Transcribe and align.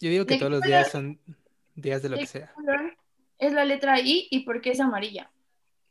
Yo 0.00 0.10
digo 0.10 0.26
que 0.26 0.38
todos 0.38 0.50
los 0.50 0.62
días 0.62 0.90
son 0.90 1.18
días 1.74 2.02
de 2.02 2.08
lo 2.08 2.16
que 2.16 2.26
sea. 2.26 2.52
Es 3.38 3.52
la 3.52 3.64
letra 3.64 4.00
I 4.00 4.28
y 4.30 4.40
por 4.40 4.60
qué 4.60 4.70
es 4.70 4.80
amarilla. 4.80 5.30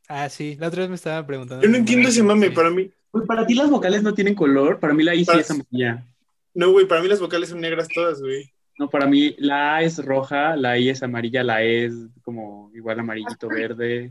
Ah, 0.07 0.27
sí, 0.29 0.57
la 0.59 0.67
otra 0.67 0.81
vez 0.81 0.89
me 0.89 0.95
estaba 0.95 1.25
preguntando. 1.25 1.63
Yo 1.63 1.69
no 1.69 1.77
entiendo 1.77 2.09
ese 2.09 2.23
mame, 2.23 2.49
para 2.51 2.71
mí. 2.71 2.91
Pues 3.11 3.25
para 3.25 3.45
ti 3.45 3.53
las 3.53 3.69
vocales 3.69 4.03
no 4.03 4.13
tienen 4.13 4.35
color, 4.35 4.79
para 4.79 4.93
mí 4.93 5.03
la 5.03 5.15
I 5.15 5.25
sí 5.25 5.37
es 5.39 5.51
amarilla. 5.51 6.05
No, 6.53 6.71
güey, 6.71 6.87
para 6.87 7.01
mí 7.01 7.07
las 7.07 7.19
vocales 7.19 7.49
son 7.49 7.61
negras 7.61 7.87
todas, 7.93 8.19
güey. 8.19 8.51
No, 8.77 8.89
para 8.89 9.07
mí 9.07 9.35
la 9.37 9.75
A 9.75 9.83
es 9.83 10.03
roja, 10.03 10.55
la 10.55 10.77
I 10.77 10.89
es 10.89 11.03
amarilla, 11.03 11.43
la 11.43 11.63
E 11.63 11.85
es 11.85 11.93
como 12.23 12.71
igual 12.73 12.99
amarillito 12.99 13.47
verde. 13.47 14.09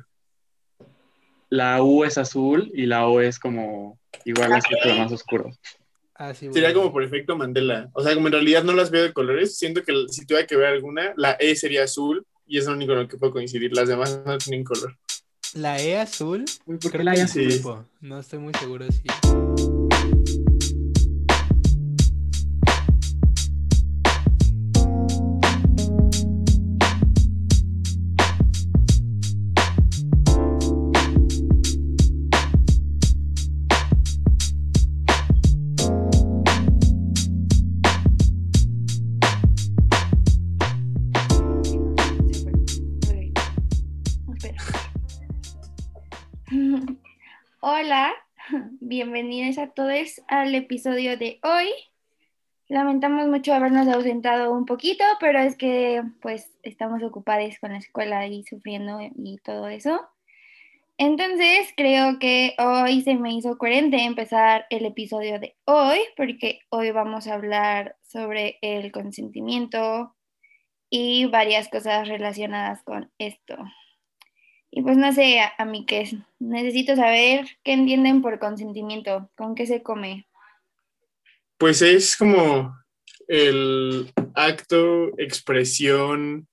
La 1.49 1.83
U 1.83 2.05
es 2.05 2.19
azul 2.19 2.71
y 2.75 2.87
la 2.87 3.09
O 3.09 3.21
es 3.21 3.39
como 3.39 3.99
igual 4.25 4.53
así, 4.53 4.75
pero 4.83 4.97
más 4.97 5.11
oscuro. 5.11 5.51
Ah, 6.19 6.35
sí, 6.35 6.47
Sería 6.53 6.69
bueno. 6.71 6.81
como 6.81 6.93
por 6.93 7.05
efecto 7.05 7.37
Mandela. 7.37 7.89
O 7.93 8.03
sea, 8.03 8.15
como 8.15 8.27
en 8.27 8.33
realidad 8.33 8.65
no 8.65 8.73
las 8.73 8.91
veo 8.91 9.05
de 9.05 9.13
colores, 9.13 9.57
siento 9.57 9.83
que 9.85 9.93
si 10.09 10.27
tuviera 10.27 10.47
que 10.47 10.57
ver 10.57 10.67
alguna, 10.67 11.13
la 11.17 11.33
E 11.39 11.55
sería 11.55 11.85
azul 11.85 12.27
y 12.47 12.59
es 12.59 12.67
lo 12.67 12.73
único 12.73 12.93
en 12.93 12.99
lo 13.01 13.09
que 13.09 13.17
puedo 13.17 13.33
coincidir. 13.33 13.73
Las 13.75 13.89
demás 13.89 14.21
no 14.27 14.37
tienen 14.39 14.65
color. 14.65 14.97
La 15.55 15.81
E 15.81 15.97
azul. 15.97 16.45
Uy, 16.67 16.77
¿por 16.79 16.91
qué 16.91 16.99
creo 16.99 17.05
la 17.05 17.15
que 17.15 17.21
E 17.21 17.23
es 17.23 17.31
azul? 17.31 17.49
pulpo. 17.63 17.85
No 18.01 18.19
estoy 18.19 18.39
muy 18.41 18.53
seguro 18.55 18.85
si. 18.91 19.03
Espera. 19.05 19.48
bienvenidos 48.81 49.59
a 49.59 49.69
todos 49.69 50.23
al 50.29 50.55
episodio 50.55 51.17
de 51.17 51.39
hoy. 51.43 51.69
Lamentamos 52.69 53.27
mucho 53.29 53.53
habernos 53.53 53.89
ausentado 53.89 54.53
un 54.53 54.67
poquito, 54.67 55.05
pero 55.21 55.39
es 55.41 55.57
que 55.57 56.03
pues 56.21 56.51
estamos 56.63 57.03
ocupados 57.03 57.59
con 57.59 57.73
la 57.73 57.79
escuela 57.79 58.27
y 58.27 58.45
sufriendo 58.45 59.01
y 59.01 59.39
todo 59.39 59.69
eso. 59.69 60.01
Entonces 60.99 61.73
creo 61.77 62.19
que 62.19 62.55
hoy 62.59 63.03
se 63.03 63.15
me 63.15 63.33
hizo 63.35 63.57
coherente 63.57 64.05
empezar 64.05 64.67
el 64.71 64.85
episodio 64.85 65.39
de 65.39 65.57
hoy, 65.65 65.99
porque 66.17 66.61
hoy 66.71 66.91
vamos 66.91 67.27
a 67.27 67.35
hablar 67.35 67.97
sobre 68.03 68.59
el 68.63 68.93
consentimiento 68.93 70.15
y 70.91 71.27
varias 71.27 71.69
cosas 71.69 72.09
relacionadas 72.09 72.83
con 72.83 73.11
esto. 73.19 73.57
Y 74.71 74.83
pues 74.83 74.97
no 74.97 75.13
sé, 75.13 75.41
a, 75.41 75.53
a 75.59 75.65
mí 75.65 75.85
qué 75.87 76.03
es. 76.03 76.15
Necesito 76.39 76.95
saber 76.95 77.47
qué 77.65 77.73
entienden 77.73 78.23
por 78.23 78.39
consentimiento, 78.39 79.31
con 79.37 79.55
qué 79.55 79.67
se 79.67 79.83
come. 79.83 80.27
Pues 81.59 81.83
es 81.83 82.17
como 82.17 82.77
el 83.27 84.13
acto, 84.35 85.19
expresión, 85.19 86.49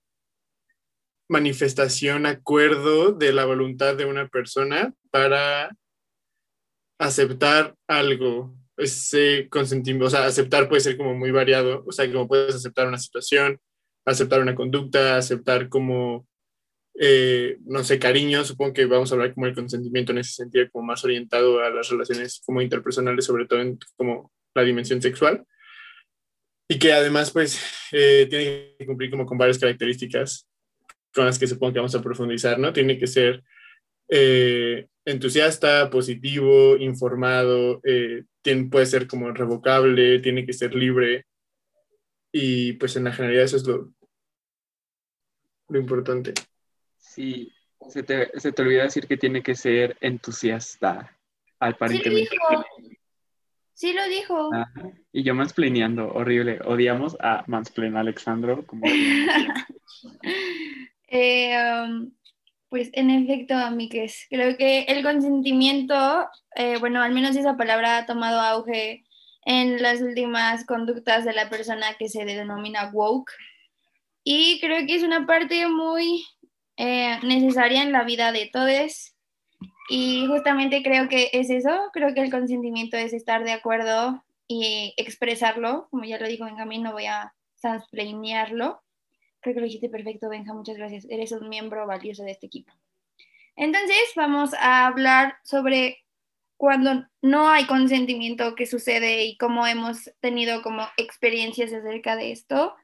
manifestación, 1.27 2.25
acuerdo 2.25 3.11
de 3.11 3.33
la 3.33 3.45
voluntad 3.45 3.95
de 3.95 4.05
una 4.05 4.27
persona 4.27 4.93
para 5.11 5.75
aceptar 6.99 7.75
algo. 7.87 8.55
Ese 8.77 9.47
consentimiento, 9.49 10.07
o 10.07 10.09
sea, 10.09 10.25
aceptar 10.25 10.67
puede 10.67 10.81
ser 10.81 10.97
como 10.97 11.15
muy 11.15 11.31
variado, 11.31 11.83
o 11.87 11.91
sea, 11.91 12.11
como 12.11 12.27
puedes 12.27 12.55
aceptar 12.55 12.87
una 12.87 12.97
situación, 12.97 13.59
aceptar 14.05 14.41
una 14.41 14.53
conducta, 14.53 15.17
aceptar 15.17 15.69
como, 15.69 16.27
eh, 16.97 17.57
no 17.65 17.83
sé, 17.83 17.99
cariño, 17.99 18.45
supongo 18.45 18.73
que 18.73 18.85
vamos 18.85 19.11
a 19.11 19.15
hablar 19.15 19.33
como 19.33 19.47
el 19.47 19.55
consentimiento 19.55 20.13
en 20.13 20.19
ese 20.19 20.31
sentido, 20.33 20.69
como 20.71 20.85
más 20.85 21.03
orientado 21.03 21.59
a 21.59 21.69
las 21.69 21.89
relaciones 21.89 22.41
como 22.45 22.61
interpersonales, 22.61 23.25
sobre 23.25 23.45
todo 23.45 23.59
en 23.59 23.77
como 23.97 24.31
la 24.53 24.63
dimensión 24.63 25.01
sexual 25.01 25.45
y 26.69 26.79
que 26.79 26.93
además 26.93 27.31
pues 27.31 27.61
eh, 27.91 28.27
tiene 28.29 28.75
que 28.79 28.85
cumplir 28.85 29.11
como 29.11 29.25
con 29.25 29.37
varias 29.37 29.59
características 29.59 30.47
con 31.13 31.25
las 31.25 31.37
que 31.37 31.47
supongo 31.47 31.73
que 31.73 31.79
vamos 31.79 31.95
a 31.95 32.01
profundizar, 32.01 32.59
¿no? 32.59 32.73
Tiene 32.73 32.97
que 32.97 33.07
ser 33.07 33.43
eh, 34.09 34.87
entusiasta, 35.05 35.89
positivo, 35.89 36.77
informado, 36.77 37.81
tiene, 38.41 38.69
puede 38.69 38.85
ser 38.85 39.07
como 39.07 39.31
revocable, 39.31 40.19
tiene 40.19 40.45
que 40.45 40.53
ser 40.53 40.75
libre 40.75 41.25
y 42.31 42.73
pues 42.73 42.95
en 42.95 43.05
la 43.05 43.13
generalidad 43.13 43.45
eso 43.45 43.57
es 43.57 43.65
lo, 43.65 43.93
lo 45.69 45.79
importante. 45.79 46.33
Sí, 47.15 47.51
se 47.89 48.03
te, 48.03 48.37
se 48.39 48.51
te 48.51 48.61
olvida 48.61 48.83
decir 48.83 49.07
que 49.07 49.17
tiene 49.17 49.41
que 49.41 49.55
ser 49.55 49.97
entusiasta, 50.01 51.11
Sí 51.11 51.57
lo 51.59 51.67
aparentemente. 51.67 52.29
dijo. 52.31 52.65
Sí 53.73 53.93
lo 53.93 54.07
dijo. 54.07 54.53
Ajá. 54.53 54.89
Y 55.11 55.23
yo 55.23 55.33
mansplaneando, 55.35 56.11
horrible. 56.13 56.59
Odiamos 56.65 57.17
a 57.19 57.43
Mansplain 57.47 57.95
Alexandro. 57.97 58.65
Como 58.65 58.85
Eh, 61.07 61.55
um, 61.55 62.11
pues 62.67 62.89
en 62.93 63.09
efecto, 63.09 63.53
amigues, 63.53 64.25
creo 64.29 64.57
que 64.57 64.81
el 64.81 65.03
consentimiento, 65.03 66.27
eh, 66.55 66.77
bueno, 66.79 67.01
al 67.01 67.13
menos 67.13 67.35
esa 67.35 67.55
palabra 67.55 67.99
ha 67.99 68.05
tomado 68.05 68.41
auge 68.41 69.05
en 69.45 69.81
las 69.81 70.01
últimas 70.01 70.65
conductas 70.65 71.23
de 71.23 71.33
la 71.33 71.49
persona 71.49 71.93
que 71.97 72.09
se 72.09 72.25
denomina 72.25 72.89
woke. 72.91 73.31
Y 74.23 74.59
creo 74.59 74.85
que 74.87 74.95
es 74.95 75.03
una 75.03 75.25
parte 75.27 75.67
muy 75.67 76.25
eh, 76.77 77.19
necesaria 77.23 77.81
en 77.83 77.91
la 77.91 78.03
vida 78.03 78.31
de 78.31 78.49
todos. 78.51 79.15
Y 79.89 80.25
justamente 80.27 80.81
creo 80.81 81.07
que 81.09 81.29
es 81.33 81.49
eso, 81.49 81.89
creo 81.93 82.13
que 82.13 82.21
el 82.21 82.31
consentimiento 82.31 82.97
es 82.97 83.13
estar 83.13 83.43
de 83.43 83.51
acuerdo 83.51 84.23
y 84.47 84.93
expresarlo, 84.97 85.87
como 85.91 86.05
ya 86.05 86.19
lo 86.19 86.27
dijo 86.27 86.45
Benjamín, 86.45 86.83
no 86.83 86.91
voy 86.91 87.05
a 87.05 87.33
transplanearlo. 87.61 88.81
Creo 89.41 89.55
que 89.55 89.61
lo 89.61 89.65
dijiste 89.65 89.89
perfecto, 89.89 90.29
Benja, 90.29 90.53
muchas 90.53 90.77
gracias. 90.77 91.05
Eres 91.09 91.31
un 91.31 91.49
miembro 91.49 91.85
valioso 91.85 92.23
de 92.23 92.31
este 92.31 92.47
equipo. 92.47 92.73
Entonces, 93.55 93.97
vamos 94.15 94.53
a 94.55 94.87
hablar 94.87 95.35
sobre 95.43 95.99
cuando 96.57 97.05
no 97.21 97.49
hay 97.49 97.65
consentimiento, 97.65 98.55
qué 98.55 98.65
sucede 98.65 99.25
y 99.25 99.37
cómo 99.37 99.67
hemos 99.67 100.11
tenido 100.19 100.61
como 100.61 100.87
experiencias 100.97 101.73
acerca 101.73 102.15
de 102.15 102.31
esto. 102.31 102.75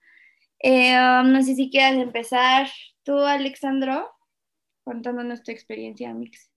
Eh, 0.64 0.96
um, 0.96 1.32
no 1.32 1.42
sé 1.42 1.56
si 1.56 1.70
quieras 1.70 1.98
empezar 1.98 2.68
tú, 3.04 3.18
Alexandro, 3.18 4.10
contándonos 4.84 5.44
tu 5.44 5.52
experiencia, 5.52 6.14
Mix. 6.14 6.52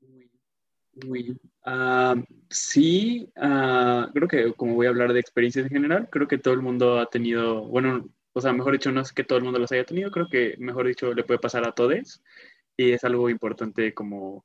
Uy, 1.08 1.36
ah, 1.64 2.14
sí, 2.50 3.28
ah, 3.36 4.08
creo 4.12 4.28
que 4.28 4.52
como 4.52 4.74
voy 4.74 4.86
a 4.86 4.90
hablar 4.90 5.12
de 5.12 5.20
experiencias 5.20 5.66
en 5.66 5.72
general, 5.72 6.08
creo 6.10 6.28
que 6.28 6.38
todo 6.38 6.54
el 6.54 6.62
mundo 6.62 7.00
ha 7.00 7.06
tenido, 7.06 7.64
bueno, 7.64 8.08
o 8.32 8.40
sea, 8.40 8.52
mejor 8.52 8.72
dicho, 8.72 8.92
no 8.92 9.00
es 9.00 9.12
que 9.12 9.24
todo 9.24 9.38
el 9.38 9.44
mundo 9.44 9.58
las 9.58 9.72
haya 9.72 9.84
tenido, 9.84 10.10
creo 10.10 10.28
que, 10.28 10.54
mejor 10.58 10.86
dicho, 10.86 11.12
le 11.14 11.24
puede 11.24 11.40
pasar 11.40 11.66
a 11.66 11.72
todos 11.72 12.22
y 12.76 12.92
es 12.92 13.04
algo 13.04 13.30
importante 13.30 13.94
como 13.94 14.44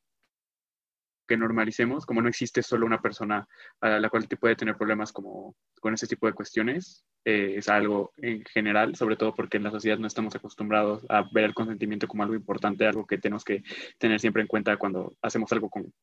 que 1.30 1.38
normalicemos, 1.38 2.08
como 2.08 2.24
no 2.24 2.28
existe 2.28 2.64
solo 2.64 2.88
una 2.88 3.04
persona 3.04 3.48
a 3.82 4.00
la 4.00 4.10
cual 4.10 4.28
te 4.28 4.36
puede 4.36 4.56
tener 4.56 4.76
problemas 4.76 5.12
como 5.14 5.56
con 5.80 5.94
ese 5.94 6.08
tipo 6.08 6.26
de 6.26 6.34
cuestiones, 6.34 7.06
eh, 7.24 7.54
es 7.58 7.70
algo 7.70 8.12
en 8.18 8.44
general, 8.46 8.96
sobre 8.96 9.16
todo 9.16 9.36
porque 9.36 9.58
en 9.58 9.64
la 9.64 9.70
sociedad 9.70 10.00
no 10.00 10.08
estamos 10.08 10.36
acostumbrados 10.36 11.06
a 11.08 11.24
ver 11.32 11.44
el 11.44 11.54
consentimiento 11.54 12.08
como 12.08 12.24
algo 12.24 12.34
importante, 12.34 12.88
algo 12.88 13.06
que 13.06 13.20
tenemos 13.20 13.44
que 13.44 13.62
tener 14.00 14.20
siempre 14.20 14.42
en 14.42 14.48
cuenta 14.48 14.78
cuando 14.78 15.14
hacemos 15.22 15.52
algo 15.52 15.70
con 15.70 15.94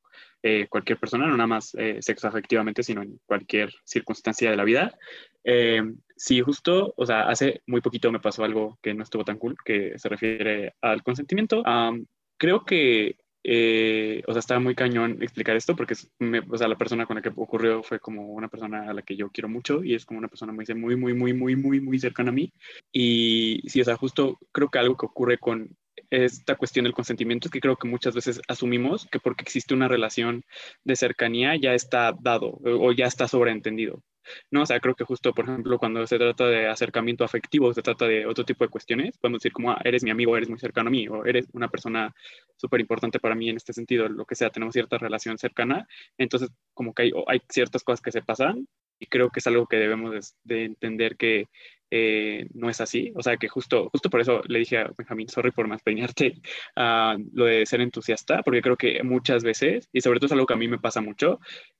eh, 0.44 0.68
cualquier 0.70 0.98
persona, 1.00 1.26
no 1.26 1.36
nada 1.36 1.48
más 1.48 1.74
eh, 1.74 1.98
sexo 2.00 2.28
afectivamente, 2.28 2.84
sino 2.84 3.02
en 3.02 3.18
cualquier 3.26 3.74
circunstancia 3.84 4.48
de 4.48 4.56
la 4.56 4.64
vida. 4.64 4.96
Eh, 5.42 5.82
sí, 6.16 6.40
justo, 6.40 6.94
o 6.96 7.04
sea, 7.04 7.22
hace 7.28 7.62
muy 7.66 7.80
poquito 7.80 8.12
me 8.12 8.20
pasó 8.20 8.44
algo 8.44 8.78
que 8.80 8.94
no 8.94 9.02
estuvo 9.02 9.24
tan 9.24 9.38
cool, 9.38 9.56
que 9.64 9.98
se 9.98 10.08
refiere 10.08 10.76
al 10.80 11.02
consentimiento. 11.02 11.62
Um, 11.62 12.06
creo 12.38 12.64
que 12.64 13.16
eh, 13.48 14.24
o 14.26 14.32
sea, 14.32 14.40
estaba 14.40 14.58
muy 14.58 14.74
cañón 14.74 15.18
explicar 15.22 15.54
esto 15.54 15.76
porque, 15.76 15.94
me, 16.18 16.40
o 16.40 16.58
sea, 16.58 16.66
la 16.66 16.76
persona 16.76 17.06
con 17.06 17.14
la 17.14 17.22
que 17.22 17.30
ocurrió 17.36 17.80
fue 17.84 18.00
como 18.00 18.32
una 18.32 18.48
persona 18.48 18.90
a 18.90 18.92
la 18.92 19.02
que 19.02 19.14
yo 19.14 19.30
quiero 19.30 19.48
mucho 19.48 19.84
y 19.84 19.94
es 19.94 20.04
como 20.04 20.18
una 20.18 20.26
persona 20.26 20.52
muy, 20.52 20.64
muy, 20.74 20.96
muy, 20.96 21.32
muy, 21.32 21.54
muy, 21.54 21.80
muy, 21.80 21.98
cercana 22.00 22.30
a 22.30 22.34
mí. 22.34 22.52
Y 22.90 23.62
sí, 23.68 23.80
o 23.80 23.84
sea, 23.84 23.96
justo 23.96 24.40
creo 24.50 24.68
que 24.68 24.80
algo 24.80 24.96
que 24.96 25.06
ocurre 25.06 25.38
con 25.38 25.76
esta 26.10 26.56
cuestión 26.56 26.84
del 26.84 26.92
consentimiento 26.92 27.46
es 27.46 27.52
que 27.52 27.60
creo 27.60 27.76
que 27.76 27.86
muchas 27.86 28.16
veces 28.16 28.40
asumimos 28.48 29.06
que 29.12 29.20
porque 29.20 29.42
existe 29.44 29.74
una 29.74 29.86
relación 29.86 30.42
de 30.82 30.96
cercanía 30.96 31.54
ya 31.54 31.72
está 31.74 32.12
dado 32.20 32.58
o 32.64 32.90
ya 32.92 33.06
está 33.06 33.28
sobreentendido. 33.28 34.02
No, 34.50 34.62
o 34.62 34.66
sea, 34.66 34.80
creo 34.80 34.94
que 34.94 35.04
justo, 35.04 35.32
por 35.32 35.44
ejemplo, 35.46 35.78
cuando 35.78 36.06
se 36.06 36.18
trata 36.18 36.46
de 36.46 36.68
acercamiento 36.68 37.24
afectivo, 37.24 37.72
se 37.74 37.82
trata 37.82 38.06
de 38.06 38.26
otro 38.26 38.44
tipo 38.44 38.64
de 38.64 38.70
cuestiones, 38.70 39.18
podemos 39.18 39.40
decir 39.40 39.52
como, 39.52 39.72
ah, 39.72 39.80
eres 39.84 40.02
mi 40.04 40.10
amigo, 40.10 40.36
eres 40.36 40.48
muy 40.48 40.58
cercano 40.58 40.88
a 40.88 40.90
mí, 40.90 41.08
o 41.08 41.24
eres 41.24 41.46
una 41.52 41.68
persona 41.68 42.14
súper 42.56 42.80
importante 42.80 43.18
para 43.18 43.34
mí 43.34 43.48
en 43.48 43.56
este 43.56 43.72
sentido, 43.72 44.08
lo 44.08 44.24
que 44.24 44.34
sea, 44.34 44.50
tenemos 44.50 44.72
cierta 44.72 44.98
relación 44.98 45.38
cercana, 45.38 45.86
entonces 46.18 46.50
como 46.74 46.94
que 46.94 47.02
hay, 47.02 47.12
hay 47.26 47.40
ciertas 47.48 47.82
cosas 47.84 48.00
que 48.00 48.12
se 48.12 48.22
pasan, 48.22 48.66
y 48.98 49.06
creo 49.06 49.30
que 49.30 49.40
es 49.40 49.46
algo 49.46 49.66
que 49.66 49.76
debemos 49.76 50.34
de, 50.44 50.56
de 50.56 50.64
entender 50.64 51.16
que 51.16 51.48
eh, 51.90 52.48
no 52.54 52.68
es 52.68 52.80
así. 52.80 53.12
O 53.14 53.22
sea, 53.22 53.36
que 53.36 53.48
justo, 53.48 53.88
justo 53.90 54.10
por 54.10 54.20
eso 54.20 54.42
le 54.48 54.58
dije 54.60 54.78
a 54.78 54.90
Benjamín, 54.96 55.28
sorry 55.28 55.52
por 55.52 55.68
más 55.68 55.82
peñarte, 55.82 56.40
uh, 56.76 57.16
lo 57.32 57.44
de 57.44 57.64
ser 57.66 57.80
entusiasta, 57.80 58.42
porque 58.42 58.62
creo 58.62 58.76
que 58.76 59.02
muchas 59.04 59.44
veces, 59.44 59.88
y 59.92 60.00
sobre 60.00 60.18
todo 60.18 60.26
es 60.26 60.32
algo 60.32 60.46
que 60.46 60.54
a 60.54 60.56
mí 60.56 60.68
me 60.68 60.78
pasa 60.78 61.00
mucho, 61.00 61.38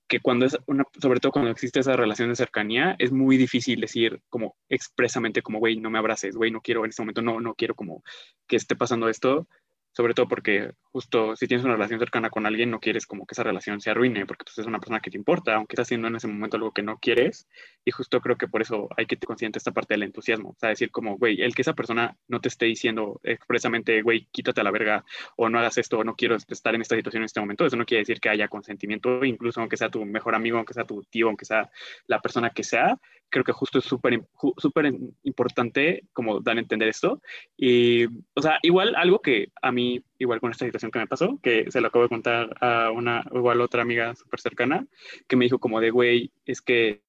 que 0.09 0.21
cuando 0.21 0.47
es 0.47 0.57
una, 0.67 0.85
sobre 1.01 1.21
todo 1.21 1.33
cuando 1.33 1.51
existe 1.51 1.81
esa 1.81 1.97
relación 1.97 2.29
de 2.29 2.37
cercanía, 2.37 2.95
es 2.99 3.11
muy 3.13 3.37
difícil 3.37 3.81
decir 3.81 4.21
como 4.29 4.57
expresamente 4.69 5.43
como, 5.43 5.59
güey, 5.59 5.77
no 5.77 5.91
me 5.91 5.99
abraces, 5.99 6.37
güey, 6.37 6.51
no 6.53 6.61
quiero 6.61 6.85
en 6.85 6.91
este 6.91 7.03
momento, 7.03 7.23
no, 7.23 7.41
no 7.41 7.55
quiero 7.55 7.75
como 7.75 8.03
que 8.47 8.57
esté 8.57 8.77
pasando 8.77 9.09
esto, 9.09 9.49
sobre 9.97 10.13
todo 10.13 10.29
porque 10.29 10.73
justo 10.93 11.35
si 11.37 11.47
tienes 11.47 11.65
una 11.65 11.73
relación 11.73 11.99
cercana 11.99 12.29
con 12.29 12.45
alguien, 12.45 12.71
no 12.71 12.81
quieres 12.81 13.07
como 13.07 13.25
que 13.25 13.33
esa 13.33 13.43
relación 13.43 13.81
se 13.81 13.89
arruine, 13.89 14.27
porque 14.27 14.45
pues, 14.45 14.59
es 14.59 14.67
una 14.67 14.79
persona 14.79 15.01
que 15.01 15.11
te 15.11 15.17
importa, 15.17 15.55
aunque 15.55 15.73
estás 15.73 15.87
haciendo 15.87 16.09
en 16.09 16.17
ese 16.17 16.29
momento 16.29 16.59
algo 16.59 16.73
que 16.73 16.83
no 16.83 16.99
quieres, 16.99 17.49
y 17.83 17.93
justo 17.93 18.21
creo 18.21 18.37
que 18.37 18.47
por 18.47 18.61
eso 18.61 18.91
hay 18.95 19.07
que 19.07 19.17
tener 19.17 19.27
consciente 19.27 19.59
esta 19.59 19.73
parte 19.73 19.95
del 19.95 20.03
entusiasmo, 20.03 20.51
o 20.51 20.57
sea, 20.61 20.69
decir 20.69 20.91
como, 20.91 21.17
güey, 21.17 21.41
el 21.41 21.55
que 21.55 21.63
esa 21.63 21.73
persona 21.73 22.15
no 22.29 22.41
te 22.43 22.49
esté 22.49 22.67
diciendo 22.67 23.21
expresamente, 23.23 24.03
güey, 24.03 24.29
quítate 24.33 24.61
a 24.61 24.65
la 24.65 24.71
verga, 24.71 25.03
o 25.37 25.49
no 25.49 25.59
hagas 25.59 25.79
esto, 25.79 25.99
o 25.99 26.05
no 26.05 26.15
quiero 26.15 26.37
estar 26.37 26.75
en 26.75 26.83
esta 26.83 26.95
situación 26.95 27.23
en 27.23 27.27
este 27.27 27.41
momento, 27.41 27.65
eso 27.65 27.77
no 27.77 27.87
quiere 27.87 28.03
decir 28.03 28.21
que 28.21 28.29
haya 28.29 28.49
consentimiento, 28.49 29.25
incluso 29.25 29.61
aunque 29.61 29.79
sea 29.79 29.89
tu 29.89 30.05
mejor 30.05 30.35
amigo, 30.35 30.59
aunque 30.59 30.75
sea 30.75 30.85
tu 30.85 31.03
tío, 31.05 31.29
aunque 31.29 31.47
sea 31.47 31.71
la 32.07 32.21
persona 32.21 32.51
que 32.51 32.65
sea, 32.65 32.99
creo 33.29 33.45
que 33.45 33.53
justo 33.53 33.79
es 33.79 33.85
súper 33.85 34.23
súper 34.57 34.93
importante 35.25 36.05
como 36.13 36.41
dar 36.41 36.57
a 36.57 36.61
entender 36.61 36.89
esto. 36.89 37.21
Y, 37.57 38.07
o 38.07 38.43
sea, 38.43 38.59
igual 38.63 38.95
algo 38.97 39.21
que 39.21 39.49
a 39.63 39.73
mí, 39.73 39.86
igual 40.19 40.41
con 40.41 40.51
esta 40.51 40.65
situación 40.65 40.91
que 40.91 40.99
me 40.99 41.07
pasó, 41.07 41.39
que 41.43 41.71
se 41.71 41.81
lo 41.81 41.89
acabo 41.89 42.05
de 42.05 42.09
contar 42.09 42.57
a 42.61 42.91
una, 42.91 43.25
igual 43.33 43.61
otra 43.61 43.83
amiga 43.83 44.15
súper 44.15 44.41
cercana, 44.41 44.87
que 45.29 45.37
me 45.37 45.45
dijo 45.45 45.59
como 45.59 45.81
de, 45.81 45.91
güey, 45.91 46.31
es 46.45 46.61
que 46.61 47.03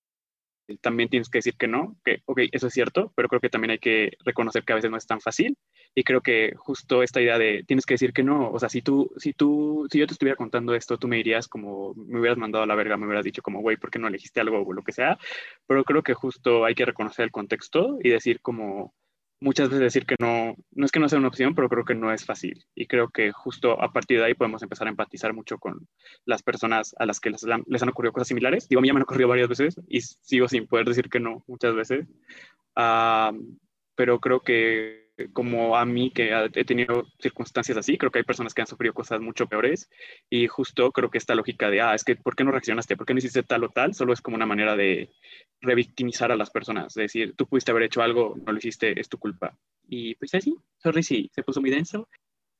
también 0.81 1.09
tienes 1.09 1.29
que 1.29 1.37
decir 1.37 1.55
que 1.57 1.67
no, 1.67 1.95
que, 2.03 2.21
ok, 2.25 2.41
eso 2.51 2.67
es 2.67 2.73
cierto, 2.73 3.13
pero 3.15 3.29
creo 3.29 3.39
que 3.39 3.49
también 3.49 3.71
hay 3.71 3.79
que 3.79 4.11
reconocer 4.25 4.63
que 4.63 4.73
a 4.73 4.75
veces 4.75 4.91
no 4.91 4.97
es 4.97 5.07
tan 5.07 5.21
fácil. 5.21 5.57
Y 5.95 6.03
creo 6.03 6.21
que 6.21 6.53
justo 6.57 7.03
esta 7.03 7.21
idea 7.21 7.37
de 7.37 7.63
tienes 7.65 7.85
que 7.85 7.93
decir 7.93 8.13
que 8.13 8.23
no, 8.23 8.51
o 8.51 8.59
sea, 8.59 8.69
si 8.69 8.81
tú, 8.81 9.09
si 9.17 9.33
tú, 9.33 9.87
si 9.89 9.99
yo 9.99 10.07
te 10.07 10.13
estuviera 10.13 10.35
contando 10.35 10.75
esto, 10.75 10.97
tú 10.97 11.07
me 11.07 11.17
dirías 11.17 11.47
como, 11.47 11.93
me 11.95 12.19
hubieras 12.19 12.37
mandado 12.37 12.63
a 12.63 12.67
la 12.67 12.75
verga, 12.75 12.97
me 12.97 13.05
hubieras 13.05 13.25
dicho 13.25 13.41
como, 13.41 13.61
güey, 13.61 13.77
¿por 13.77 13.89
qué 13.89 13.99
no 13.99 14.07
elegiste 14.07 14.41
algo 14.41 14.61
o 14.61 14.73
lo 14.73 14.83
que 14.83 14.91
sea? 14.91 15.17
Pero 15.67 15.83
creo 15.83 16.03
que 16.03 16.13
justo 16.13 16.65
hay 16.65 16.75
que 16.75 16.85
reconocer 16.85 17.23
el 17.23 17.31
contexto 17.31 17.97
y 18.03 18.09
decir 18.09 18.41
como, 18.41 18.93
muchas 19.39 19.69
veces 19.69 19.81
decir 19.81 20.05
que 20.05 20.15
no, 20.19 20.55
no 20.71 20.85
es 20.85 20.91
que 20.91 20.99
no 20.99 21.09
sea 21.09 21.19
una 21.19 21.27
opción, 21.27 21.55
pero 21.55 21.69
creo 21.69 21.85
que 21.85 21.95
no 21.95 22.11
es 22.11 22.25
fácil. 22.25 22.65
Y 22.75 22.87
creo 22.87 23.09
que 23.09 23.31
justo 23.31 23.81
a 23.81 23.91
partir 23.91 24.19
de 24.19 24.25
ahí 24.25 24.33
podemos 24.33 24.63
empezar 24.63 24.87
a 24.87 24.89
empatizar 24.89 25.33
mucho 25.33 25.57
con 25.57 25.87
las 26.25 26.43
personas 26.43 26.95
a 26.97 27.05
las 27.05 27.19
que 27.19 27.29
les, 27.29 27.43
les 27.43 27.83
han 27.83 27.89
ocurrido 27.89 28.13
cosas 28.13 28.29
similares. 28.29 28.67
Digo, 28.67 28.79
a 28.79 28.81
mí 28.81 28.87
ya 28.87 28.93
me 28.93 28.99
han 28.99 29.03
ocurrido 29.03 29.29
varias 29.29 29.49
veces 29.49 29.79
y 29.87 30.01
sigo 30.01 30.47
sin 30.47 30.67
poder 30.67 30.85
decir 30.85 31.09
que 31.09 31.19
no 31.19 31.43
muchas 31.47 31.75
veces. 31.75 32.07
Uh, 32.75 33.57
pero 33.95 34.19
creo 34.19 34.41
que 34.41 35.06
como 35.33 35.75
a 35.75 35.85
mí 35.85 36.11
que 36.11 36.31
he 36.53 36.65
tenido 36.65 37.07
circunstancias 37.19 37.77
así, 37.77 37.97
creo 37.97 38.11
que 38.11 38.19
hay 38.19 38.25
personas 38.25 38.53
que 38.53 38.61
han 38.61 38.67
sufrido 38.67 38.93
cosas 38.93 39.19
mucho 39.19 39.47
peores 39.47 39.89
y 40.29 40.47
justo 40.47 40.91
creo 40.91 41.09
que 41.09 41.17
esta 41.17 41.35
lógica 41.35 41.69
de, 41.69 41.81
ah, 41.81 41.95
es 41.95 42.03
que, 42.03 42.15
¿por 42.15 42.35
qué 42.35 42.43
no 42.43 42.51
reaccionaste? 42.51 42.95
¿Por 42.95 43.05
qué 43.05 43.13
no 43.13 43.19
hiciste 43.19 43.43
tal 43.43 43.63
o 43.63 43.69
tal? 43.69 43.93
Solo 43.95 44.13
es 44.13 44.21
como 44.21 44.35
una 44.35 44.45
manera 44.45 44.75
de 44.75 45.09
revictimizar 45.61 46.31
a 46.31 46.35
las 46.35 46.51
personas, 46.51 46.93
de 46.93 47.03
decir, 47.03 47.33
tú 47.35 47.47
pudiste 47.47 47.71
haber 47.71 47.83
hecho 47.83 48.01
algo, 48.01 48.35
no 48.45 48.51
lo 48.51 48.57
hiciste, 48.57 48.99
es 48.99 49.09
tu 49.09 49.17
culpa. 49.17 49.57
Y 49.87 50.15
pues 50.15 50.33
así, 50.35 50.55
sorry 50.77 51.01
si 51.01 51.31
se 51.33 51.43
puso 51.43 51.61
muy 51.61 51.71
denso. 51.71 52.07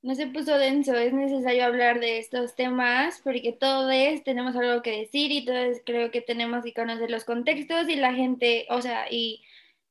No 0.02 0.16
se 0.16 0.28
puso 0.28 0.58
denso, 0.58 0.96
es 0.96 1.14
necesario 1.14 1.66
hablar 1.66 2.00
de 2.00 2.20
estos 2.20 2.56
temas 2.56 3.20
porque 3.24 3.52
todos 3.52 3.92
tenemos 4.24 4.56
algo 4.56 4.82
que 4.82 5.00
decir 5.00 5.32
y 5.32 5.46
todos 5.46 5.78
creo 5.86 6.12
que 6.12 6.22
tenemos 6.22 6.64
que 6.64 6.74
conocer 6.74 7.12
los 7.12 7.26
contextos 7.26 7.90
y 7.90 7.98
la 7.98 8.14
gente, 8.14 8.66
o 8.70 8.82
sea, 8.82 9.12
y 9.12 9.44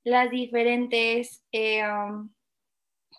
las 0.03 0.31
diferentes... 0.31 1.45
Eh, 1.53 1.83
um, 1.87 2.31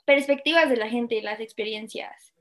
perspectivas 0.08 0.70
de 0.70 0.78
la 0.78 0.88
gente 0.88 1.16
y 1.16 1.22
las 1.22 1.42
experiencias. 1.42 2.34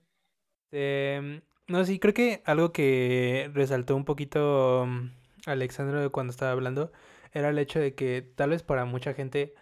Eh, 0.70 1.42
no, 1.66 1.84
sí, 1.84 1.98
creo 1.98 2.14
que 2.14 2.40
algo 2.44 2.72
que 2.72 3.50
resaltó 3.52 3.96
un 3.96 4.04
poquito 4.04 4.84
um, 4.84 5.10
Alexandro 5.46 6.12
cuando 6.12 6.30
estaba 6.30 6.52
hablando 6.52 6.92
era 7.32 7.48
el 7.48 7.58
hecho 7.58 7.80
de 7.80 7.96
que 7.96 8.22
tal 8.22 8.50
vez 8.50 8.62
para 8.62 8.84
mucha 8.84 9.14
gente 9.14 9.52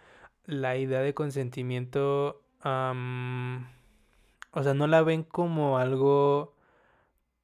la 0.45 0.77
idea 0.77 1.01
de 1.01 1.15
consentimiento, 1.15 2.43
o 2.61 4.63
sea, 4.63 4.75
no 4.75 4.85
la 4.85 5.01
ven 5.01 5.23
como 5.23 5.79
algo 5.79 6.55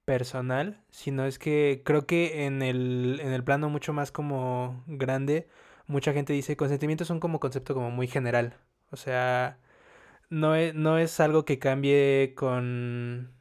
personal, 0.05 0.83
sino 0.91 1.25
es 1.25 1.39
que 1.39 1.81
creo 1.83 2.05
que 2.05 2.45
en 2.45 2.61
el, 2.61 3.19
en 3.23 3.33
el 3.33 3.43
plano 3.43 3.69
mucho 3.69 3.93
más 3.93 4.11
como 4.11 4.83
grande, 4.85 5.47
mucha 5.87 6.13
gente 6.13 6.33
dice 6.33 6.55
consentimiento 6.55 7.03
es 7.03 7.09
un 7.09 7.19
como 7.19 7.39
concepto 7.39 7.73
como 7.73 7.89
muy 7.89 8.07
general, 8.07 8.57
o 8.91 8.95
sea, 8.95 9.57
no 10.31 10.55
es, 10.55 10.73
no 10.75 10.97
es 10.97 11.19
algo 11.19 11.45
que 11.45 11.59
cambie 11.59 12.33
con... 12.35 13.31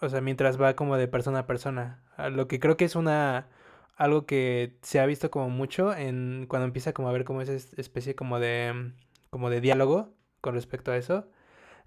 O 0.00 0.08
sea, 0.08 0.20
mientras 0.20 0.60
va 0.60 0.76
como 0.76 0.96
de 0.96 1.08
persona 1.08 1.40
a 1.40 1.46
persona. 1.46 2.02
Lo 2.32 2.48
que 2.48 2.60
creo 2.60 2.76
que 2.76 2.84
es 2.84 2.96
una... 2.96 3.48
Algo 3.96 4.26
que 4.26 4.78
se 4.82 5.00
ha 5.00 5.06
visto 5.06 5.30
como 5.30 5.48
mucho 5.50 5.94
en 5.94 6.46
cuando 6.48 6.66
empieza 6.66 6.92
como 6.92 7.08
a 7.08 7.12
ver 7.12 7.24
como 7.24 7.42
esa 7.42 7.54
especie 7.54 8.14
como 8.14 8.38
de... 8.40 8.92
como 9.30 9.50
de 9.50 9.60
diálogo 9.60 10.14
con 10.40 10.54
respecto 10.54 10.92
a 10.92 10.96
eso. 10.96 11.28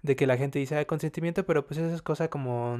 De 0.02 0.16
que 0.16 0.26
la 0.26 0.36
gente 0.38 0.58
dice, 0.58 0.76
hay 0.76 0.86
consentimiento, 0.86 1.46
pero 1.46 1.66
pues 1.66 1.78
eso 1.80 1.94
es 1.94 2.02
cosa 2.02 2.28
como... 2.30 2.78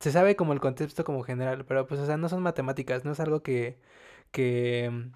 Se 0.00 0.12
sabe 0.12 0.36
como 0.36 0.52
el 0.52 0.60
contexto 0.60 1.04
como 1.04 1.24
general, 1.24 1.64
pero 1.66 1.86
pues 1.88 2.00
o 2.00 2.06
sea, 2.06 2.16
no 2.16 2.28
son 2.28 2.42
matemáticas, 2.42 3.04
no 3.04 3.12
es 3.12 3.20
algo 3.20 3.42
que... 3.42 3.80
que... 4.32 5.10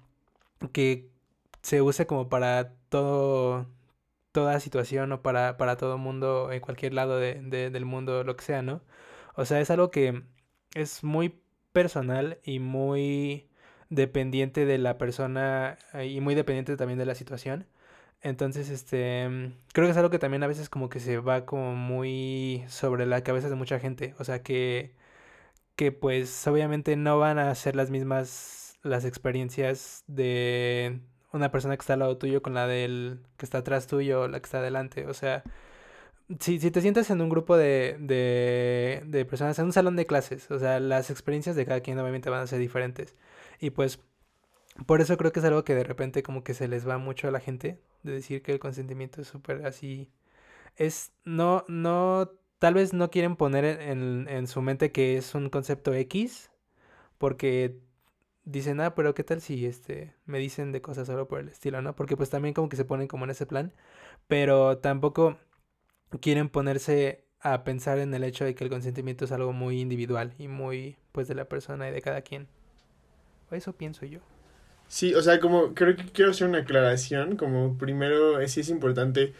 que 0.73 1.11
se 1.61 1.81
use 1.81 2.07
como 2.07 2.29
para 2.29 2.75
todo 2.89 3.67
toda 4.33 4.59
situación 4.59 5.11
o 5.13 5.21
para, 5.23 5.57
para 5.57 5.77
todo 5.77 5.97
mundo, 5.97 6.51
en 6.51 6.61
cualquier 6.61 6.93
lado 6.93 7.17
de, 7.19 7.35
del 7.71 7.85
mundo, 7.85 8.23
lo 8.25 8.35
que 8.35 8.43
sea, 8.45 8.61
¿no? 8.61 8.83
O 9.35 9.45
sea, 9.45 9.61
es 9.61 9.71
algo 9.71 9.91
que 9.91 10.23
es 10.75 11.03
muy 11.03 11.41
personal 11.73 12.39
y 12.43 12.59
muy 12.59 13.49
dependiente 13.89 14.65
de 14.65 14.77
la 14.79 14.97
persona 14.97 15.77
eh, 15.93 16.07
y 16.07 16.21
muy 16.21 16.35
dependiente 16.35 16.77
también 16.77 16.99
de 16.99 17.05
la 17.05 17.15
situación. 17.15 17.67
Entonces, 18.21 18.69
este, 18.69 19.53
creo 19.73 19.87
que 19.87 19.91
es 19.91 19.97
algo 19.97 20.09
que 20.09 20.19
también 20.19 20.43
a 20.43 20.47
veces 20.47 20.69
como 20.69 20.89
que 20.89 20.99
se 20.99 21.17
va 21.19 21.45
como 21.45 21.75
muy 21.75 22.63
sobre 22.69 23.05
la 23.05 23.23
cabeza 23.23 23.49
de 23.49 23.55
mucha 23.55 23.79
gente. 23.79 24.15
O 24.19 24.23
sea, 24.23 24.43
que, 24.43 24.95
que 25.75 25.91
pues 25.91 26.47
obviamente 26.47 26.95
no 26.97 27.19
van 27.19 27.39
a 27.39 27.53
ser 27.55 27.75
las 27.75 27.89
mismas 27.91 28.79
las 28.83 29.05
experiencias 29.05 30.03
de 30.07 31.01
una 31.33 31.51
persona 31.51 31.75
que 31.75 31.81
está 31.81 31.93
al 31.93 31.99
lado 31.99 32.17
tuyo 32.17 32.41
con 32.41 32.53
la 32.53 32.67
del 32.67 33.19
que 33.37 33.45
está 33.45 33.59
atrás 33.59 33.87
tuyo 33.87 34.21
o 34.21 34.27
la 34.27 34.39
que 34.39 34.45
está 34.45 34.59
adelante. 34.59 35.07
O 35.07 35.13
sea, 35.13 35.43
si, 36.39 36.59
si 36.59 36.71
te 36.71 36.81
sientas 36.81 37.09
en 37.09 37.21
un 37.21 37.29
grupo 37.29 37.57
de, 37.57 37.97
de, 37.99 39.03
de 39.05 39.25
personas, 39.25 39.57
en 39.59 39.65
un 39.65 39.73
salón 39.73 39.95
de 39.95 40.05
clases, 40.05 40.49
o 40.51 40.59
sea, 40.59 40.79
las 40.79 41.09
experiencias 41.09 41.55
de 41.55 41.65
cada 41.65 41.81
quien 41.81 41.99
obviamente 41.99 42.29
van 42.29 42.41
a 42.41 42.47
ser 42.47 42.59
diferentes. 42.59 43.15
Y 43.59 43.71
pues, 43.71 43.99
por 44.85 45.01
eso 45.01 45.17
creo 45.17 45.31
que 45.31 45.39
es 45.39 45.45
algo 45.45 45.63
que 45.63 45.75
de 45.75 45.83
repente 45.83 46.23
como 46.23 46.43
que 46.43 46.53
se 46.53 46.67
les 46.67 46.87
va 46.87 46.97
mucho 46.97 47.27
a 47.27 47.31
la 47.31 47.39
gente, 47.39 47.79
de 48.03 48.13
decir 48.13 48.41
que 48.43 48.53
el 48.53 48.59
consentimiento 48.59 49.21
es 49.21 49.27
súper 49.27 49.65
así. 49.65 50.09
Es, 50.75 51.13
no, 51.25 51.65
no, 51.67 52.31
tal 52.59 52.75
vez 52.75 52.93
no 52.93 53.11
quieren 53.11 53.35
poner 53.35 53.65
en, 53.65 54.27
en 54.29 54.47
su 54.47 54.61
mente 54.61 54.91
que 54.91 55.17
es 55.17 55.35
un 55.35 55.49
concepto 55.49 55.93
X, 55.93 56.51
porque 57.17 57.79
dicen, 58.45 58.81
ah, 58.81 58.95
pero 58.95 59.13
qué 59.13 59.23
tal 59.23 59.41
si 59.41 59.65
este 59.65 60.13
me 60.25 60.39
dicen 60.39 60.71
de 60.71 60.81
cosas 60.81 61.07
solo 61.07 61.27
por 61.27 61.39
el 61.39 61.49
estilo, 61.49 61.81
¿no? 61.81 61.95
Porque 61.95 62.17
pues 62.17 62.29
también 62.29 62.53
como 62.53 62.69
que 62.69 62.77
se 62.77 62.85
ponen 62.85 63.07
como 63.07 63.25
en 63.25 63.31
ese 63.31 63.45
plan, 63.45 63.73
pero 64.27 64.77
tampoco 64.77 65.37
quieren 66.21 66.49
ponerse 66.49 67.25
a 67.39 67.63
pensar 67.63 67.99
en 67.99 68.13
el 68.13 68.23
hecho 68.23 68.45
de 68.45 68.55
que 68.55 68.63
el 68.63 68.69
consentimiento 68.69 69.25
es 69.25 69.31
algo 69.31 69.53
muy 69.53 69.81
individual 69.81 70.33
y 70.37 70.47
muy 70.47 70.97
pues 71.11 71.27
de 71.27 71.35
la 71.35 71.45
persona 71.45 71.89
y 71.89 71.91
de 71.91 72.01
cada 72.01 72.21
quien. 72.21 72.47
Eso 73.51 73.73
pienso 73.73 74.05
yo. 74.05 74.19
Sí, 74.87 75.13
o 75.15 75.21
sea, 75.21 75.39
como 75.39 75.73
creo 75.73 75.95
que 75.95 76.05
quiero 76.05 76.31
hacer 76.31 76.47
una 76.47 76.59
aclaración, 76.59 77.35
como 77.35 77.77
primero 77.77 78.45
sí 78.47 78.61
es 78.61 78.69
importante 78.69 79.33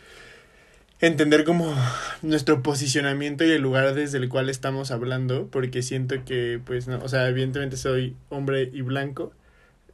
entender 1.08 1.44
como 1.44 1.76
nuestro 2.22 2.64
posicionamiento 2.64 3.44
y 3.44 3.52
el 3.52 3.62
lugar 3.62 3.94
desde 3.94 4.18
el 4.20 4.30
cual 4.30 4.50
estamos 4.50 4.90
hablando, 4.90 5.48
porque 5.52 5.82
siento 5.82 6.24
que, 6.24 6.62
pues, 6.66 6.88
no, 6.88 7.00
o 7.00 7.10
sea, 7.10 7.28
evidentemente 7.28 7.76
soy 7.76 8.16
hombre 8.30 8.70
y 8.72 8.82
blanco, 8.82 9.34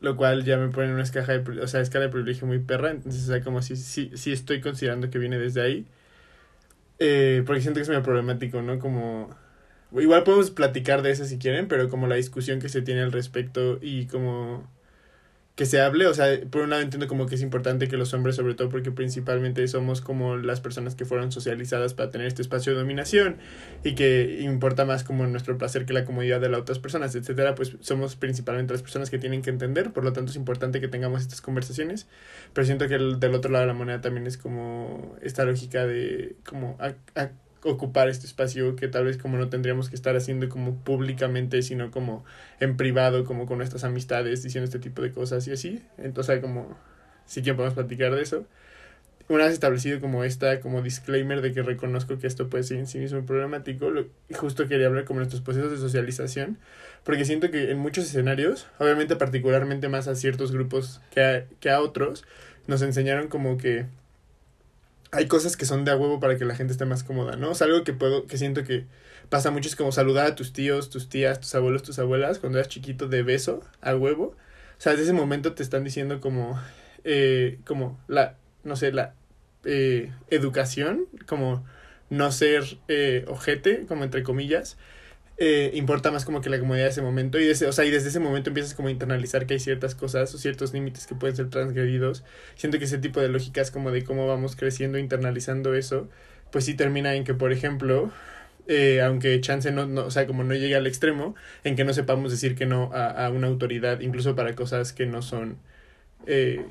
lo 0.02 0.16
cual 0.16 0.46
ya 0.46 0.58
me 0.58 0.70
pone 0.70 0.88
en 0.88 0.94
una 0.94 1.04
escala 1.04 1.40
de, 1.40 1.62
o 1.62 1.68
sea, 1.68 1.82
escala 1.82 2.06
de 2.06 2.12
privilegio 2.12 2.46
muy 2.46 2.60
perra, 2.60 2.92
entonces, 2.92 3.24
o 3.24 3.28
sea, 3.28 3.42
como 3.42 3.64
si, 3.64 3.76
si, 3.76 4.12
si 4.16 4.32
estoy 4.32 4.62
considerando 4.62 5.10
que 5.10 5.18
viene 5.18 5.40
desde 5.40 5.62
ahí, 5.62 5.88
eh, 7.00 7.44
porque 7.46 7.62
siento 7.62 7.80
que 7.80 7.84
es 7.84 7.90
muy 7.90 8.02
problemático, 8.02 8.62
¿no? 8.62 8.78
Como, 8.78 9.36
igual 9.94 10.24
podemos 10.24 10.52
platicar 10.52 11.02
de 11.02 11.12
eso 11.12 11.26
si 11.26 11.40
quieren, 11.40 11.68
pero 11.68 11.90
como 11.90 12.08
la 12.08 12.16
discusión 12.16 12.60
que 12.60 12.70
se 12.70 12.84
tiene 12.84 13.02
al 13.02 13.12
respecto 13.12 13.80
y 13.82 14.06
como 14.08 14.70
que 15.60 15.66
se 15.66 15.82
hable, 15.82 16.08
o 16.08 16.14
sea, 16.14 16.40
por 16.50 16.62
un 16.62 16.70
lado 16.70 16.82
entiendo 16.82 17.10
como 17.10 17.26
que 17.26 17.36
es 17.36 17.42
importante 17.42 17.90
que 17.90 17.98
los 17.98 18.14
hombres, 18.14 18.38
sobre 18.38 18.54
todo 18.54 18.70
porque 18.70 18.92
principalmente 18.92 19.68
somos 19.68 20.00
como 20.00 20.38
las 20.38 20.62
personas 20.62 20.96
que 20.96 21.04
fueron 21.04 21.34
socializadas 21.34 21.94
para 21.94 22.10
tener 22.12 22.28
este 22.28 22.42
espacio 22.42 22.72
de 22.72 22.80
dominación 22.80 23.36
y 23.84 23.94
que 23.94 24.40
importa 24.42 24.86
más 24.86 25.04
como 25.04 25.28
nuestro 25.28 25.58
placer 25.58 25.86
que 25.86 25.92
la 25.92 26.06
comodidad 26.06 26.40
de 26.40 26.48
las 26.48 26.62
otras 26.62 26.80
personas, 26.80 27.14
etcétera, 27.14 27.56
pues 27.56 27.76
somos 27.82 28.16
principalmente 28.16 28.72
las 28.72 28.84
personas 28.84 29.10
que 29.10 29.20
tienen 29.20 29.42
que 29.42 29.50
entender, 29.50 29.92
por 29.92 30.06
lo 30.06 30.14
tanto 30.14 30.32
es 30.32 30.38
importante 30.38 30.80
que 30.80 30.88
tengamos 30.88 31.24
estas 31.24 31.42
conversaciones, 31.42 32.08
pero 32.54 32.64
siento 32.64 32.88
que 32.88 32.96
el, 32.96 33.20
del 33.20 33.36
otro 33.36 33.52
lado 33.52 33.64
de 33.64 33.68
la 33.68 33.74
moneda 33.74 34.00
también 34.00 34.28
es 34.28 34.38
como 34.38 35.18
esta 35.22 35.44
lógica 35.44 35.86
de 35.86 36.38
como 36.48 36.78
ocupar 37.64 38.10
este 38.10 38.26
espacio 38.26 38.76
que 38.76 38.88
tal 38.88 39.06
vez 39.06 39.18
como 39.18 39.38
no 39.38 39.50
tendríamos 39.50 39.90
que 39.90 39.96
estar 39.96 40.16
haciendo 40.16 40.48
como 40.50 40.76
públicamente, 40.76 41.62
sino 41.62 41.92
como 41.92 42.24
en 42.60 42.78
privado, 42.78 43.26
como 43.26 43.46
con 43.46 43.58
nuestras 43.58 43.84
amistades, 43.84 44.44
diciendo 44.44 44.66
este 44.66 44.80
tipo 44.80 45.02
de 45.02 45.12
cosas 45.12 45.48
y 45.48 45.52
así. 45.52 45.84
Entonces, 45.98 46.40
como, 46.40 46.78
si 47.26 47.42
quieren 47.42 47.58
podemos 47.58 47.76
platicar 47.76 48.16
de 48.16 48.22
eso. 48.22 48.46
Una 49.28 49.44
vez 49.44 49.54
establecido 49.54 50.00
como 50.00 50.24
esta, 50.24 50.60
como 50.60 50.82
disclaimer 50.82 51.42
de 51.42 51.54
que 51.54 51.62
reconozco 51.62 52.18
que 52.18 52.26
esto 52.26 52.50
puede 52.50 52.64
ser 52.64 52.78
en 52.78 52.88
sí 52.88 52.98
mismo 52.98 53.24
problemático, 53.28 53.92
lo, 53.92 54.08
justo 54.34 54.68
quería 54.68 54.88
hablar 54.88 55.06
como 55.06 55.20
nuestros 55.20 55.42
procesos 55.42 55.70
de 55.70 55.78
socialización, 55.78 56.58
porque 57.04 57.26
siento 57.26 57.52
que 57.52 57.70
en 57.70 57.78
muchos 57.78 58.06
escenarios, 58.06 58.66
obviamente 58.80 59.16
particularmente 59.16 59.88
más 59.88 60.08
a 60.08 60.16
ciertos 60.16 60.52
grupos 60.52 61.00
que 61.12 61.22
a, 61.22 61.46
que 61.60 61.70
a 61.70 61.80
otros, 61.80 62.26
nos 62.66 62.82
enseñaron 62.82 63.28
como 63.28 63.58
que 63.58 63.86
hay 65.12 65.28
cosas 65.28 65.58
que 65.58 65.66
son 65.66 65.86
de 65.86 65.92
a 65.92 65.98
huevo 65.98 66.20
para 66.20 66.38
que 66.38 66.46
la 66.46 66.56
gente 66.56 66.74
esté 66.74 66.86
más 66.86 67.04
cómoda, 67.04 67.36
¿no? 67.36 67.52
O 67.52 67.56
sea, 67.56 67.68
algo 67.68 67.84
que 67.84 67.94
puedo, 67.94 68.28
que 68.28 68.38
siento 68.38 68.64
que 68.64 68.86
pasa 69.30 69.52
mucho 69.52 69.68
es 69.70 69.76
como 69.76 69.92
saludar 69.92 70.28
a 70.28 70.36
tus 70.36 70.54
tíos, 70.54 70.90
tus 70.90 71.10
tías, 71.10 71.40
tus 71.40 71.54
abuelos, 71.56 71.84
tus 71.84 72.00
abuelas 72.00 72.40
cuando 72.40 72.60
eras 72.60 72.70
chiquito 72.70 73.08
de 73.08 73.24
beso 73.24 73.62
a 73.82 73.96
huevo. 73.96 74.36
O 74.78 74.82
sea, 74.82 74.94
desde 74.94 75.06
ese 75.06 75.14
momento 75.14 75.54
te 75.54 75.64
están 75.64 75.84
diciendo 75.84 76.22
como, 76.22 76.60
eh, 77.04 77.60
como 77.66 78.00
la, 78.08 78.36
no 78.64 78.76
sé, 78.76 78.92
la 78.92 79.14
eh, 79.66 80.12
educación, 80.30 81.06
como 81.28 81.66
no 82.10 82.32
ser 82.32 82.64
eh, 82.88 83.26
ojete, 83.28 83.86
como 83.88 84.04
entre 84.04 84.24
comillas, 84.24 84.78
eh, 85.40 85.72
importa 85.74 86.12
más 86.12 86.26
como 86.26 86.42
que 86.42 86.50
la 86.50 86.60
comodidad 86.60 86.86
de 86.86 86.92
ese 86.92 87.02
momento 87.02 87.40
y, 87.40 87.48
desde, 87.48 87.68
o 87.68 87.72
sea, 87.72 87.86
y 87.86 87.92
desde 87.92 88.10
ese 88.10 88.20
momento 88.20 88.50
empiezas 88.50 88.74
como 88.74 88.90
a 88.90 88.92
internalizar 88.92 89.46
que 89.46 89.54
hay 89.54 89.60
ciertas 89.60 89.96
cosas 89.96 90.34
o 90.36 90.38
ciertos 90.38 90.74
límites 90.74 91.08
que 91.08 91.16
pueden 91.16 91.36
ser 91.36 91.50
transgredidos. 91.50 92.24
Siento 92.56 92.78
que 92.78 92.86
ese 92.86 92.98
tipo 92.98 93.22
de 93.22 93.30
lógicas 93.30 93.72
como 93.72 93.92
de 93.92 94.04
cómo 94.04 94.28
vamos 94.28 94.56
creciendo, 94.56 94.98
internalizando 94.98 95.74
eso, 95.76 96.10
pues 96.52 96.66
sí 96.66 96.74
termina 96.74 97.16
en 97.16 97.24
que, 97.24 97.34
por 97.34 97.54
ejemplo, 97.54 98.12
eh, 98.68 99.02
aunque 99.02 99.40
chance 99.42 99.72
no, 99.72 99.88
no, 99.88 100.06
o 100.06 100.12
sea, 100.12 100.28
como 100.28 100.44
no 100.44 100.54
llegue 100.56 100.76
al 100.76 100.88
extremo, 100.88 101.36
en 101.64 101.76
que 101.76 101.86
no 101.86 101.94
sepamos 101.94 102.32
decir 102.32 102.56
que 102.56 102.66
no 102.66 102.92
a, 102.94 103.26
a 103.26 103.30
una 103.30 103.48
autoridad, 103.48 104.02
incluso 104.02 104.36
para 104.36 104.56
cosas 104.56 104.94
que 104.94 105.06
no 105.06 105.22
son 105.22 105.58
eh, 106.28 106.66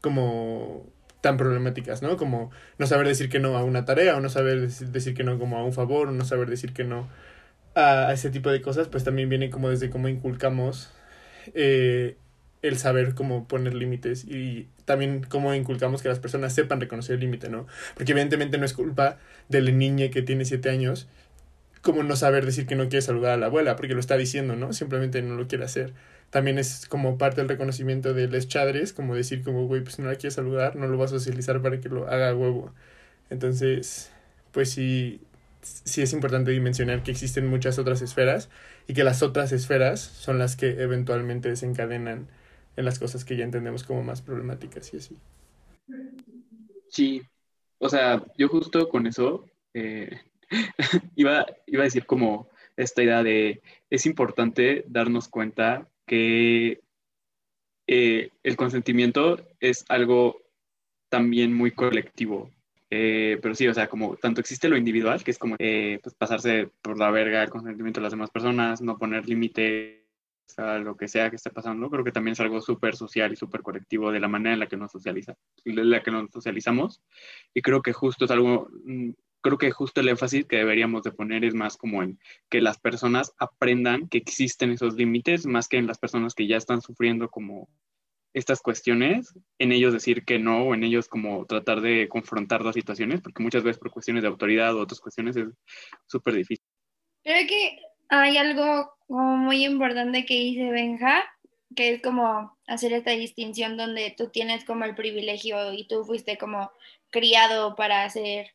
como 0.00 0.86
tan 1.20 1.36
problemáticas, 1.36 2.02
¿no? 2.02 2.16
Como 2.16 2.50
no 2.78 2.86
saber 2.86 3.06
decir 3.06 3.28
que 3.28 3.38
no 3.40 3.56
a 3.56 3.64
una 3.64 3.84
tarea, 3.84 4.16
o 4.16 4.20
no 4.20 4.28
saber 4.28 4.60
decir, 4.60 4.88
decir 4.88 5.14
que 5.14 5.24
no 5.24 5.38
como 5.38 5.58
a 5.58 5.64
un 5.64 5.72
favor, 5.72 6.08
o 6.08 6.12
no 6.12 6.24
saber 6.24 6.48
decir 6.50 6.72
que 6.72 6.84
no 6.84 7.08
a, 7.78 8.12
ese 8.12 8.30
tipo 8.30 8.50
de 8.50 8.60
cosas, 8.60 8.88
pues 8.88 9.04
también 9.04 9.28
viene 9.28 9.50
como 9.50 9.70
desde 9.70 9.90
cómo 9.90 10.08
inculcamos 10.08 10.90
eh, 11.54 12.16
el 12.62 12.76
saber 12.76 13.14
cómo 13.14 13.46
poner 13.46 13.74
límites 13.74 14.24
y 14.24 14.68
también 14.84 15.24
cómo 15.28 15.54
inculcamos 15.54 16.02
que 16.02 16.08
las 16.08 16.18
personas 16.18 16.52
sepan 16.54 16.80
reconocer 16.80 17.14
el 17.14 17.20
límite, 17.20 17.48
¿no? 17.48 17.66
Porque 17.94 18.12
evidentemente 18.12 18.58
no 18.58 18.64
es 18.64 18.72
culpa 18.72 19.18
del 19.48 19.78
niño 19.78 20.10
que 20.10 20.22
tiene 20.22 20.44
siete 20.44 20.70
años 20.70 21.08
como 21.82 22.02
no 22.02 22.16
saber 22.16 22.44
decir 22.44 22.66
que 22.66 22.74
no 22.74 22.88
quiere 22.88 23.02
saludar 23.02 23.32
a 23.32 23.36
la 23.36 23.46
abuela, 23.46 23.76
porque 23.76 23.94
lo 23.94 24.00
está 24.00 24.16
diciendo, 24.16 24.56
¿no? 24.56 24.72
Simplemente 24.72 25.22
no 25.22 25.36
lo 25.36 25.46
quiere 25.46 25.64
hacer. 25.64 25.94
También 26.30 26.58
es 26.58 26.86
como 26.88 27.16
parte 27.18 27.40
del 27.40 27.48
reconocimiento 27.48 28.12
de 28.14 28.28
los 28.28 28.48
chadres, 28.48 28.92
como 28.92 29.14
decir 29.14 29.42
como, 29.44 29.66
güey, 29.66 29.82
pues 29.82 29.98
no 29.98 30.06
la 30.06 30.16
quiere 30.16 30.32
saludar, 30.32 30.76
no 30.76 30.88
lo 30.88 30.98
vas 30.98 31.12
a 31.12 31.18
socializar 31.18 31.62
para 31.62 31.80
que 31.80 31.88
lo 31.88 32.08
haga 32.08 32.34
huevo. 32.34 32.74
Entonces, 33.30 34.10
pues 34.52 34.70
sí, 34.70 35.20
sí 35.62 36.02
es 36.02 36.12
importante 36.12 36.50
dimensionar 36.50 37.02
que 37.02 37.10
existen 37.10 37.46
muchas 37.46 37.78
otras 37.78 38.02
esferas 38.02 38.50
y 38.86 38.94
que 38.94 39.04
las 39.04 39.22
otras 39.22 39.52
esferas 39.52 40.00
son 40.00 40.38
las 40.38 40.56
que 40.56 40.82
eventualmente 40.82 41.48
desencadenan 41.48 42.28
en 42.76 42.84
las 42.84 42.98
cosas 42.98 43.24
que 43.24 43.36
ya 43.36 43.44
entendemos 43.44 43.84
como 43.84 44.02
más 44.02 44.22
problemáticas 44.22 44.92
y 44.94 44.98
así. 44.98 45.16
Sí, 46.88 47.22
o 47.78 47.88
sea, 47.88 48.24
yo 48.36 48.48
justo 48.48 48.88
con 48.88 49.06
eso 49.06 49.44
eh, 49.74 50.20
iba, 51.16 51.46
iba 51.66 51.82
a 51.82 51.84
decir 51.84 52.06
como 52.06 52.48
esta 52.76 53.02
idea 53.02 53.22
de 53.22 53.60
es 53.90 54.06
importante 54.06 54.84
darnos 54.88 55.28
cuenta 55.28 55.88
que 56.06 56.80
eh, 57.86 58.30
el 58.42 58.56
consentimiento 58.56 59.46
es 59.60 59.84
algo 59.88 60.42
también 61.08 61.54
muy 61.54 61.72
colectivo. 61.72 62.50
Eh, 62.90 63.38
pero 63.42 63.54
sí, 63.54 63.68
o 63.68 63.74
sea, 63.74 63.88
como 63.88 64.16
tanto 64.16 64.40
existe 64.40 64.68
lo 64.68 64.76
individual, 64.76 65.22
que 65.22 65.30
es 65.30 65.38
como 65.38 65.56
eh, 65.58 66.00
pues 66.02 66.14
pasarse 66.14 66.70
por 66.82 66.98
la 66.98 67.10
verga 67.10 67.42
el 67.42 67.50
consentimiento 67.50 68.00
de 68.00 68.04
las 68.04 68.12
demás 68.12 68.30
personas, 68.30 68.80
no 68.80 68.96
poner 68.96 69.28
límites 69.28 70.04
a 70.56 70.78
lo 70.78 70.96
que 70.96 71.08
sea 71.08 71.28
que 71.30 71.36
esté 71.36 71.50
pasando, 71.50 71.90
creo 71.90 72.04
que 72.04 72.12
también 72.12 72.32
es 72.32 72.40
algo 72.40 72.60
súper 72.60 72.96
social 72.96 73.32
y 73.32 73.36
súper 73.36 73.62
colectivo 73.62 74.10
de 74.10 74.20
la 74.20 74.28
manera 74.28 74.54
en 74.54 74.60
la 74.60 74.66
que 74.66 74.78
nos 74.78 74.90
socializa, 74.92 75.36
la 75.64 76.02
que 76.02 76.10
nos 76.10 76.30
socializamos. 76.30 77.02
Y 77.54 77.60
creo 77.62 77.82
que 77.82 77.92
justo 77.92 78.24
es 78.24 78.30
algo, 78.30 78.68
mm, 78.84 79.10
creo 79.42 79.58
que 79.58 79.70
justo 79.70 80.00
el 80.00 80.08
énfasis 80.08 80.46
que 80.46 80.56
deberíamos 80.56 81.02
de 81.02 81.12
poner 81.12 81.44
es 81.44 81.54
más 81.54 81.76
como 81.76 82.02
en 82.02 82.18
que 82.48 82.62
las 82.62 82.78
personas 82.78 83.34
aprendan 83.38 84.08
que 84.08 84.18
existen 84.18 84.70
esos 84.70 84.94
límites, 84.94 85.46
más 85.46 85.68
que 85.68 85.76
en 85.76 85.86
las 85.86 85.98
personas 85.98 86.34
que 86.34 86.46
ya 86.46 86.56
están 86.56 86.80
sufriendo 86.80 87.28
como 87.28 87.68
estas 88.34 88.60
cuestiones, 88.60 89.34
en 89.58 89.72
ellos 89.72 89.92
decir 89.92 90.24
que 90.24 90.38
no, 90.38 90.64
o 90.64 90.74
en 90.74 90.84
ellos 90.84 91.08
como 91.08 91.46
tratar 91.46 91.80
de 91.80 92.08
confrontar 92.08 92.62
las 92.64 92.74
situaciones, 92.74 93.20
porque 93.20 93.42
muchas 93.42 93.62
veces 93.62 93.78
por 93.78 93.90
cuestiones 93.90 94.22
de 94.22 94.28
autoridad 94.28 94.74
o 94.76 94.80
otras 94.80 95.00
cuestiones 95.00 95.36
es 95.36 95.46
súper 96.06 96.34
difícil. 96.34 96.64
Creo 97.24 97.46
que 97.46 97.78
hay 98.08 98.36
algo 98.36 98.92
muy 99.08 99.64
importante 99.64 100.24
que 100.24 100.34
dice 100.34 100.70
Benja, 100.70 101.24
que 101.74 101.94
es 101.94 102.02
como 102.02 102.58
hacer 102.66 102.92
esta 102.92 103.10
distinción 103.12 103.76
donde 103.76 104.14
tú 104.16 104.28
tienes 104.30 104.64
como 104.64 104.84
el 104.84 104.94
privilegio 104.94 105.72
y 105.72 105.86
tú 105.86 106.04
fuiste 106.04 106.38
como 106.38 106.70
criado 107.10 107.74
para 107.76 108.04
hacer, 108.04 108.52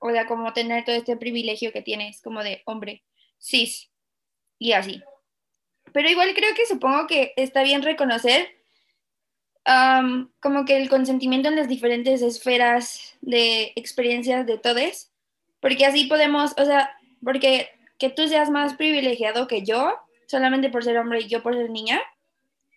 o 0.00 0.10
sea, 0.10 0.26
como 0.26 0.52
tener 0.52 0.84
todo 0.84 0.96
este 0.96 1.16
privilegio 1.16 1.72
que 1.72 1.82
tienes 1.82 2.20
como 2.22 2.42
de 2.42 2.62
hombre 2.66 3.04
cis 3.38 3.90
y 4.58 4.72
así. 4.72 5.02
Pero 5.92 6.08
igual 6.08 6.34
creo 6.34 6.54
que 6.54 6.66
supongo 6.66 7.06
que 7.06 7.32
está 7.36 7.62
bien 7.62 7.82
reconocer 7.82 8.59
como 9.64 10.64
que 10.64 10.76
el 10.76 10.88
consentimiento 10.88 11.48
en 11.48 11.56
las 11.56 11.68
diferentes 11.68 12.22
esferas 12.22 13.16
de 13.20 13.72
experiencias 13.76 14.46
de 14.46 14.58
todos, 14.58 15.10
porque 15.60 15.86
así 15.86 16.06
podemos, 16.06 16.52
o 16.56 16.64
sea, 16.64 16.90
porque 17.22 17.68
que 17.98 18.08
tú 18.08 18.26
seas 18.28 18.50
más 18.50 18.74
privilegiado 18.74 19.46
que 19.46 19.62
yo, 19.62 19.92
solamente 20.26 20.70
por 20.70 20.82
ser 20.82 20.96
hombre 20.96 21.20
y 21.20 21.28
yo 21.28 21.42
por 21.42 21.54
ser 21.54 21.70
niña, 21.70 22.00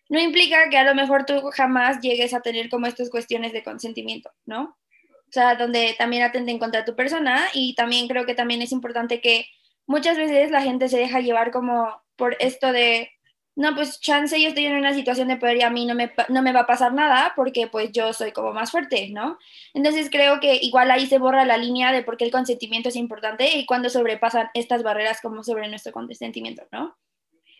no 0.09 0.19
implica 0.19 0.69
que 0.69 0.77
a 0.77 0.83
lo 0.83 0.93
mejor 0.93 1.25
tú 1.25 1.41
jamás 1.53 2.01
llegues 2.01 2.33
a 2.33 2.41
tener 2.41 2.69
como 2.69 2.87
estas 2.87 3.09
cuestiones 3.09 3.53
de 3.53 3.63
consentimiento, 3.63 4.29
¿no? 4.45 4.77
O 5.01 5.31
sea, 5.31 5.55
donde 5.55 5.95
también 5.97 6.23
atenden 6.23 6.59
contra 6.59 6.85
tu 6.85 6.95
persona 6.95 7.47
y 7.53 7.73
también 7.73 8.07
creo 8.07 8.25
que 8.25 8.35
también 8.35 8.61
es 8.61 8.71
importante 8.71 9.21
que 9.21 9.47
muchas 9.87 10.17
veces 10.17 10.51
la 10.51 10.61
gente 10.61 10.89
se 10.89 10.99
deja 10.99 11.21
llevar 11.21 11.51
como 11.51 12.03
por 12.15 12.35
esto 12.39 12.71
de 12.71 13.09
no, 13.55 13.75
pues 13.75 13.99
chance 13.99 14.41
yo 14.41 14.49
estoy 14.49 14.65
en 14.65 14.77
una 14.77 14.93
situación 14.93 15.27
de 15.27 15.37
poder 15.37 15.57
y 15.57 15.61
a 15.61 15.69
mí 15.69 15.85
no 15.85 15.93
me, 15.93 16.11
no 16.29 16.41
me 16.41 16.51
va 16.51 16.61
a 16.61 16.65
pasar 16.65 16.93
nada 16.93 17.33
porque 17.35 17.67
pues 17.67 17.91
yo 17.91 18.11
soy 18.11 18.31
como 18.31 18.51
más 18.51 18.71
fuerte, 18.71 19.09
¿no? 19.09 19.37
Entonces 19.75 20.09
creo 20.09 20.39
que 20.39 20.57
igual 20.61 20.89
ahí 20.89 21.05
se 21.05 21.19
borra 21.19 21.45
la 21.45 21.57
línea 21.57 21.91
de 21.91 22.01
por 22.01 22.17
qué 22.17 22.25
el 22.25 22.31
consentimiento 22.31 22.89
es 22.89 22.95
importante 22.95 23.55
y 23.55 23.67
cuando 23.67 23.89
sobrepasan 23.89 24.49
estas 24.55 24.81
barreras 24.81 25.21
como 25.21 25.43
sobre 25.43 25.67
nuestro 25.67 25.91
consentimiento, 25.91 26.63
¿no? 26.71 26.97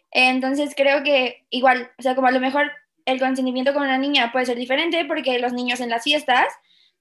Entonces 0.09 0.73
creo 0.75 1.03
que 1.03 1.45
igual, 1.51 1.91
o 1.99 2.01
sea, 2.01 2.15
como 2.15 2.27
a 2.27 2.31
lo 2.31 2.39
mejor 2.39 2.71
el 3.05 3.19
consentimiento 3.19 3.73
con 3.73 3.83
una 3.83 3.97
niña 3.99 4.31
puede 4.31 4.47
ser 4.47 4.57
diferente 4.57 5.05
porque 5.05 5.37
los 5.37 5.53
niños 5.53 5.79
en 5.79 5.89
las 5.89 6.03
fiestas 6.03 6.47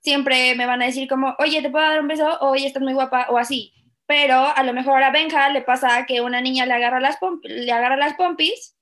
siempre 0.01 0.55
me 0.55 0.67
van 0.67 0.83
a 0.83 0.87
decir 0.87 1.09
como, 1.09 1.35
oye, 1.39 1.63
¿te 1.63 1.71
puedo 1.71 1.87
dar 1.87 2.01
un 2.01 2.09
beso? 2.09 2.27
O, 2.41 2.51
oye, 2.51 2.67
estás 2.67 2.83
muy 2.83 2.93
guapa 2.93 3.29
o 3.31 3.39
así. 3.39 3.73
Pero 4.07 4.37
a 4.37 4.63
lo 4.65 4.75
mejor 4.75 5.03
a 5.03 5.11
Benja 5.11 5.49
le 5.49 5.63
pasa 5.63 6.05
que 6.07 6.21
una 6.21 6.43
niña 6.43 6.67
le 6.67 6.75
agarra 6.75 7.01
las, 7.01 7.17
le 7.45 7.73
agarra 7.73 7.97
las 7.97 8.15
pompis 8.15 8.77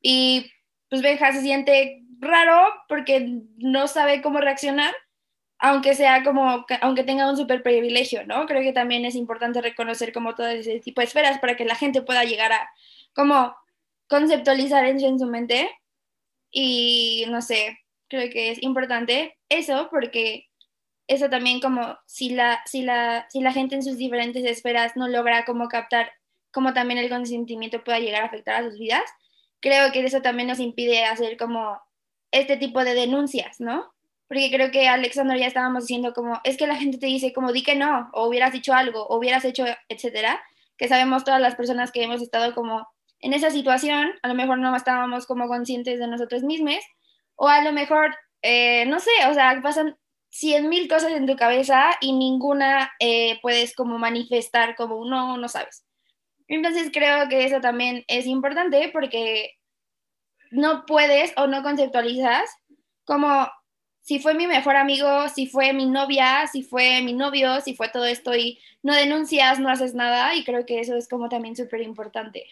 y 0.00 0.50
pues 0.88 1.02
Benja 1.02 1.32
se 1.32 1.42
siente 1.42 2.02
raro 2.20 2.72
porque 2.88 3.42
no 3.58 3.86
sabe 3.88 4.22
cómo 4.22 4.40
reaccionar, 4.40 4.94
aunque 5.58 5.94
sea 5.94 6.22
como, 6.24 6.64
aunque 6.80 7.04
tenga 7.04 7.28
un 7.30 7.36
super 7.36 7.62
privilegio, 7.62 8.26
¿no? 8.26 8.46
Creo 8.46 8.62
que 8.62 8.72
también 8.72 9.04
es 9.04 9.14
importante 9.14 9.60
reconocer 9.60 10.12
como 10.12 10.34
todo 10.34 10.48
ese 10.48 10.80
tipo 10.80 11.00
de 11.00 11.06
esferas 11.06 11.38
para 11.38 11.56
que 11.56 11.64
la 11.64 11.74
gente 11.74 12.02
pueda 12.02 12.24
llegar 12.24 12.52
a 12.52 12.70
como 13.14 13.54
conceptualizar 14.08 14.84
eso 14.84 15.06
en 15.06 15.18
su 15.18 15.26
mente 15.26 15.70
y 16.50 17.26
no 17.28 17.42
sé, 17.42 17.78
creo 18.08 18.30
que 18.30 18.50
es 18.50 18.62
importante 18.62 19.36
eso 19.48 19.88
porque 19.90 20.46
eso 21.08 21.28
también 21.30 21.60
como 21.60 21.98
si 22.06 22.30
la, 22.30 22.62
si 22.66 22.82
la, 22.82 23.26
si 23.30 23.40
la 23.40 23.52
gente 23.52 23.74
en 23.74 23.82
sus 23.82 23.96
diferentes 23.96 24.44
esferas 24.44 24.96
no 24.96 25.08
logra 25.08 25.44
como 25.44 25.68
captar 25.68 26.12
cómo 26.50 26.72
también 26.74 26.98
el 26.98 27.08
consentimiento 27.08 27.82
pueda 27.84 27.98
llegar 27.98 28.22
a 28.22 28.26
afectar 28.26 28.54
a 28.56 28.68
sus 28.68 28.78
vidas, 28.78 29.04
creo 29.60 29.92
que 29.92 30.04
eso 30.04 30.22
también 30.22 30.48
nos 30.48 30.60
impide 30.60 31.04
hacer 31.04 31.36
como 31.36 31.80
este 32.30 32.56
tipo 32.56 32.84
de 32.84 32.94
denuncias, 32.94 33.60
¿no? 33.60 33.92
Porque 34.28 34.50
creo 34.50 34.70
que 34.70 34.88
Alexander 34.88 35.38
ya 35.38 35.46
estábamos 35.46 35.84
diciendo 35.84 36.12
como, 36.12 36.40
es 36.44 36.56
que 36.56 36.66
la 36.66 36.76
gente 36.76 36.98
te 36.98 37.06
dice 37.06 37.32
como, 37.32 37.52
di 37.52 37.62
que 37.62 37.74
no, 37.74 38.10
o 38.12 38.28
hubieras 38.28 38.52
dicho 38.52 38.74
algo, 38.74 39.06
o 39.06 39.16
hubieras 39.16 39.44
hecho, 39.44 39.64
etcétera, 39.88 40.40
que 40.76 40.88
sabemos 40.88 41.24
todas 41.24 41.40
las 41.40 41.54
personas 41.54 41.90
que 41.90 42.02
hemos 42.02 42.20
estado 42.20 42.54
como 42.54 42.86
en 43.20 43.32
esa 43.32 43.50
situación, 43.50 44.12
a 44.22 44.28
lo 44.28 44.34
mejor 44.34 44.58
no 44.58 44.74
estábamos 44.76 45.26
como 45.26 45.48
conscientes 45.48 45.98
de 45.98 46.06
nosotros 46.06 46.42
mismos, 46.42 46.78
o 47.36 47.48
a 47.48 47.62
lo 47.62 47.72
mejor, 47.72 48.14
eh, 48.42 48.84
no 48.86 49.00
sé, 49.00 49.10
o 49.30 49.34
sea, 49.34 49.58
pasan 49.62 49.96
cien 50.30 50.68
mil 50.68 50.88
cosas 50.88 51.12
en 51.12 51.26
tu 51.26 51.36
cabeza 51.36 51.90
y 52.00 52.12
ninguna 52.12 52.92
eh, 53.00 53.38
puedes 53.40 53.74
como 53.74 53.98
manifestar 53.98 54.76
como 54.76 55.04
no, 55.04 55.36
no 55.38 55.48
sabes. 55.48 55.84
Entonces 56.48 56.90
creo 56.92 57.28
que 57.28 57.44
eso 57.44 57.60
también 57.60 58.04
es 58.08 58.26
importante 58.26 58.90
porque 58.92 59.52
no 60.50 60.86
puedes 60.86 61.32
o 61.36 61.46
no 61.46 61.62
conceptualizas 61.62 62.50
como 63.04 63.48
si 64.00 64.18
fue 64.18 64.34
mi 64.34 64.46
mejor 64.46 64.76
amigo, 64.76 65.28
si 65.28 65.46
fue 65.46 65.74
mi 65.74 65.84
novia, 65.84 66.46
si 66.46 66.62
fue 66.62 67.02
mi 67.02 67.12
novio, 67.12 67.60
si 67.60 67.74
fue 67.74 67.90
todo 67.90 68.06
esto 68.06 68.34
y 68.34 68.58
no 68.82 68.94
denuncias, 68.94 69.60
no 69.60 69.68
haces 69.68 69.94
nada 69.94 70.34
y 70.34 70.44
creo 70.44 70.64
que 70.64 70.80
eso 70.80 70.96
es 70.96 71.08
como 71.08 71.28
también 71.28 71.54
súper 71.54 71.82
importante. 71.82 72.46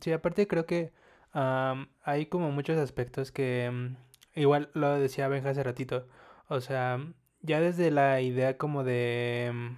Sí, 0.00 0.12
aparte 0.12 0.46
creo 0.46 0.66
que 0.66 0.92
hay 1.32 2.26
como 2.26 2.52
muchos 2.52 2.78
aspectos 2.78 3.32
que 3.32 3.68
mm, 3.72 4.40
igual 4.40 4.70
lo 4.74 4.98
decía 5.00 5.26
Benja 5.26 5.50
hace 5.50 5.64
ratito, 5.64 6.06
o 6.48 6.60
sea, 6.60 7.04
ya 7.40 7.60
desde 7.60 7.90
la 7.90 8.20
idea 8.20 8.56
como 8.56 8.84
de 8.84 9.50
mm, 9.52 9.76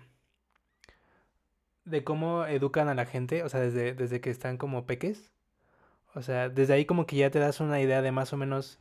de 1.86 2.04
cómo 2.04 2.44
educan 2.46 2.88
a 2.88 2.94
la 2.94 3.06
gente, 3.06 3.42
o 3.44 3.48
sea, 3.48 3.60
desde, 3.60 3.94
desde 3.94 4.20
que 4.20 4.30
están 4.30 4.58
como 4.58 4.86
peques, 4.86 5.32
o 6.14 6.22
sea, 6.22 6.48
desde 6.48 6.74
ahí 6.74 6.84
como 6.86 7.06
que 7.06 7.16
ya 7.16 7.30
te 7.30 7.38
das 7.38 7.60
una 7.60 7.80
idea 7.80 8.02
de 8.02 8.12
más 8.12 8.32
o 8.32 8.36
menos 8.36 8.80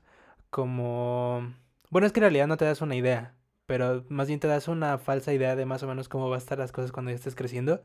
como... 0.50 1.54
Bueno, 1.90 2.08
es 2.08 2.14
que 2.14 2.20
en 2.20 2.24
realidad 2.24 2.48
no 2.48 2.58
te 2.58 2.66
das 2.66 2.82
una 2.82 2.96
idea, 2.96 3.36
pero 3.68 4.06
más 4.10 4.28
bien 4.28 4.40
te 4.40 4.48
das 4.48 4.68
una 4.68 4.98
falsa 4.98 5.34
idea 5.34 5.56
de 5.56 5.66
más 5.66 5.84
o 5.84 5.88
menos 5.88 6.10
cómo 6.10 6.30
va 6.30 6.36
a 6.36 6.40
estar 6.40 6.58
las 6.58 6.72
cosas 6.72 6.92
cuando 6.92 7.12
ya 7.12 7.16
estés 7.16 7.36
creciendo. 7.36 7.84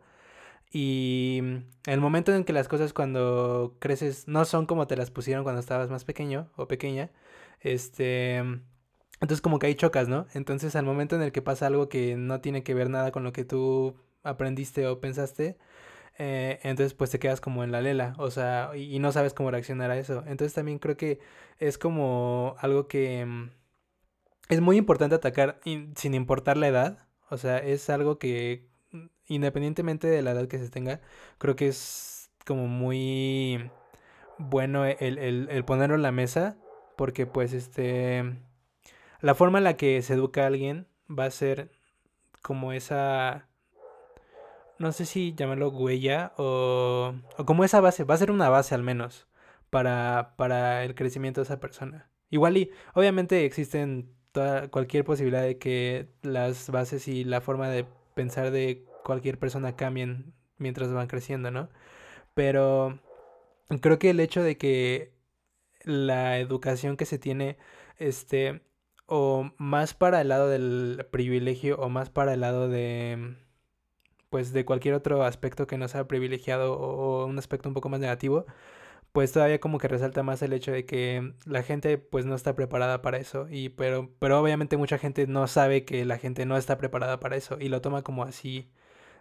Y 0.73 1.43
el 1.87 2.01
momento 2.01 2.35
en 2.35 2.45
que 2.45 2.53
las 2.53 2.69
cosas 2.69 2.93
cuando 2.93 3.77
creces 3.81 4.29
no 4.29 4.45
son 4.45 4.67
como 4.67 4.87
te 4.87 4.97
las 4.97 5.11
pusieron 5.11 5.45
cuando 5.45 5.61
estabas 5.61 5.91
más 5.91 6.05
pequeño 6.05 6.51
o 6.57 6.69
pequeña, 6.69 7.11
este... 7.61 8.39
Entonces 9.21 9.43
como 9.43 9.59
que 9.59 9.67
ahí 9.67 9.75
chocas, 9.75 10.09
¿no? 10.09 10.27
Entonces 10.35 10.77
al 10.77 10.85
momento 10.85 11.17
en 11.17 11.23
el 11.23 11.33
que 11.33 11.43
pasa 11.43 11.67
algo 11.67 11.89
que 11.89 12.17
no 12.17 12.41
tiene 12.41 12.63
que 12.63 12.75
ver 12.75 12.89
nada 12.89 13.13
con 13.13 13.25
lo 13.25 13.33
que 13.33 13.45
tú 13.45 13.97
aprendiste 14.23 14.87
o 14.87 15.01
pensaste, 15.01 15.59
eh, 16.19 16.61
entonces 16.63 16.95
pues 16.95 17.11
te 17.11 17.19
quedas 17.19 17.41
como 17.41 17.65
en 17.65 17.73
la 17.73 17.81
lela, 17.81 18.15
o 18.19 18.31
sea, 18.31 18.73
y, 18.77 18.99
no 18.99 19.13
sabes 19.13 19.35
cómo 19.35 19.51
reaccionar 19.51 19.91
a 19.91 19.99
eso. 19.99 20.25
Entonces 20.27 20.55
también 20.55 20.79
creo 20.79 20.97
que 20.97 21.21
es 21.59 21.79
como 21.79 22.57
algo 22.59 22.89
que 22.89 23.25
mm, 23.25 23.51
es 24.51 24.61
muy 24.61 24.77
importante 24.77 25.15
atacar 25.17 25.61
sin 25.97 26.15
importar 26.15 26.57
la 26.57 26.69
edad, 26.69 27.07
o 27.31 27.39
sea, 27.39 27.59
es 27.59 27.89
algo 27.91 28.19
que 28.19 28.69
mm, 28.93 29.07
independientemente 29.29 30.09
de 30.09 30.23
la 30.23 30.33
edad 30.33 30.49
que 30.49 30.59
se 30.59 30.71
tenga, 30.71 31.01
creo 31.39 31.57
que 31.57 31.69
es 31.69 32.31
como 32.47 32.67
muy 32.67 33.71
bueno 34.39 34.85
el, 34.87 35.19
el 35.51 35.65
ponerlo 35.65 35.95
en 35.97 36.03
la 36.03 36.13
mesa, 36.13 36.57
porque 36.97 37.27
pues 37.27 37.53
este, 37.53 38.25
la 39.21 39.35
forma 39.35 39.59
en 39.59 39.65
la 39.65 39.77
que 39.77 40.01
se 40.03 40.15
educa 40.15 40.45
a 40.45 40.47
alguien 40.49 40.87
va 41.09 41.25
a 41.27 41.31
ser 41.31 41.71
como 42.43 42.73
esa 42.73 43.49
no 44.81 44.93
sé 44.93 45.05
si 45.05 45.35
llamarlo 45.35 45.69
huella 45.69 46.33
o, 46.39 47.15
o 47.37 47.45
como 47.45 47.65
esa 47.65 47.81
base, 47.81 48.05
va 48.05 48.15
a 48.15 48.19
ser 48.19 48.31
una 48.31 48.49
base 48.49 48.75
al 48.75 48.83
menos 48.83 49.29
para, 49.69 50.35
para 50.39 50.85
el 50.85 50.95
crecimiento 50.95 51.41
de 51.41 51.45
esa 51.45 51.61
persona. 51.61 52.11
Igual 52.31 52.57
y 52.57 52.71
obviamente 52.95 53.45
existen 53.45 54.15
toda, 54.33 54.69
cualquier 54.69 55.05
posibilidad 55.05 55.43
de 55.43 55.59
que 55.59 56.09
las 56.23 56.71
bases 56.71 57.09
y 57.09 57.25
la 57.25 57.43
forma 57.43 57.69
de 57.69 57.87
pensar 58.15 58.51
de 58.51 58.87
cualquier 59.05 59.39
persona 59.39 59.77
cambien 59.77 60.33
mientras 60.57 60.91
van 60.93 61.09
creciendo, 61.09 61.51
¿no? 61.51 61.69
Pero 62.35 63.01
creo 63.83 63.99
que 63.99 64.11
el 64.11 64.21
hecho 64.21 64.43
de 64.43 64.57
que 64.57 65.13
la 65.85 66.39
educación 66.39 66.97
que 66.97 67.07
se 67.07 67.19
tiene, 67.19 67.59
este, 67.99 68.63
o 69.07 69.53
más 69.59 69.95
para 69.95 70.23
el 70.23 70.29
lado 70.29 70.49
del 70.49 71.07
privilegio 71.11 71.77
o 71.79 71.91
más 71.91 72.11
para 72.11 72.35
el 72.35 72.41
lado 72.41 72.69
de 72.69 73.37
pues 74.31 74.53
de 74.53 74.65
cualquier 74.65 74.95
otro 74.95 75.25
aspecto 75.25 75.67
que 75.67 75.79
no 75.79 75.89
sea 75.89 76.09
privilegiado 76.09 76.75
o 76.79 77.27
un 77.27 77.39
aspecto 77.39 77.69
un 77.69 77.75
poco 77.75 77.89
más 77.91 78.01
negativo, 78.01 78.47
pues 79.13 79.33
todavía 79.33 79.61
como 79.61 79.79
que 79.79 79.89
resalta 79.89 80.23
más 80.23 80.43
el 80.43 80.53
hecho 80.53 80.73
de 80.73 80.87
que 80.87 81.35
la 81.47 81.63
gente 81.63 81.99
pues 81.99 82.27
no 82.27 82.35
está 82.35 82.55
preparada 82.55 83.03
para 83.03 83.19
eso 83.19 83.47
y 83.51 83.71
pero 83.71 84.11
pero 84.21 84.41
obviamente 84.41 84.77
mucha 84.77 84.99
gente 84.99 85.27
no 85.27 85.47
sabe 85.49 85.85
que 85.85 86.05
la 86.05 86.19
gente 86.19 86.47
no 86.47 86.57
está 86.57 86.79
preparada 86.79 87.21
para 87.21 87.37
eso 87.37 87.59
y 87.61 87.69
lo 87.69 87.81
toma 87.81 88.03
como 88.03 88.23
así 88.25 88.71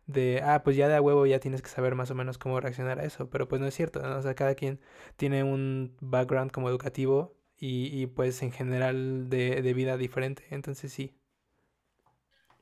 de 0.08 0.42
ah 0.44 0.64
pues 0.64 0.76
ya 0.78 0.88
de 0.88 0.96
a 0.96 1.02
huevo 1.02 1.26
ya 1.26 1.40
tienes 1.40 1.62
que 1.62 1.70
saber 1.70 1.96
más 1.96 2.12
o 2.12 2.16
menos 2.16 2.38
cómo 2.38 2.60
reaccionar 2.60 3.00
a 3.00 3.06
eso 3.06 3.30
pero 3.30 3.48
pues 3.48 3.62
no 3.62 3.68
es 3.68 3.76
cierto 3.76 4.02
¿no? 4.02 4.18
o 4.18 4.22
sea 4.22 4.36
cada 4.36 4.56
quien 4.56 4.80
tiene 5.18 5.44
un 5.44 5.96
background 6.02 6.52
como 6.52 6.70
educativo 6.70 7.36
y, 7.58 7.88
y 8.02 8.08
pues 8.08 8.42
en 8.44 8.52
general 8.52 9.30
de, 9.30 9.62
de 9.62 9.74
vida 9.74 9.98
diferente 9.98 10.46
entonces 10.52 10.94
sí 10.94 11.19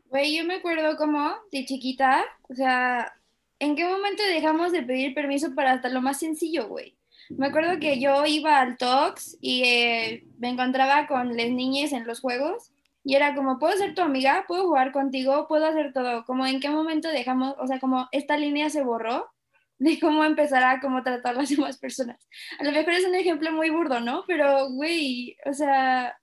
Güey, 0.09 0.37
yo 0.37 0.45
me 0.45 0.55
acuerdo 0.55 0.95
como 0.95 1.35
de 1.51 1.65
chiquita, 1.65 2.23
o 2.49 2.55
sea, 2.55 3.13
¿en 3.59 3.75
qué 3.75 3.85
momento 3.85 4.23
dejamos 4.23 4.71
de 4.71 4.83
pedir 4.83 5.13
permiso 5.13 5.53
para 5.53 5.73
hasta 5.73 5.89
lo 5.89 6.01
más 6.01 6.19
sencillo, 6.19 6.67
güey? 6.67 6.97
Me 7.29 7.47
acuerdo 7.47 7.77
que 7.79 7.99
yo 7.99 8.25
iba 8.25 8.61
al 8.61 8.77
Tox 8.77 9.37
y 9.41 9.63
eh, 9.65 10.23
me 10.39 10.49
encontraba 10.49 11.07
con 11.07 11.35
las 11.35 11.49
niñas 11.49 11.91
en 11.91 12.07
los 12.07 12.21
juegos 12.21 12.71
y 13.03 13.15
era 13.15 13.35
como, 13.35 13.59
¿puedo 13.59 13.75
ser 13.75 13.95
tu 13.95 14.01
amiga? 14.01 14.45
¿Puedo 14.47 14.63
jugar 14.63 14.93
contigo? 14.93 15.45
¿Puedo 15.47 15.65
hacer 15.65 15.91
todo? 15.91 16.23
Como 16.23 16.45
en 16.45 16.61
qué 16.61 16.69
momento 16.69 17.09
dejamos, 17.09 17.55
o 17.59 17.67
sea, 17.67 17.79
como 17.79 18.07
esta 18.11 18.37
línea 18.37 18.69
se 18.69 18.83
borró 18.83 19.29
de 19.77 19.99
cómo 19.99 20.23
empezar 20.23 20.63
a 20.63 20.79
cómo 20.79 21.03
tratar 21.03 21.35
a 21.35 21.39
las 21.39 21.49
demás 21.49 21.77
personas. 21.77 22.25
A 22.59 22.63
lo 22.63 22.71
mejor 22.71 22.93
es 22.93 23.05
un 23.05 23.15
ejemplo 23.15 23.51
muy 23.51 23.69
burdo, 23.69 23.99
¿no? 23.99 24.23
Pero, 24.25 24.69
güey, 24.71 25.35
o 25.45 25.53
sea, 25.53 26.17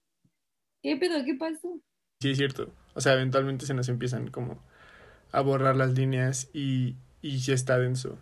¿qué 0.83 0.97
pedo? 0.97 1.23
¿Qué 1.25 1.35
pasó? 1.35 1.81
Sí, 2.21 2.31
es 2.31 2.39
cierto. 2.39 2.73
O 2.95 3.01
sea, 3.01 3.15
eventualmente 3.15 3.67
se 3.67 3.75
nos 3.75 3.89
empiezan 3.89 4.29
como 4.31 4.59
a 5.33 5.41
borrar 5.43 5.77
las 5.77 5.93
líneas 5.95 6.51
y, 6.55 6.97
y 7.23 7.39
ya 7.39 7.55
está 7.55 7.79
denso. 7.79 8.19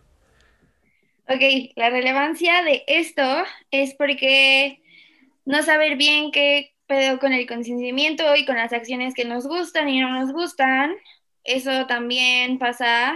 Ok, 1.29 1.73
la 1.77 1.91
relevancia 1.91 2.63
de 2.65 2.85
esto 2.87 3.23
es 3.71 3.95
porque 3.95 4.83
no 5.47 5.63
saber 5.63 5.97
bien 5.97 6.33
qué 6.33 6.75
pedo 6.87 7.19
con 7.21 7.33
el 7.35 7.49
consentimiento 7.49 8.37
y 8.37 8.47
con 8.47 8.57
las 8.57 8.73
acciones 8.75 9.15
que 9.15 9.27
nos 9.27 9.47
gustan 9.49 9.89
y 9.91 10.01
no 10.01 10.11
nos 10.11 10.33
gustan, 10.33 10.95
eso 11.45 11.87
también 11.89 12.59
pasa 12.59 13.15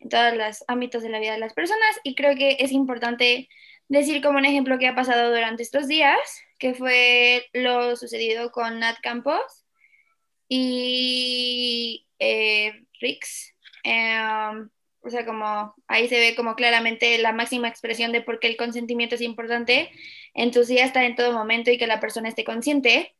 en 0.00 0.10
todos 0.10 0.34
los 0.36 0.64
ámbitos 0.68 1.02
de 1.04 1.10
la 1.10 1.20
vida 1.20 1.34
de 1.34 1.40
las 1.40 1.54
personas 1.54 2.00
y 2.04 2.16
creo 2.16 2.36
que 2.36 2.58
es 2.60 2.72
importante 2.72 3.48
decir 3.88 4.22
como 4.22 4.38
un 4.38 4.46
ejemplo 4.46 4.78
que 4.78 4.88
ha 4.88 4.96
pasado 4.96 5.30
durante 5.30 5.64
estos 5.64 5.88
días, 5.88 6.18
que 6.58 6.74
fue 6.74 7.46
lo 7.54 7.96
sucedido 7.96 8.52
con 8.52 8.80
Nat 8.80 8.98
Campos, 9.02 9.65
y 10.48 12.06
eh, 12.18 12.84
Rix. 13.00 13.54
Em, 13.84 14.68
o 15.06 15.10
sea, 15.10 15.24
como 15.24 15.74
ahí 15.86 16.08
se 16.08 16.18
ve 16.18 16.34
como 16.34 16.56
claramente 16.56 17.18
la 17.18 17.32
máxima 17.32 17.68
expresión 17.68 18.12
de 18.12 18.22
por 18.22 18.40
qué 18.40 18.48
el 18.48 18.56
consentimiento 18.56 19.14
es 19.14 19.20
importante, 19.20 19.90
entusiasta 20.34 21.04
en 21.04 21.14
todo 21.16 21.32
momento 21.32 21.70
y 21.70 21.78
que 21.78 21.86
la 21.86 22.00
persona 22.00 22.28
esté 22.28 22.44
consciente. 22.44 23.14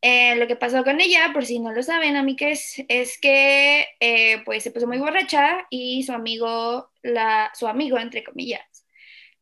Eh, 0.00 0.36
lo 0.36 0.46
que 0.46 0.54
pasó 0.56 0.84
con 0.84 1.00
ella, 1.00 1.30
por 1.32 1.44
si 1.44 1.58
no 1.58 1.72
lo 1.72 1.82
saben, 1.82 2.16
a 2.16 2.22
mí 2.22 2.36
que 2.36 2.52
es, 2.52 2.84
es 2.88 3.18
que 3.20 3.86
eh, 4.00 4.42
pues 4.44 4.62
se 4.62 4.70
puso 4.70 4.86
muy 4.86 4.98
borracha 4.98 5.66
y 5.70 6.04
su 6.04 6.12
amigo, 6.12 6.90
la, 7.02 7.50
su 7.54 7.66
amigo, 7.66 7.98
entre 7.98 8.22
comillas, 8.22 8.86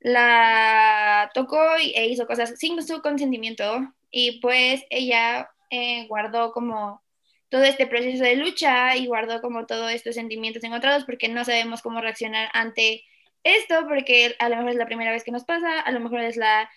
la 0.01 1.31
tocó 1.35 1.61
e 1.77 2.07
hizo 2.07 2.27
cosas 2.27 2.59
sin 2.59 2.83
su 2.83 3.03
consentimiento 3.03 3.93
y 4.11 4.41
pues 4.41 4.85
ella 4.91 5.51
eh, 5.71 6.07
guardó 6.09 6.53
como 6.53 7.03
todo 7.49 7.63
este 7.65 7.87
proceso 7.87 8.25
de 8.25 8.37
lucha 8.37 8.97
y 8.97 9.07
guardó 9.07 9.41
como 9.41 9.67
todos 9.67 9.93
estos 9.93 10.15
sentimientos 10.15 10.65
encontrados 10.65 11.05
porque 11.05 11.29
no 11.29 11.45
sabemos 11.45 11.83
cómo 11.83 12.01
reaccionar 12.01 12.49
ante 12.53 13.05
esto, 13.45 13.87
porque 13.89 14.35
a 14.39 14.49
lo 14.49 14.57
mejor 14.57 14.71
es 14.71 14.77
la 14.77 14.87
primera 14.87 15.13
vez 15.13 15.23
que 15.25 15.31
nos 15.31 15.45
pasa, 15.45 15.81
a 15.81 15.93
lo 15.93 16.01
mejor 16.01 16.21
es 16.21 16.37
la 16.37 16.69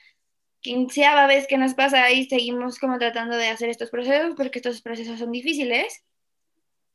quinceava 0.61 1.25
vez 1.25 1.47
que 1.47 1.57
nos 1.57 1.73
pasa 1.73 2.11
y 2.11 2.25
seguimos 2.25 2.79
como 2.79 2.99
tratando 2.99 3.37
de 3.37 3.47
hacer 3.47 3.69
estos 3.69 3.89
procesos 3.89 4.33
porque 4.35 4.59
estos 4.59 4.81
procesos 4.81 5.19
son 5.19 5.31
difíciles. 5.31 6.03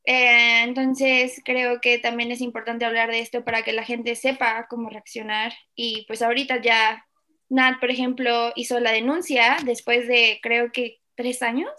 Eh, 0.06 0.62
entonces 0.62 1.40
creo 1.44 1.80
que 1.80 1.98
también 1.98 2.30
es 2.30 2.42
importante 2.42 2.84
hablar 2.84 3.10
de 3.10 3.20
esto 3.20 3.42
para 3.42 3.62
que 3.62 3.72
la 3.72 3.84
gente 3.84 4.14
sepa 4.16 4.66
cómo 4.68 4.90
reaccionar 4.90 5.54
y 5.74 6.04
pues 6.06 6.20
ahorita 6.20 6.60
ya 6.60 7.06
Nat, 7.48 7.78
por 7.80 7.90
ejemplo, 7.90 8.52
hizo 8.56 8.80
la 8.80 8.92
denuncia 8.92 9.56
después 9.64 10.08
de 10.08 10.40
creo 10.42 10.72
que 10.72 10.98
tres 11.14 11.42
años 11.42 11.70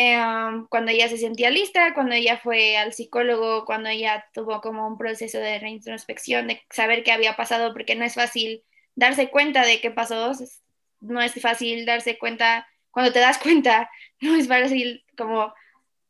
Em, 0.00 0.68
cuando 0.68 0.92
ella 0.92 1.08
se 1.08 1.18
sentía 1.18 1.50
lista, 1.50 1.92
cuando 1.92 2.14
ella 2.14 2.38
fue 2.38 2.76
al 2.76 2.92
psicólogo, 2.92 3.64
cuando 3.64 3.88
ella 3.88 4.24
tuvo 4.32 4.60
como 4.60 4.86
un 4.86 4.96
proceso 4.96 5.38
de 5.38 5.58
reintrospección, 5.58 6.46
de 6.46 6.62
saber 6.70 7.02
qué 7.02 7.10
había 7.10 7.34
pasado, 7.34 7.72
porque 7.72 7.96
no 7.96 8.04
es 8.04 8.14
fácil 8.14 8.62
darse 8.94 9.28
cuenta 9.28 9.66
de 9.66 9.80
qué 9.80 9.90
pasó, 9.90 10.30
no 11.00 11.20
es 11.20 11.32
fácil 11.42 11.84
darse 11.84 12.16
cuenta, 12.16 12.68
cuando 12.92 13.12
te 13.12 13.18
das 13.18 13.38
cuenta, 13.42 13.90
no 14.20 14.36
es 14.36 14.46
fácil 14.46 15.04
como 15.16 15.52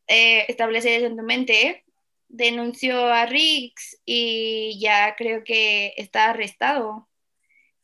eh, 0.07 0.44
establecer 0.48 0.92
eso 0.92 1.07
en 1.07 1.16
tu 1.16 1.22
mente. 1.22 1.85
Denunció 2.29 3.07
a 3.07 3.24
Riggs 3.24 4.03
y 4.05 4.79
ya 4.81 5.14
creo 5.16 5.44
que 5.44 5.94
está 5.96 6.31
arrestado. 6.31 7.09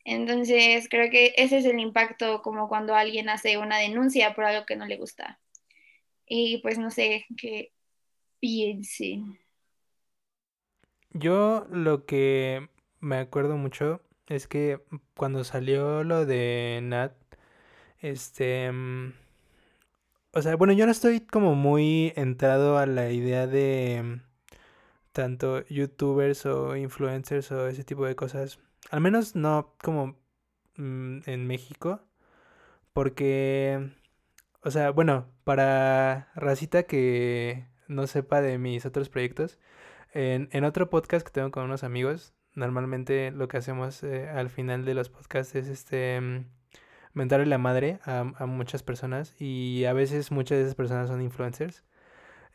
Entonces, 0.03 0.87
creo 0.87 1.09
que 1.09 1.33
ese 1.37 1.57
es 1.57 1.65
el 1.65 1.79
impacto 1.79 2.43
como 2.43 2.69
cuando 2.69 2.95
alguien 2.95 3.29
hace 3.29 3.57
una 3.57 3.79
denuncia 3.79 4.35
por 4.35 4.45
algo 4.45 4.67
que 4.67 4.75
no 4.75 4.85
le 4.85 4.97
gusta. 4.97 5.39
Y 6.27 6.59
pues 6.59 6.77
no 6.79 6.91
sé 6.91 7.25
qué 7.37 7.73
piensen. 8.39 9.39
Yo 11.13 11.65
lo 11.71 12.05
que 12.05 12.69
me 12.99 13.17
acuerdo 13.17 13.57
mucho 13.57 14.01
es 14.27 14.47
que 14.47 14.81
cuando 15.15 15.43
salió 15.43 16.03
lo 16.03 16.25
de 16.25 16.79
Nat, 16.83 17.13
este... 17.99 18.71
mm, 18.71 19.13
O 20.33 20.41
sea, 20.41 20.55
bueno, 20.57 20.73
yo 20.73 20.85
no 20.85 20.91
estoy 20.91 21.21
como 21.21 21.55
muy 21.55 22.11
entrado 22.15 22.77
a 22.77 22.85
la 22.85 23.11
idea 23.11 23.47
de 23.47 24.01
mm, 24.03 24.21
tanto 25.13 25.65
youtubers 25.67 26.45
o 26.47 26.75
influencers 26.77 27.51
o 27.51 27.67
ese 27.67 27.83
tipo 27.85 28.05
de 28.05 28.15
cosas. 28.15 28.59
Al 28.91 29.01
menos 29.01 29.35
no 29.35 29.75
como 29.83 30.17
mm, 30.77 31.19
en 31.27 31.47
México. 31.47 32.01
Porque, 32.93 33.91
o 34.65 34.71
sea, 34.71 34.89
bueno, 34.89 35.27
para 35.43 36.31
racita 36.35 36.83
que 36.83 37.67
no 37.87 38.07
sepa 38.07 38.41
de 38.41 38.57
mis 38.57 38.85
otros 38.85 39.09
proyectos, 39.09 39.59
en, 40.11 40.49
en 40.51 40.63
otro 40.63 40.89
podcast 40.89 41.25
que 41.25 41.31
tengo 41.31 41.51
con 41.51 41.65
unos 41.65 41.83
amigos, 41.83 42.33
normalmente 42.55 43.31
lo 43.31 43.47
que 43.47 43.57
hacemos 43.57 44.01
eh, 44.03 44.27
al 44.27 44.49
final 44.49 44.83
de 44.83 44.95
los 44.95 45.09
podcasts 45.09 45.53
es 45.55 45.67
este 45.67 46.19
mm, 46.19 46.45
mentarle 47.13 47.45
la 47.45 47.59
madre 47.59 47.99
a, 48.05 48.21
a 48.37 48.45
muchas 48.47 48.81
personas 48.81 49.39
y 49.39 49.85
a 49.85 49.93
veces 49.93 50.31
muchas 50.31 50.57
de 50.57 50.63
esas 50.63 50.75
personas 50.75 51.09
son 51.09 51.21
influencers 51.21 51.83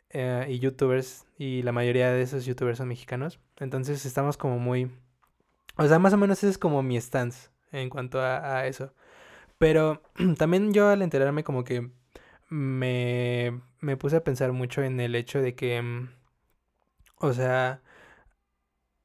eh, 0.09 0.47
y 0.49 0.59
youtubers 0.59 1.25
y 1.37 1.61
la 1.63 1.71
mayoría 1.71 2.11
de 2.11 2.21
esos 2.23 2.45
youtubers 2.45 2.77
son 2.79 2.89
mexicanos. 2.89 3.39
Entonces 3.57 4.05
estamos 4.05 4.35
como 4.35 4.59
muy... 4.59 4.91
O 5.77 5.87
sea, 5.87 5.99
más 5.99 6.13
o 6.13 6.17
menos 6.17 6.39
ese 6.39 6.49
es 6.49 6.57
como 6.57 6.83
mi 6.83 6.99
stance 6.99 7.49
en 7.71 7.89
cuanto 7.89 8.19
a, 8.19 8.57
a 8.57 8.67
eso. 8.67 8.93
Pero 9.57 10.01
también 10.37 10.73
yo 10.73 10.89
al 10.89 11.01
enterarme 11.03 11.45
como 11.45 11.63
que 11.63 11.89
me, 12.51 13.61
me 13.81 13.97
puse 13.97 14.17
a 14.17 14.23
pensar 14.25 14.53
mucho 14.53 14.83
en 14.83 14.99
el 15.01 15.15
hecho 15.15 15.41
de 15.41 15.55
que, 15.55 15.81
mm, 15.81 16.09
o 17.19 17.33
sea, 17.33 17.81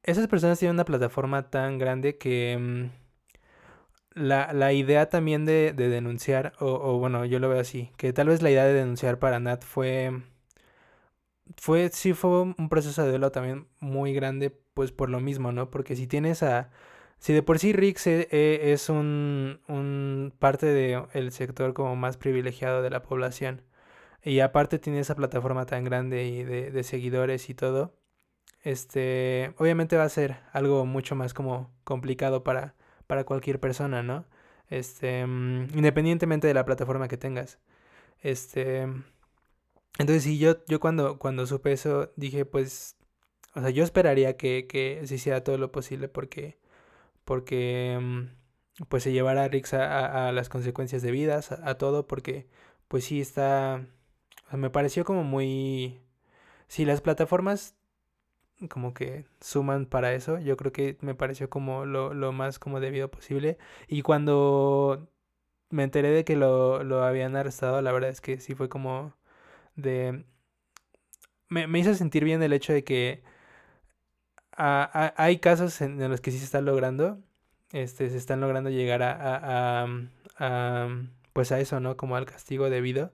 esas 0.03 0.27
personas 0.27 0.57
tienen 0.59 0.75
una 0.75 0.85
plataforma 0.85 1.49
tan 1.51 1.77
grande 1.77 2.17
que 2.17 2.57
mm, 2.59 2.89
la, 4.15 4.51
la 4.53 4.73
idea 4.73 5.09
también 5.09 5.45
de, 5.45 5.71
de 5.73 5.87
denunciar, 5.89 6.53
o, 6.59 6.67
o 6.73 6.97
bueno, 6.99 7.25
yo 7.25 7.39
lo 7.39 7.49
veo 7.49 7.59
así, 7.59 7.91
que 7.97 8.13
tal 8.13 8.27
vez 8.27 8.41
la 8.41 8.51
idea 8.51 8.65
de 8.65 8.73
denunciar 8.73 9.19
para 9.19 9.39
Nat 9.39 9.63
fue, 9.63 10.11
fue, 11.57 11.89
sí 11.89 12.13
fue 12.13 12.41
un 12.41 12.69
proceso 12.69 13.03
de 13.03 13.09
duelo 13.09 13.31
también 13.31 13.67
muy 13.79 14.13
grande, 14.13 14.51
pues 14.73 14.91
por 14.91 15.09
lo 15.09 15.19
mismo, 15.19 15.51
¿no? 15.51 15.69
Porque 15.71 15.95
si 15.95 16.07
tienes 16.07 16.43
a, 16.43 16.69
si 17.19 17.33
de 17.33 17.43
por 17.43 17.59
sí 17.59 17.73
Rix 17.73 18.07
e- 18.07 18.27
e- 18.31 18.71
es 18.73 18.89
un, 18.89 19.59
un 19.67 20.33
parte 20.39 20.67
del 20.67 21.31
sector 21.31 21.73
como 21.73 21.95
más 21.95 22.17
privilegiado 22.17 22.81
de 22.81 22.89
la 22.89 23.03
población, 23.03 23.63
y 24.23 24.39
aparte 24.41 24.79
tiene 24.79 24.99
esa 24.99 25.15
plataforma 25.15 25.65
tan 25.65 25.83
grande 25.83 26.25
y 26.25 26.43
de, 26.43 26.71
de 26.71 26.83
seguidores 26.83 27.49
y 27.49 27.53
todo, 27.55 27.93
este, 28.63 29.53
obviamente 29.57 29.97
va 29.97 30.03
a 30.03 30.09
ser 30.09 30.37
algo 30.53 30.85
mucho 30.85 31.15
más 31.15 31.33
como 31.33 31.71
complicado 31.83 32.43
para, 32.43 32.75
para 33.07 33.23
cualquier 33.25 33.59
persona, 33.59 34.03
¿no? 34.03 34.25
Este, 34.69 35.25
mm, 35.25 35.69
independientemente 35.77 36.47
de 36.47 36.53
la 36.53 36.65
plataforma 36.65 37.07
que 37.07 37.17
tengas. 37.17 37.59
Este, 38.21 38.87
entonces 39.99 40.23
sí, 40.23 40.37
yo, 40.37 40.63
yo 40.67 40.79
cuando, 40.79 41.17
cuando 41.19 41.45
supe 41.47 41.71
eso 41.71 42.11
dije, 42.15 42.45
pues, 42.45 42.97
o 43.55 43.61
sea, 43.61 43.69
yo 43.71 43.83
esperaría 43.83 44.37
que, 44.37 44.67
que 44.67 45.01
se 45.05 45.15
hiciera 45.15 45.43
todo 45.43 45.57
lo 45.57 45.71
posible 45.71 46.07
porque, 46.09 46.57
porque, 47.27 47.99
mm, 48.01 48.85
pues 48.89 49.03
se 49.03 49.11
llevara 49.11 49.43
a 49.45 49.47
Rix 49.49 49.73
a, 49.73 50.31
las 50.31 50.49
consecuencias 50.49 51.01
debidas, 51.03 51.51
a, 51.51 51.69
a 51.69 51.77
todo, 51.77 52.07
porque, 52.07 52.47
pues 52.87 53.05
sí 53.05 53.21
está, 53.21 53.87
me 54.53 54.69
pareció 54.71 55.05
como 55.05 55.23
muy, 55.23 56.01
si 56.67 56.85
las 56.85 57.01
plataformas 57.01 57.75
como 58.69 58.93
que 58.93 59.25
suman 59.41 59.85
para 59.85 60.13
eso. 60.13 60.39
Yo 60.39 60.57
creo 60.57 60.71
que 60.71 60.97
me 61.01 61.15
pareció 61.15 61.49
como 61.49 61.85
lo, 61.85 62.13
lo 62.13 62.31
más 62.31 62.59
como 62.59 62.79
debido 62.79 63.11
posible. 63.11 63.57
Y 63.87 64.01
cuando 64.01 65.09
me 65.69 65.83
enteré 65.83 66.09
de 66.11 66.25
que 66.25 66.35
lo, 66.35 66.83
lo 66.83 67.03
habían 67.03 67.35
arrestado, 67.35 67.81
la 67.81 67.91
verdad 67.91 68.09
es 68.11 68.21
que 68.21 68.39
sí 68.39 68.55
fue 68.55 68.69
como 68.69 69.13
de... 69.75 70.25
Me, 71.49 71.67
me 71.67 71.79
hizo 71.79 71.93
sentir 71.93 72.23
bien 72.23 72.43
el 72.43 72.53
hecho 72.53 72.73
de 72.73 72.83
que 72.83 73.23
hay 74.57 75.39
casos 75.39 75.81
en, 75.81 75.99
los 76.09 76.21
que 76.21 76.31
sí 76.31 76.39
se 76.39 76.45
está 76.45 76.61
logrando, 76.61 77.19
este, 77.71 78.09
se 78.09 78.17
están 78.17 78.41
logrando 78.41 78.69
llegar 78.69 79.03
a, 79.03 79.11
a, 79.13 79.83
a, 79.83 79.87
a, 80.39 80.89
pues 81.33 81.51
a 81.51 81.59
eso, 81.59 81.79
¿no? 81.79 81.97
Como 81.97 82.15
al 82.15 82.25
castigo 82.25 82.69
debido. 82.69 83.11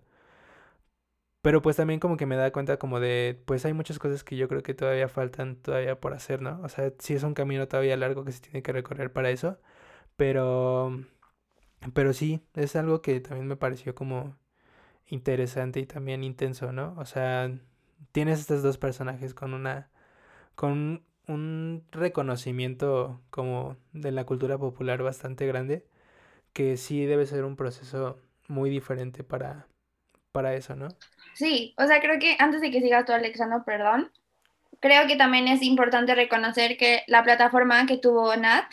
Pero 1.41 1.61
pues 1.61 1.75
también 1.75 1.99
como 1.99 2.15
que 2.15 2.25
me 2.25 2.37
da 2.37 2.51
cuenta 2.51 2.77
como 2.77 3.01
de, 3.01 3.41
pues 3.45 3.65
hay 3.65 3.73
muchas 3.73 3.99
cosas 3.99 4.23
que 4.23 4.37
yo 4.37 4.47
creo 4.47 4.63
que 4.63 4.73
todavía 4.73 5.09
faltan 5.09 5.57
todavía 5.57 5.99
por 5.99 6.13
hacer, 6.13 6.41
¿no? 6.41 6.61
O 6.63 6.69
sea, 6.69 6.93
sí 6.99 7.15
es 7.15 7.23
un 7.23 7.33
camino 7.33 7.67
todavía 7.67 7.97
largo 7.97 8.23
que 8.23 8.31
se 8.31 8.39
tiene 8.41 8.63
que 8.63 8.71
recorrer 8.71 9.11
para 9.11 9.29
eso, 9.29 9.59
pero, 10.17 11.03
pero 11.93 12.13
sí, 12.13 12.41
es 12.55 12.75
algo 12.75 13.01
que 13.01 13.19
también 13.21 13.47
me 13.47 13.57
pareció 13.57 13.95
como 13.95 14.37
interesante 15.07 15.79
y 15.81 15.85
también 15.87 16.23
intenso, 16.23 16.71
¿no? 16.73 16.95
O 16.97 17.05
sea, 17.05 17.51
tienes 18.13 18.39
estos 18.41 18.63
dos 18.63 18.77
personajes 18.77 19.33
con 19.33 19.53
una, 19.53 19.89
con 20.55 21.03
un 21.27 21.83
reconocimiento 21.91 23.21
como 23.29 23.77
de 23.93 24.11
la 24.11 24.25
cultura 24.25 24.57
popular 24.57 25.03
bastante 25.03 25.47
grande, 25.47 25.85
que 26.53 26.77
sí 26.77 27.05
debe 27.05 27.25
ser 27.25 27.45
un 27.45 27.55
proceso 27.55 28.19
muy 28.47 28.69
diferente 28.69 29.23
para, 29.23 29.67
para 30.31 30.53
eso, 30.55 30.75
¿no? 30.75 30.87
Sí, 31.33 31.73
o 31.77 31.85
sea, 31.87 32.01
creo 32.01 32.19
que 32.19 32.35
antes 32.39 32.61
de 32.61 32.71
que 32.71 32.81
sigas 32.81 33.05
tú, 33.05 33.13
Alexandro, 33.13 33.63
perdón, 33.65 34.11
creo 34.79 35.07
que 35.07 35.15
también 35.15 35.47
es 35.47 35.61
importante 35.63 36.13
reconocer 36.15 36.77
que 36.77 37.03
la 37.07 37.23
plataforma 37.23 37.85
que 37.85 37.97
tuvo 37.97 38.35
Nat 38.35 38.65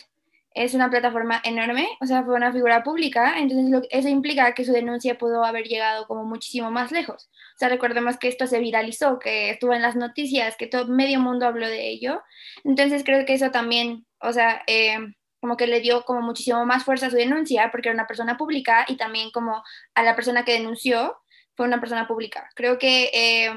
es 0.53 0.73
una 0.73 0.89
plataforma 0.89 1.41
enorme, 1.43 1.87
o 2.01 2.05
sea, 2.05 2.23
fue 2.23 2.35
una 2.35 2.51
figura 2.51 2.83
pública, 2.83 3.39
entonces 3.39 3.87
eso 3.89 4.09
implica 4.09 4.53
que 4.53 4.65
su 4.65 4.73
denuncia 4.73 5.17
pudo 5.17 5.45
haber 5.45 5.65
llegado 5.65 6.07
como 6.07 6.25
muchísimo 6.25 6.71
más 6.71 6.91
lejos. 6.91 7.29
O 7.55 7.57
sea, 7.57 7.69
recordemos 7.69 8.17
que 8.17 8.27
esto 8.27 8.47
se 8.47 8.59
viralizó, 8.59 9.19
que 9.19 9.51
estuvo 9.51 9.73
en 9.73 9.81
las 9.81 9.95
noticias, 9.95 10.57
que 10.57 10.67
todo 10.67 10.87
medio 10.87 11.19
mundo 11.19 11.45
habló 11.45 11.67
de 11.67 11.89
ello, 11.89 12.21
entonces 12.63 13.03
creo 13.03 13.25
que 13.25 13.33
eso 13.33 13.51
también, 13.51 14.05
o 14.19 14.33
sea, 14.33 14.63
eh, 14.67 14.97
como 15.39 15.57
que 15.57 15.67
le 15.67 15.79
dio 15.81 16.03
como 16.03 16.21
muchísimo 16.21 16.65
más 16.65 16.83
fuerza 16.83 17.07
a 17.07 17.09
su 17.09 17.15
denuncia, 17.15 17.69
porque 17.71 17.89
era 17.89 17.95
una 17.95 18.07
persona 18.07 18.37
pública 18.37 18.85
y 18.87 18.97
también 18.97 19.31
como 19.31 19.63
a 19.95 20.03
la 20.03 20.15
persona 20.15 20.45
que 20.45 20.53
denunció 20.53 21.17
fue 21.55 21.65
una 21.65 21.79
persona 21.79 22.07
pública. 22.07 22.49
Creo 22.55 22.77
que 22.77 23.09
eh, 23.13 23.51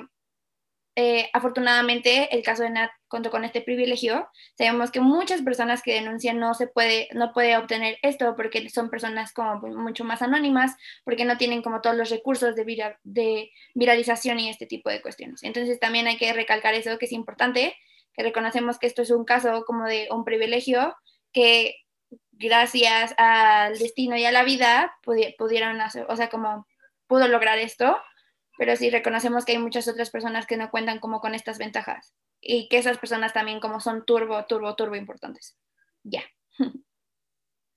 eh, 0.97 1.29
afortunadamente 1.33 2.35
el 2.37 2.45
caso 2.45 2.63
de 2.63 2.71
Nat 2.71 2.91
contó 3.09 3.31
con 3.31 3.45
este 3.45 3.61
privilegio. 3.61 4.29
Sabemos 4.57 4.93
que 4.93 5.01
muchas 5.01 5.43
personas 5.43 5.83
que 5.83 5.95
denuncian 5.95 6.39
no 6.39 6.55
se 6.55 6.69
puede, 6.69 7.09
no 7.13 7.33
puede 7.33 7.57
obtener 7.57 7.99
esto 8.03 8.37
porque 8.37 8.69
son 8.71 8.91
personas 8.91 9.33
como 9.33 9.61
mucho 9.61 10.05
más 10.05 10.23
anónimas, 10.23 10.77
porque 11.05 11.25
no 11.25 11.37
tienen 11.37 11.63
como 11.63 11.81
todos 11.81 11.97
los 11.97 12.11
recursos 12.11 12.55
de, 12.55 12.65
vira, 12.65 13.01
de 13.03 13.51
viralización 13.75 14.39
y 14.39 14.49
este 14.49 14.67
tipo 14.67 14.89
de 14.89 15.03
cuestiones. 15.03 15.43
Entonces 15.43 15.81
también 15.81 16.07
hay 16.07 16.17
que 16.17 16.33
recalcar 16.33 16.75
eso 16.75 16.97
que 16.99 17.07
es 17.07 17.13
importante, 17.13 17.77
que 18.13 18.23
reconocemos 18.23 18.79
que 18.79 18.87
esto 18.87 19.03
es 19.03 19.11
un 19.11 19.25
caso 19.25 19.65
como 19.67 19.87
de 19.87 20.07
un 20.13 20.25
privilegio 20.25 20.97
que 21.33 21.75
gracias 22.31 23.15
al 23.19 23.77
destino 23.79 24.17
y 24.17 24.25
a 24.25 24.33
la 24.33 24.45
vida 24.45 24.97
pudi 25.03 25.35
pudieron 25.37 25.81
hacer, 25.81 26.07
o 26.09 26.17
sea, 26.17 26.29
como 26.29 26.69
pudo 27.09 27.27
lograr 27.27 27.59
esto, 27.59 27.97
pero 28.59 28.77
sí 28.77 28.91
reconocemos 28.91 29.45
que 29.45 29.53
hay 29.53 29.59
muchas 29.59 29.89
otras 29.89 30.11
personas 30.11 30.47
que 30.47 30.57
no 30.57 30.71
cuentan 30.71 31.01
como 31.01 31.21
con 31.21 31.35
estas 31.35 31.59
ventajas 31.59 32.15
y 32.41 32.69
que 32.69 32.79
esas 32.79 32.99
personas 32.99 33.33
también 33.33 33.61
como 33.61 33.81
son 33.81 34.05
turbo, 34.05 34.45
turbo, 34.47 34.75
turbo 34.77 34.97
importantes. 34.97 35.57
Ya. 36.03 36.23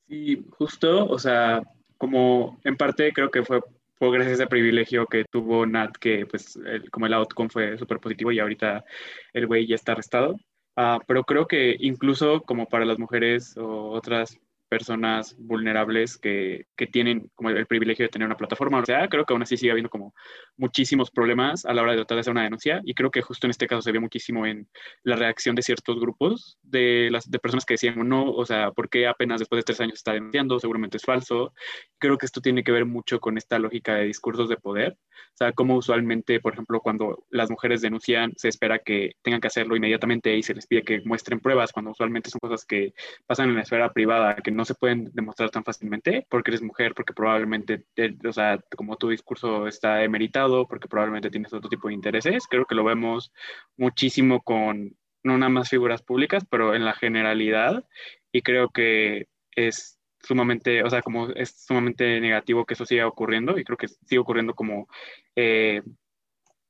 Sí, 0.08 0.46
justo, 0.52 1.06
o 1.06 1.20
sea, 1.20 1.62
como 1.98 2.60
en 2.64 2.78
parte 2.78 3.12
creo 3.12 3.30
que 3.30 3.44
fue, 3.44 3.62
fue 3.96 4.12
gracias 4.12 4.40
a 4.40 4.44
ese 4.44 4.48
privilegio 4.48 5.06
que 5.06 5.26
tuvo 5.26 5.66
Nat, 5.66 5.98
que 5.98 6.26
pues 6.26 6.56
el, 6.56 6.90
como 6.92 7.08
el 7.08 7.14
outcome 7.14 7.50
fue 7.50 7.78
súper 7.78 8.00
positivo 8.00 8.32
y 8.32 8.40
ahorita 8.40 8.86
el 9.34 9.48
güey 9.48 9.68
ya 9.68 9.76
está 9.76 9.94
arrestado. 9.94 10.40
Uh, 10.78 11.00
pero 11.08 11.24
creo 11.24 11.48
que 11.48 11.76
incluso 11.80 12.42
como 12.44 12.68
para 12.68 12.86
las 12.86 13.00
mujeres 13.00 13.58
o 13.58 13.90
otras 13.90 14.38
personas 14.68 15.36
vulnerables 15.40 16.18
que, 16.18 16.66
que, 16.76 16.88
tienen 16.88 17.30
como 17.36 17.50
el 17.50 17.66
privilegio 17.68 18.06
de 18.06 18.10
tener 18.10 18.26
una 18.26 18.38
plataforma. 18.38 18.80
O 18.80 18.86
sea, 18.86 19.08
creo 19.08 19.26
que 19.26 19.34
aún 19.34 19.42
así 19.42 19.58
sigue 19.58 19.72
habiendo 19.72 19.90
como 19.90 20.14
muchísimos 20.58 21.12
problemas 21.12 21.66
a 21.66 21.74
la 21.74 21.82
hora 21.82 21.92
de 21.92 21.98
tratar 21.98 22.18
de 22.18 22.22
hacer 22.22 22.32
una 22.32 22.44
denuncia 22.44 22.82
y 22.84 22.94
creo 22.94 23.12
que 23.12 23.22
justo 23.22 23.48
en 23.48 23.52
este 23.52 23.68
caso 23.68 23.82
se 23.82 23.92
ve 23.92 24.00
muchísimo 24.00 24.46
en 24.46 24.68
la 25.04 25.16
reacción 25.16 25.56
de 25.56 25.62
ciertos 25.62 26.00
grupos 26.00 26.58
de, 26.62 27.10
las, 27.12 27.30
de 27.30 27.40
personas 27.40 27.66
que 27.66 27.76
decían, 27.76 28.08
no, 28.08 28.32
o 28.32 28.46
sea, 28.46 28.72
¿por 28.72 28.90
qué 28.90 29.08
apenas 29.08 29.40
después 29.40 29.60
de 29.60 29.64
tres 29.64 29.82
años 29.82 29.96
está 29.96 30.14
denunciando? 30.14 30.60
Seguramente 30.60 30.98
es 30.98 31.04
falso. 31.04 31.54
Creo 32.00 32.18
que 32.18 32.26
esto 32.26 32.42
tiene 32.42 32.64
que 32.64 32.72
ver 32.72 32.86
mucho 32.86 33.20
con 33.20 33.38
esta 33.38 33.60
lógica 33.60 33.96
de 33.96 34.06
discursos 34.06 34.50
de 34.50 34.58
poder. 34.58 34.98
O 35.34 35.38
sea, 35.38 35.52
como 35.52 35.76
usualmente, 35.76 36.40
por 36.40 36.54
ejemplo, 36.54 36.80
cuando 36.80 37.26
las 37.30 37.50
mujeres 37.50 37.82
denuncian, 37.82 38.34
se 38.38 38.50
espera 38.50 38.80
que 38.80 39.14
tengan 39.22 39.42
que 39.42 39.48
hacerlo 39.48 39.76
inmediatamente 39.76 40.36
y 40.36 40.44
se 40.44 40.54
les 40.54 40.68
pide 40.68 40.84
que 40.84 41.02
muestren 41.06 41.40
pruebas, 41.40 41.72
cuando 41.72 41.92
usualmente 41.92 42.30
son 42.30 42.40
cosas 42.40 42.66
que 42.66 42.94
pasan 43.26 43.50
en 43.50 43.56
la 43.56 43.62
esfera 43.62 43.94
privada, 43.94 44.36
que 44.36 44.52
no 44.52 44.57
se 44.66 44.76
pueden 44.76 45.12
demostrar 45.14 45.50
tan 45.50 45.64
fácilmente 45.64 46.26
porque 46.30 46.52
eres 46.52 46.62
mujer, 46.62 46.94
porque 46.96 47.14
probablemente, 47.14 47.86
o 48.28 48.34
sea, 48.34 48.60
como 48.76 48.98
tu 48.98 49.10
discurso 49.10 49.68
está 49.68 50.04
emeritado, 50.04 50.68
porque 50.68 50.88
probablemente 50.88 51.30
tienes 51.30 51.54
otro 51.54 51.70
tipo 51.70 51.88
de 51.88 51.94
intereses. 51.96 52.48
Creo 52.48 52.66
que 52.66 52.76
lo 52.76 52.84
vemos 52.84 53.32
muchísimo 53.78 54.42
con 54.42 54.96
no 55.24 55.38
nada 55.38 55.50
más 55.50 55.70
figuras 55.70 56.02
públicas, 56.02 56.46
pero 56.50 56.76
en 56.76 56.86
la 56.86 56.94
generalidad. 56.94 57.86
Y 58.32 58.42
creo 58.42 58.70
que 58.70 59.28
es 59.56 60.00
sumamente, 60.22 60.84
o 60.84 60.90
sea, 60.90 61.02
como 61.02 61.30
es 61.30 61.66
sumamente 61.66 62.20
negativo 62.20 62.66
que 62.66 62.74
eso 62.74 62.86
siga 62.86 63.08
ocurriendo 63.08 63.58
y 63.58 63.64
creo 63.64 63.78
que 63.78 63.88
sigue 63.88 64.20
ocurriendo 64.20 64.54
como 64.54 64.88
eh, 65.36 65.82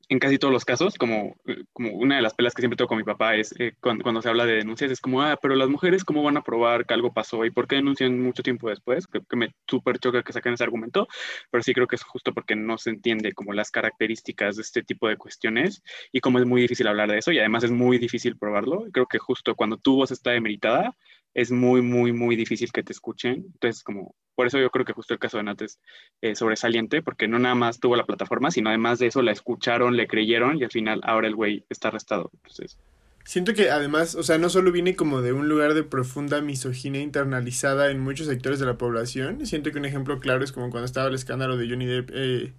en 0.09 0.19
casi 0.19 0.37
todos 0.37 0.53
los 0.53 0.63
casos, 0.65 0.95
como, 0.95 1.35
como 1.73 1.91
una 1.91 2.15
de 2.15 2.21
las 2.21 2.33
pelas 2.33 2.53
que 2.53 2.61
siempre 2.61 2.77
tengo 2.77 2.87
con 2.87 2.97
mi 2.97 3.03
papá 3.03 3.35
es 3.35 3.53
eh, 3.59 3.73
cuando, 3.81 4.21
se 4.21 4.29
habla 4.29 4.45
de 4.45 4.55
denuncias, 4.55 4.91
es 4.91 5.01
como, 5.01 5.21
ah, 5.21 5.37
pero 5.41 5.55
las 5.55 5.69
mujeres, 5.69 6.03
¿cómo 6.05 6.23
van 6.23 6.37
a 6.37 6.43
probar 6.43 6.85
que 6.85 6.93
algo 6.93 7.13
pasó? 7.13 7.43
¿Y 7.45 7.51
por 7.51 7.67
qué 7.67 7.75
denuncian 7.75 8.21
mucho 8.21 8.43
tiempo 8.43 8.69
después? 8.69 9.07
Que, 9.07 9.21
me 9.35 9.53
súper 9.67 9.99
choca 9.99 10.23
que 10.23 10.33
saquen 10.33 10.53
ese 10.53 10.63
argumento, 10.63 11.07
pero 11.51 11.63
sí 11.63 11.73
creo 11.73 11.87
que 11.87 11.97
es 11.97 12.03
justo 12.03 12.33
porque 12.33 12.55
no 12.55 12.77
se 12.77 12.89
entiende 12.91 13.33
como 13.33 13.53
las 13.53 13.69
características 13.69 14.55
de 14.55 14.61
este 14.61 14.83
tipo 14.83 15.07
de 15.07 15.17
cuestiones 15.17 15.83
y 16.11 16.21
como 16.21 16.39
es 16.39 16.45
muy 16.45 16.61
difícil 16.61 16.87
hablar 16.87 17.11
de 17.11 17.19
eso 17.19 17.31
y 17.31 17.39
además 17.39 17.63
es 17.63 17.71
muy 17.71 17.97
difícil 17.97 18.37
probarlo. 18.37 18.85
Creo 18.91 19.07
que 19.07 19.19
justo 19.19 19.55
cuando 19.55 19.77
tu 19.77 19.95
voz 19.95 20.11
está 20.11 20.31
demeritada, 20.31 20.95
es 21.37 21.51
muy, 21.51 21.83
muy, 21.83 22.13
muy 22.13 22.35
difícil 22.35 22.71
que 22.71 22.81
te 22.81 22.91
escuchen. 22.91 23.45
Entonces, 23.53 23.83
como, 23.83 24.15
por 24.33 24.47
eso 24.47 24.57
yo 24.57 24.71
creo 24.71 24.85
que 24.85 24.93
justo 24.93 25.13
el 25.13 25.19
caso 25.19 25.37
de 25.37 25.43
Nat 25.43 25.61
es 25.61 25.79
eh, 26.21 26.33
sobresaliente, 26.33 27.03
porque 27.03 27.27
no 27.27 27.37
nada 27.37 27.53
más 27.53 27.79
tuvo 27.79 27.95
la 27.95 28.07
plataforma, 28.07 28.49
sino 28.49 28.69
además 28.69 28.97
de 28.97 29.05
eso 29.05 29.21
la 29.21 29.33
escucharon, 29.33 29.95
le 29.95 30.07
creyeron 30.07 30.57
y 30.57 30.63
al 30.63 30.71
final 30.71 30.99
ahora 31.03 31.27
el 31.27 31.35
güey 31.35 31.63
está 31.69 31.89
arrestado. 31.89 32.31
Entonces... 32.33 32.79
Siento 33.23 33.53
que 33.53 33.69
además, 33.69 34.15
o 34.15 34.23
sea, 34.23 34.39
no 34.39 34.49
solo 34.49 34.71
viene 34.71 34.95
como 34.95 35.21
de 35.21 35.33
un 35.33 35.47
lugar 35.47 35.75
de 35.75 35.83
profunda 35.83 36.41
misoginia 36.41 37.01
internalizada 37.01 37.91
en 37.91 37.99
muchos 37.99 38.25
sectores 38.25 38.57
de 38.57 38.65
la 38.65 38.77
población. 38.77 39.45
Siento 39.45 39.69
que 39.71 39.77
un 39.77 39.85
ejemplo 39.85 40.19
claro 40.19 40.43
es 40.43 40.51
como 40.51 40.71
cuando 40.71 40.85
estaba 40.85 41.09
el 41.09 41.13
escándalo 41.13 41.55
de 41.57 41.69
Johnny 41.69 41.85
Depp 41.85 42.09
eh, 42.13 42.53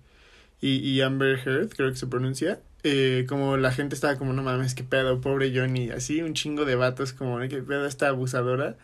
y, 0.60 0.76
y 0.78 1.00
Amber 1.00 1.38
Heard, 1.44 1.70
creo 1.70 1.90
que 1.90 1.96
se 1.96 2.06
pronuncia 2.06 2.60
eh, 2.84 3.26
como 3.28 3.56
la 3.56 3.72
gente 3.72 3.94
estaba 3.94 4.16
como, 4.16 4.32
no 4.32 4.42
mames, 4.42 4.74
qué 4.74 4.84
pedo, 4.84 5.20
pobre 5.20 5.52
Johnny, 5.54 5.90
así 5.90 6.22
un 6.22 6.34
chingo 6.34 6.64
de 6.64 6.76
vatos 6.76 7.12
como, 7.12 7.38
qué 7.40 7.62
pedo 7.62 7.86
esta 7.86 8.08
abusadora. 8.08 8.76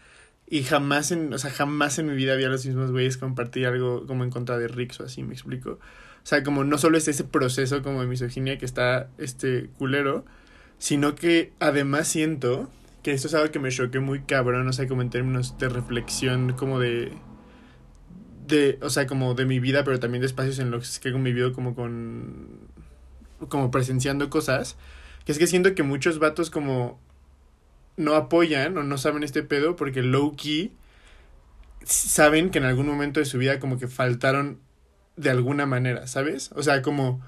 Y 0.47 0.65
jamás 0.65 1.11
en, 1.13 1.33
o 1.33 1.39
sea, 1.39 1.51
jamás 1.51 1.99
en 1.99 2.07
mi 2.07 2.15
vida 2.15 2.35
había 2.35 2.49
los 2.49 2.67
mismos 2.67 2.91
güeyes 2.91 3.17
compartir 3.17 3.67
algo 3.67 4.07
como 4.07 4.25
en 4.25 4.31
contra 4.31 4.59
de 4.59 4.69
Rix 4.69 5.01
o 5.01 5.05
así, 5.05 5.23
me 5.23 5.33
explico. 5.33 5.71
O 5.71 6.27
sea, 6.27 6.43
como 6.43 6.65
no 6.65 6.79
solo 6.79 6.99
es 6.99 7.09
ese 7.09 7.25
proceso 7.25 7.83
como 7.83 8.01
de 8.03 8.09
misoginia 8.09 8.59
que 8.59 8.67
está 8.67 9.09
este 9.19 9.71
culero, 9.79 10.25
sino 10.79 11.15
que 11.15 11.53
además 11.61 12.09
siento 12.09 12.71
que 13.03 13.13
esto 13.13 13.29
es 13.29 13.35
algo 13.35 13.53
que 13.53 13.59
me 13.59 13.71
choqué 13.71 14.01
muy 14.01 14.23
cabrón, 14.23 14.67
o 14.69 14.73
sea, 14.73 14.89
como 14.89 15.03
en 15.03 15.11
términos 15.11 15.59
de 15.59 15.69
reflexión, 15.69 16.53
como 16.55 16.81
de 16.81 17.13
de, 18.47 18.79
o 18.83 18.91
sea, 18.91 19.07
como 19.07 19.35
de 19.35 19.47
mi 19.47 19.61
vida, 19.61 19.85
pero 19.85 19.99
también 20.01 20.21
de 20.21 20.27
espacios 20.27 20.59
en 20.59 20.71
los 20.71 20.99
que 20.99 21.09
he 21.09 21.13
convivido 21.13 21.53
como 21.53 21.75
con 21.75 22.49
como 23.49 23.71
presenciando 23.71 24.31
cosas, 24.31 24.77
que 25.25 25.33
es 25.33 25.39
que 25.39 25.47
siento 25.47 25.75
que 25.75 25.83
muchos 25.83 26.19
vatos 26.19 26.51
como 26.51 26.99
no 27.97 28.15
apoyan 28.15 28.77
o 28.79 28.83
no 28.83 28.99
saben 28.99 29.23
este 29.23 29.43
pedo 29.43 29.77
porque 29.77 30.03
low 30.03 30.35
key 30.37 30.73
saben 31.85 32.51
que 32.51 32.59
en 32.59 32.65
algún 32.65 32.87
momento 32.87 33.21
de 33.21 33.27
su 33.27 33.39
vida 33.39 33.61
como 33.61 33.79
que 33.79 33.89
faltaron 33.89 34.61
de 35.17 35.31
alguna 35.31 35.67
manera, 35.67 36.07
¿sabes? 36.07 36.51
O 36.55 36.63
sea, 36.63 36.83
como 36.83 37.23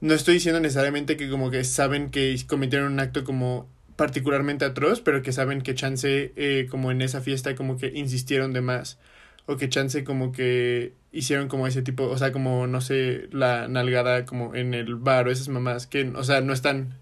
no 0.00 0.14
estoy 0.14 0.34
diciendo 0.34 0.60
necesariamente 0.60 1.16
que 1.16 1.30
como 1.30 1.50
que 1.50 1.64
saben 1.64 2.10
que 2.10 2.36
cometieron 2.46 2.92
un 2.92 3.00
acto 3.00 3.24
como 3.24 3.68
particularmente 3.96 4.64
atroz, 4.64 5.00
pero 5.00 5.22
que 5.22 5.32
saben 5.32 5.62
que 5.62 5.74
chance 5.74 6.32
eh, 6.36 6.66
como 6.70 6.90
en 6.90 7.00
esa 7.00 7.20
fiesta 7.20 7.54
como 7.54 7.78
que 7.78 7.92
insistieron 7.94 8.52
de 8.52 8.60
más 8.60 8.98
o 9.46 9.56
que 9.56 9.68
chance 9.68 10.04
como 10.04 10.32
que 10.32 10.94
hicieron 11.12 11.48
como 11.48 11.66
ese 11.66 11.82
tipo, 11.82 12.04
o 12.04 12.18
sea, 12.18 12.32
como, 12.32 12.66
no 12.66 12.80
sé, 12.80 13.28
la 13.30 13.68
nalgada 13.68 14.24
como 14.24 14.54
en 14.54 14.74
el 14.74 14.96
bar 14.96 15.28
o 15.28 15.30
esas 15.30 15.48
mamás 15.48 15.86
que, 15.86 16.10
o 16.14 16.24
sea, 16.24 16.40
no 16.40 16.52
están, 16.52 16.94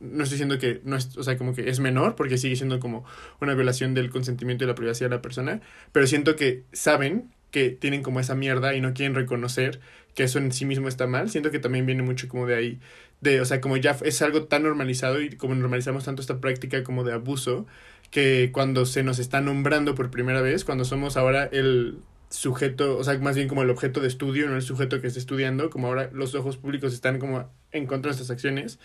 no 0.00 0.22
estoy 0.22 0.36
diciendo 0.36 0.58
que, 0.58 0.80
no 0.84 0.96
es, 0.96 1.16
o 1.16 1.22
sea, 1.22 1.36
como 1.36 1.54
que 1.54 1.68
es 1.68 1.80
menor, 1.80 2.14
porque 2.14 2.38
sigue 2.38 2.56
siendo 2.56 2.80
como 2.80 3.04
una 3.40 3.54
violación 3.54 3.94
del 3.94 4.10
consentimiento 4.10 4.64
y 4.64 4.66
la 4.66 4.74
privacidad 4.74 5.10
de 5.10 5.16
la 5.16 5.22
persona, 5.22 5.60
pero 5.92 6.06
siento 6.06 6.36
que 6.36 6.64
saben 6.72 7.30
que 7.50 7.70
tienen 7.70 8.02
como 8.02 8.20
esa 8.20 8.34
mierda 8.34 8.74
y 8.74 8.80
no 8.80 8.94
quieren 8.94 9.14
reconocer 9.14 9.80
que 10.14 10.24
eso 10.24 10.38
en 10.38 10.52
sí 10.52 10.64
mismo 10.64 10.88
está 10.88 11.06
mal, 11.06 11.30
siento 11.30 11.50
que 11.50 11.58
también 11.58 11.86
viene 11.86 12.02
mucho 12.02 12.28
como 12.28 12.46
de 12.46 12.56
ahí, 12.56 12.80
de, 13.20 13.40
o 13.40 13.44
sea, 13.44 13.60
como 13.60 13.76
ya 13.76 13.96
es 14.02 14.22
algo 14.22 14.44
tan 14.44 14.62
normalizado 14.62 15.20
y 15.20 15.30
como 15.30 15.54
normalizamos 15.54 16.04
tanto 16.04 16.22
esta 16.22 16.40
práctica 16.40 16.84
como 16.84 17.04
de 17.04 17.12
abuso, 17.12 17.66
que 18.10 18.50
cuando 18.52 18.86
se 18.86 19.02
nos 19.02 19.18
está 19.18 19.40
nombrando 19.40 19.94
por 19.94 20.10
primera 20.10 20.40
vez, 20.40 20.64
cuando 20.64 20.84
somos 20.84 21.16
ahora 21.16 21.44
el 21.44 21.98
sujeto, 22.30 22.96
o 22.96 23.04
sea, 23.04 23.18
más 23.18 23.36
bien 23.36 23.48
como 23.48 23.62
el 23.62 23.70
objeto 23.70 24.00
de 24.00 24.08
estudio, 24.08 24.48
no 24.48 24.56
el 24.56 24.62
sujeto 24.62 25.00
que 25.00 25.06
está 25.06 25.18
estudiando, 25.18 25.70
como 25.70 25.88
ahora 25.88 26.10
los 26.12 26.34
ojos 26.34 26.56
públicos 26.56 26.92
están 26.92 27.18
como 27.18 27.50
en 27.72 27.86
contra 27.86 28.10
de 28.10 28.14
estas 28.14 28.30
acciones, 28.30 28.78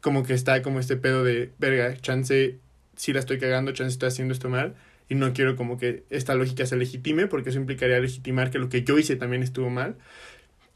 como 0.00 0.22
que 0.22 0.34
está 0.34 0.62
como 0.62 0.80
este 0.80 0.96
pedo 0.96 1.24
de, 1.24 1.52
verga, 1.58 1.96
chance, 2.00 2.58
si 2.96 3.12
la 3.12 3.20
estoy 3.20 3.38
cagando, 3.38 3.72
chance 3.72 3.92
estoy 3.92 4.08
haciendo 4.08 4.32
esto 4.32 4.48
mal, 4.48 4.74
y 5.08 5.14
no 5.14 5.32
quiero 5.32 5.56
como 5.56 5.78
que 5.78 6.04
esta 6.10 6.34
lógica 6.34 6.66
se 6.66 6.76
legitime, 6.76 7.26
porque 7.26 7.50
eso 7.50 7.58
implicaría 7.58 7.98
legitimar 7.98 8.50
que 8.50 8.58
lo 8.58 8.68
que 8.68 8.82
yo 8.84 8.98
hice 8.98 9.16
también 9.16 9.42
estuvo 9.42 9.70
mal, 9.70 9.96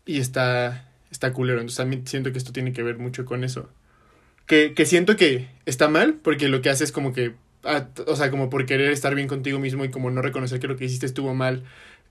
y 0.07 0.19
está, 0.19 0.91
está 1.11 1.33
culero, 1.33 1.61
entonces 1.61 1.79
también 1.79 2.07
siento 2.07 2.33
que 2.33 2.39
esto 2.39 2.53
tiene 2.53 2.73
que 2.73 2.83
ver 2.83 2.99
mucho 2.99 3.25
con 3.25 3.45
eso. 3.45 3.71
Que, 4.47 4.75
que 4.75 4.87
siento 4.87 5.17
que 5.17 5.49
está 5.67 5.89
mal, 5.89 6.15
porque 6.23 6.49
lo 6.49 6.63
que 6.63 6.71
hace 6.71 6.85
es 6.85 6.93
como 6.93 7.13
que 7.13 7.35
o 8.07 8.17
sea, 8.17 8.31
como 8.31 8.51
por 8.51 8.67
querer 8.67 8.91
estar 8.93 9.15
bien 9.15 9.29
contigo 9.29 9.59
mismo 9.59 9.85
y 9.85 9.91
como 9.91 10.11
no 10.11 10.23
reconocer 10.23 10.61
que 10.61 10.69
lo 10.69 10.77
que 10.77 10.85
hiciste 10.85 11.07
estuvo 11.07 11.35
mal, 11.35 11.65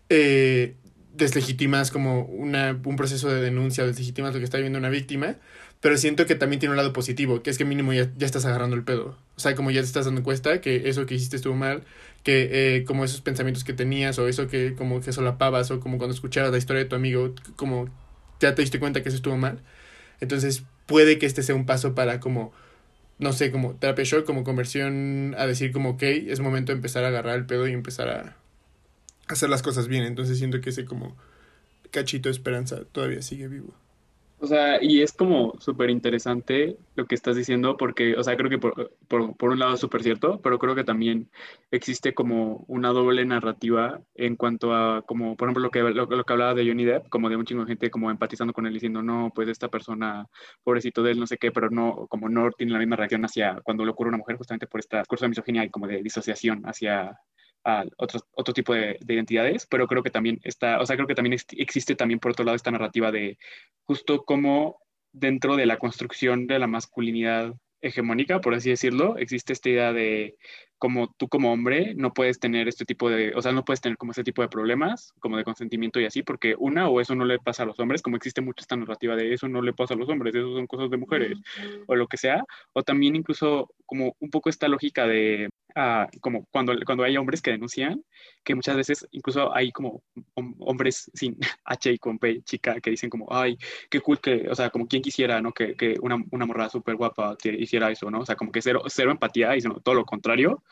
eh, 0.10 0.76
deslegitimas 1.14 1.92
como 1.92 2.24
una, 2.24 2.80
un 2.84 2.96
proceso 2.96 3.30
de 3.30 3.42
denuncia, 3.42 3.86
deslegitimas 3.86 4.34
lo 4.34 4.40
que 4.40 4.46
está 4.46 4.58
viviendo 4.58 4.80
una 4.80 4.90
víctima, 4.90 5.36
pero 5.82 5.98
siento 5.98 6.26
que 6.26 6.36
también 6.36 6.60
tiene 6.60 6.72
un 6.72 6.78
lado 6.78 6.94
positivo, 6.94 7.42
que 7.44 7.50
es 7.50 7.58
que 7.58 7.66
mínimo 7.66 7.92
ya, 7.92 8.10
ya 8.18 8.26
estás 8.26 8.46
agarrando 8.46 8.76
el 8.76 8.84
pedo. 8.84 9.18
O 9.36 9.40
sea, 9.40 9.56
como 9.56 9.72
ya 9.72 9.82
te 9.82 9.88
estás 9.88 10.06
dando 10.06 10.24
cuenta 10.24 10.62
que 10.62 10.88
eso 10.90 11.06
que 11.06 11.16
hiciste 11.16 11.36
estuvo 11.36 11.56
mal, 11.56 11.84
que 12.24 12.78
eh, 12.78 12.84
como 12.86 13.04
esos 13.04 13.22
pensamientos 13.22 13.64
que 13.64 13.74
tenías 13.74 14.20
o 14.20 14.28
eso 14.28 14.48
que 14.48 14.76
como 14.76 15.02
que 15.02 15.12
solapabas 15.12 15.72
o 15.72 15.80
como 15.80 15.98
cuando 15.98 16.14
escuchabas 16.14 16.52
la 16.52 16.58
historia 16.58 16.84
de 16.84 16.90
tu 16.90 16.96
amigo, 16.96 17.34
como 17.56 17.90
ya 18.40 18.56
te 18.56 18.62
diste 18.62 18.80
cuenta 18.80 19.02
que 19.02 19.10
eso 19.10 19.16
estuvo 19.16 19.38
mal. 19.38 19.60
Entonces 20.20 20.64
puede 20.86 21.18
que 21.18 21.26
este 21.26 21.44
sea 21.44 21.56
un 21.56 21.66
paso 21.66 21.96
para 21.96 22.20
como 22.20 22.54
no 23.22 23.34
sé, 23.34 23.52
como 23.52 23.76
terapia 23.76 24.04
shock, 24.04 24.26
como 24.26 24.44
conversión 24.44 25.36
a 25.38 25.46
decir 25.46 25.72
como, 25.72 25.92
ok, 25.92 26.02
es 26.02 26.40
momento 26.40 26.72
de 26.72 26.78
empezar 26.78 27.04
a 27.04 27.10
agarrar 27.10 27.38
el 27.38 27.46
pedo 27.46 27.68
y 27.68 27.72
empezar 27.72 28.10
a 28.10 28.36
hacer 29.28 29.48
las 29.48 29.62
cosas 29.62 29.88
bien. 29.88 30.04
Entonces 30.04 30.40
siento 30.40 30.60
que 30.60 30.72
ese 30.72 30.86
como 30.86 31.16
cachito 31.92 32.30
de 32.30 32.34
esperanza 32.34 32.84
todavía 32.92 33.22
sigue 33.22 33.48
vivo. 33.48 33.76
O 34.42 34.48
sea, 34.48 34.84
y 34.84 35.04
es 35.04 35.14
como 35.14 35.54
súper 35.60 35.92
interesante 35.92 36.76
lo 36.96 37.06
que 37.06 37.14
estás 37.14 37.36
diciendo, 37.36 37.78
porque, 37.78 38.16
o 38.16 38.24
sea, 38.24 38.36
creo 38.36 38.50
que 38.50 38.58
por, 38.58 38.92
por, 39.08 39.50
un 39.52 39.60
lado 39.60 39.76
es 39.76 39.80
súper 39.80 40.02
cierto, 40.02 40.42
pero 40.42 40.58
creo 40.58 40.74
que 40.74 40.84
también 40.84 41.30
existe 41.70 42.16
como 42.16 42.66
una 42.68 42.90
doble 42.90 43.24
narrativa 43.24 44.02
en 44.16 44.36
cuanto 44.36 44.74
a, 44.74 45.04
como, 45.04 45.38
por 45.38 45.48
ejemplo, 45.48 45.62
lo 45.62 45.70
que, 45.70 45.82
lo, 45.82 46.08
que 46.08 46.34
hablaba 46.34 46.56
de 46.56 46.68
Johnny 46.68 46.86
Depp, 46.86 47.08
como 47.10 47.30
de 47.30 47.36
un 47.36 47.46
chingo 47.46 47.62
de 47.66 47.68
gente 47.68 47.92
como 47.92 48.10
empatizando 48.10 48.52
con 48.52 48.66
él, 48.66 48.74
diciendo, 48.74 49.04
no, 49.04 49.32
pues 49.36 49.48
esta 49.48 49.68
persona, 49.68 50.28
pobrecito 50.64 51.04
de 51.04 51.12
él, 51.12 51.20
no 51.20 51.28
sé 51.28 51.38
qué, 51.38 51.52
pero 51.52 51.70
no, 51.70 52.08
como 52.10 52.28
no 52.28 52.50
tiene 52.52 52.74
la 52.74 52.80
misma 52.80 52.96
reacción 52.96 53.24
hacia 53.24 53.62
cuando 53.62 53.86
le 53.86 53.92
ocurre 53.92 54.08
a 54.08 54.10
una 54.10 54.18
mujer, 54.18 54.38
justamente 54.38 54.66
por 54.66 54.80
esta 54.80 55.06
curso 55.06 55.26
de 55.26 55.30
misoginia 55.30 55.64
y 55.66 55.70
como 55.70 55.86
de 55.86 56.02
disociación 56.02 56.64
hacia 56.66 57.20
a 57.64 57.86
otro, 57.98 58.22
otro 58.34 58.54
tipo 58.54 58.74
de, 58.74 58.98
identidades, 59.08 59.66
pero 59.68 59.88
creo 59.88 60.04
que 60.04 60.10
también 60.10 60.40
está, 60.44 60.80
o 60.80 60.86
sea, 60.86 60.96
creo 60.96 61.08
que 61.08 61.16
también 61.16 61.40
existe 61.52 61.96
también 61.96 62.20
por 62.20 62.32
otro 62.32 62.46
lado 62.46 62.56
esta 62.56 62.72
narrativa 62.72 63.12
de 63.12 63.38
justo 63.86 64.24
como 64.24 64.80
dentro 65.12 65.56
de 65.56 65.66
la 65.66 65.78
construcción 65.78 66.48
de 66.48 66.60
la 66.60 66.68
masculinidad 66.68 67.54
hegemónica, 67.82 68.42
por 68.42 68.54
así 68.54 68.70
decirlo, 68.70 69.18
existe 69.18 69.54
esta 69.54 69.70
idea 69.70 69.94
de 69.94 70.36
como 70.82 71.14
tú 71.16 71.28
como 71.30 71.54
hombre 71.54 71.94
no 71.96 72.12
puedes 72.12 72.40
tener 72.40 72.68
este 72.68 72.86
tipo 72.86 73.08
de, 73.08 73.34
o 73.36 73.42
sea, 73.44 73.52
no 73.52 73.64
puedes 73.64 73.82
tener 73.82 74.00
como 74.00 74.14
este 74.14 74.24
tipo 74.24 74.42
de 74.42 74.48
problemas, 74.48 75.14
como 75.20 75.38
de 75.38 75.44
consentimiento 75.44 76.00
y 76.00 76.06
así, 76.06 76.24
porque 76.24 76.56
una, 76.58 76.90
o 76.90 77.00
eso 77.00 77.14
no 77.14 77.24
le 77.24 77.38
pasa 77.38 77.62
a 77.62 77.66
los 77.68 77.80
hombres, 77.80 78.02
como 78.02 78.18
existe 78.18 78.42
mucho 78.42 78.62
esta 78.62 78.76
narrativa 78.76 79.16
de 79.16 79.32
eso 79.32 79.48
no 79.48 79.62
le 79.62 79.74
pasa 79.74 79.94
a 79.94 79.98
los 79.98 80.10
hombres, 80.10 80.34
eso 80.34 80.56
son 80.56 80.66
cosas 80.66 80.90
de 80.90 80.98
mujeres, 80.98 81.38
o 81.86 81.96
lo 81.96 82.08
que 82.08 82.18
sea, 82.18 82.44
o 82.74 82.82
también 82.82 83.16
incluso 83.16 83.70
como 83.86 84.16
un 84.20 84.32
poco 84.32 84.50
esta 84.50 84.68
lógica 84.68 85.06
de 85.06 85.50
ah, 85.76 86.08
como 86.20 86.46
cuando, 86.52 86.74
cuando 86.86 87.04
hay 87.04 87.18
hombres 87.18 87.42
que 87.42 87.52
denuncian, 87.52 88.04
que 88.44 88.56
muchas 88.56 88.76
veces 88.76 89.08
incluso 89.12 89.56
hay 89.56 89.72
como 89.72 90.04
hombres 90.60 91.12
sin 91.14 91.38
H 91.66 91.92
y 91.92 91.98
con 92.00 92.18
P, 92.20 92.42
chica, 92.44 92.80
que 92.82 92.90
dicen 92.90 93.10
como, 93.10 93.28
ay, 93.30 93.58
qué 93.90 94.00
cool 94.02 94.20
que, 94.20 94.48
o 94.50 94.56
sea, 94.56 94.70
como 94.70 94.88
quien 94.88 95.02
quisiera, 95.02 95.42
¿no? 95.42 95.52
Que, 95.52 95.76
que 95.76 95.96
una, 96.02 96.18
una 96.32 96.46
morra 96.46 96.70
súper 96.70 96.96
guapa 96.96 97.38
hiciera 97.44 97.92
eso, 97.92 98.10
¿no? 98.10 98.22
O 98.22 98.26
sea, 98.26 98.36
como 98.36 98.52
que 98.52 98.62
cero, 98.62 98.82
cero 98.88 99.12
empatía 99.12 99.56
y 99.56 99.62
todo 99.84 99.96
lo 99.96 100.06
contrario. 100.06 100.64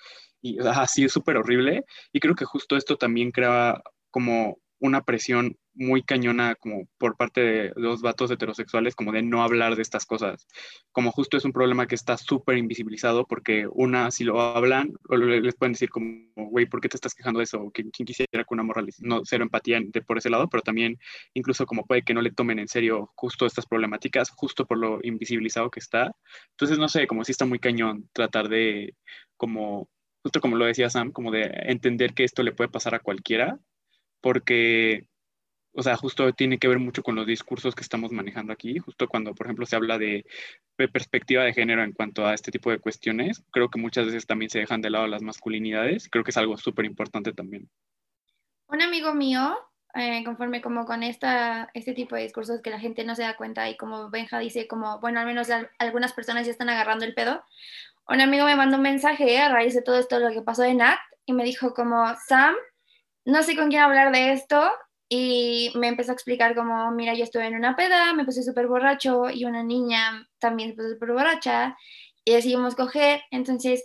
Y 0.42 0.58
así 0.60 1.06
es 1.06 1.12
súper 1.12 1.38
horrible. 1.38 1.84
Y 2.14 2.20
creo 2.20 2.36
que 2.36 2.46
justo 2.46 2.78
esto 2.78 2.98
también 2.98 3.32
crea 3.32 3.82
como 4.12 4.60
una 4.80 5.04
presión 5.04 5.58
muy 5.80 6.04
cañona 6.04 6.56
como 6.56 6.88
por 6.98 7.16
parte 7.16 7.42
de 7.42 7.72
los 7.76 8.02
vatos 8.02 8.30
heterosexuales 8.30 8.96
como 8.96 9.14
de 9.14 9.24
no 9.24 9.42
hablar 9.42 9.76
de 9.76 9.82
estas 9.82 10.06
cosas. 10.06 10.46
Como 10.92 11.12
justo 11.12 11.38
es 11.38 11.46
un 11.46 11.54
problema 11.54 11.88
que 11.88 11.96
está 11.96 12.18
súper 12.18 12.58
invisibilizado 12.58 13.26
porque 13.26 13.68
una, 13.72 14.12
si 14.12 14.26
lo 14.26 14.42
hablan, 14.42 14.94
les 15.10 15.56
pueden 15.56 15.74
decir 15.74 15.90
como, 15.90 16.30
güey, 16.36 16.66
¿por 16.66 16.82
qué 16.82 16.90
te 16.90 16.98
estás 16.98 17.16
quejando 17.16 17.40
de 17.40 17.46
eso? 17.46 17.72
¿Quién, 17.74 17.92
quisiera 17.92 18.44
que 18.44 18.54
una 18.54 18.64
morra 18.64 18.84
no 19.00 19.22
cero 19.24 19.44
empatía 19.44 19.80
de, 19.82 20.02
por 20.02 20.18
ese 20.18 20.30
lado? 20.30 20.50
Pero 20.50 20.62
también 20.64 21.00
incluso 21.34 21.66
como 21.66 21.86
puede 21.86 22.04
que 22.04 22.14
no 22.14 22.22
le 22.22 22.32
tomen 22.32 22.60
en 22.60 22.68
serio 22.68 23.12
justo 23.16 23.46
estas 23.46 23.66
problemáticas, 23.66 24.30
justo 24.32 24.66
por 24.66 24.78
lo 24.78 25.00
invisibilizado 25.02 25.72
que 25.72 25.80
está. 25.80 26.12
Entonces, 26.52 26.78
no 26.78 26.90
sé, 26.90 27.08
como 27.08 27.24
si 27.24 27.32
está 27.32 27.46
muy 27.46 27.60
cañón 27.60 28.10
tratar 28.14 28.50
de 28.50 28.96
como 29.38 29.90
justo 30.24 30.42
como 30.42 30.58
lo 30.58 30.66
decía 30.66 30.90
Sam, 30.90 31.12
como 31.12 31.32
de 31.32 31.50
entender 31.68 32.14
que 32.14 32.26
esto 32.26 32.44
le 32.44 32.52
puede 32.52 32.70
pasar 32.70 32.94
a 32.94 33.00
cualquiera 33.00 33.58
porque, 34.22 35.06
o 35.74 35.84
sea, 35.84 35.96
justo 35.96 36.32
tiene 36.34 36.58
que 36.58 36.68
ver 36.68 36.80
mucho 36.80 37.04
con 37.04 37.16
los 37.16 37.28
discursos 37.28 37.76
que 37.76 37.84
estamos 37.84 38.12
manejando 38.12 38.52
aquí, 38.52 38.80
justo 38.80 39.08
cuando, 39.08 39.34
por 39.36 39.46
ejemplo, 39.46 39.66
se 39.66 39.76
habla 39.76 39.98
de, 39.98 40.26
perspectiva 40.76 41.44
de 41.44 41.54
género 41.54 41.84
en 41.84 41.94
cuanto 41.94 42.26
a 42.26 42.34
este 42.34 42.52
tipo 42.52 42.72
de 42.72 42.80
cuestiones, 42.80 43.44
creo 43.52 43.70
que 43.70 43.80
muchas 43.80 44.08
veces 44.08 44.26
también 44.26 44.50
se 44.50 44.60
dejan 44.60 44.82
de 44.82 44.90
lado 44.90 45.08
las 45.08 45.22
masculinidades, 45.22 46.10
creo 46.10 46.24
que 46.24 46.32
es 46.32 46.38
algo 46.38 46.58
súper 46.58 46.86
importante 46.86 47.34
también. 47.34 47.70
Un 48.68 48.82
amigo 48.82 49.14
mío, 49.14 49.58
eh, 49.94 50.24
conforme 50.24 50.62
como 50.62 50.86
con 50.86 51.04
esta, 51.04 51.70
este 51.74 51.94
tipo 51.94 52.16
de 52.16 52.24
discursos 52.24 52.62
que 52.62 52.70
la 52.70 52.80
gente 52.80 53.04
no 53.04 53.16
se 53.16 53.24
da 53.24 53.36
cuenta 53.36 53.70
y 53.70 53.78
como 53.78 54.10
Benja 54.10 54.40
dice, 54.40 54.68
como, 54.68 55.00
bueno, 55.00 55.20
al 55.20 55.26
menos 55.26 55.50
algunas 55.78 56.14
personas 56.14 56.46
ya 56.46 56.52
están 56.52 56.70
agarrando 56.70 57.06
el 57.06 57.14
pedo, 57.14 57.44
un 58.08 58.22
amigo 58.22 58.46
me 58.46 58.56
mandó 58.56 58.78
un 58.78 58.84
mensaje 58.84 59.38
a 59.40 59.50
raíz 59.50 59.76
de 59.76 59.84
todo 59.84 60.00
esto, 60.00 60.20
lo 60.20 60.32
que 60.32 60.42
pasó 60.42 60.64
de 60.64 60.74
Nat, 60.74 61.00
y 61.26 61.34
me 61.34 61.44
dijo 61.44 61.76
como, 61.76 62.06
Sam, 62.28 62.56
no 63.26 63.44
sé 63.44 63.56
con 63.56 63.70
quién 63.70 63.84
hablar 63.84 64.12
de 64.12 64.34
esto 64.34 64.72
y 65.10 65.72
me 65.76 65.88
empezó 65.88 66.12
a 66.12 66.14
explicar 66.14 66.56
como, 66.56 66.92
mira, 66.92 67.16
yo 67.16 67.24
estuve 67.24 67.48
en 67.48 67.56
una 67.56 67.76
peda, 67.76 68.14
me 68.14 68.26
puse 68.26 68.44
súper 68.44 68.68
borracho 68.68 69.30
y 69.32 69.44
una 69.46 69.64
niña 69.64 70.28
también 70.38 70.70
se 70.70 70.76
puso 70.76 70.90
súper 70.90 71.12
borracha 71.14 71.76
y 72.24 72.34
decidimos 72.34 72.76
coger, 72.76 73.22
entonces 73.32 73.84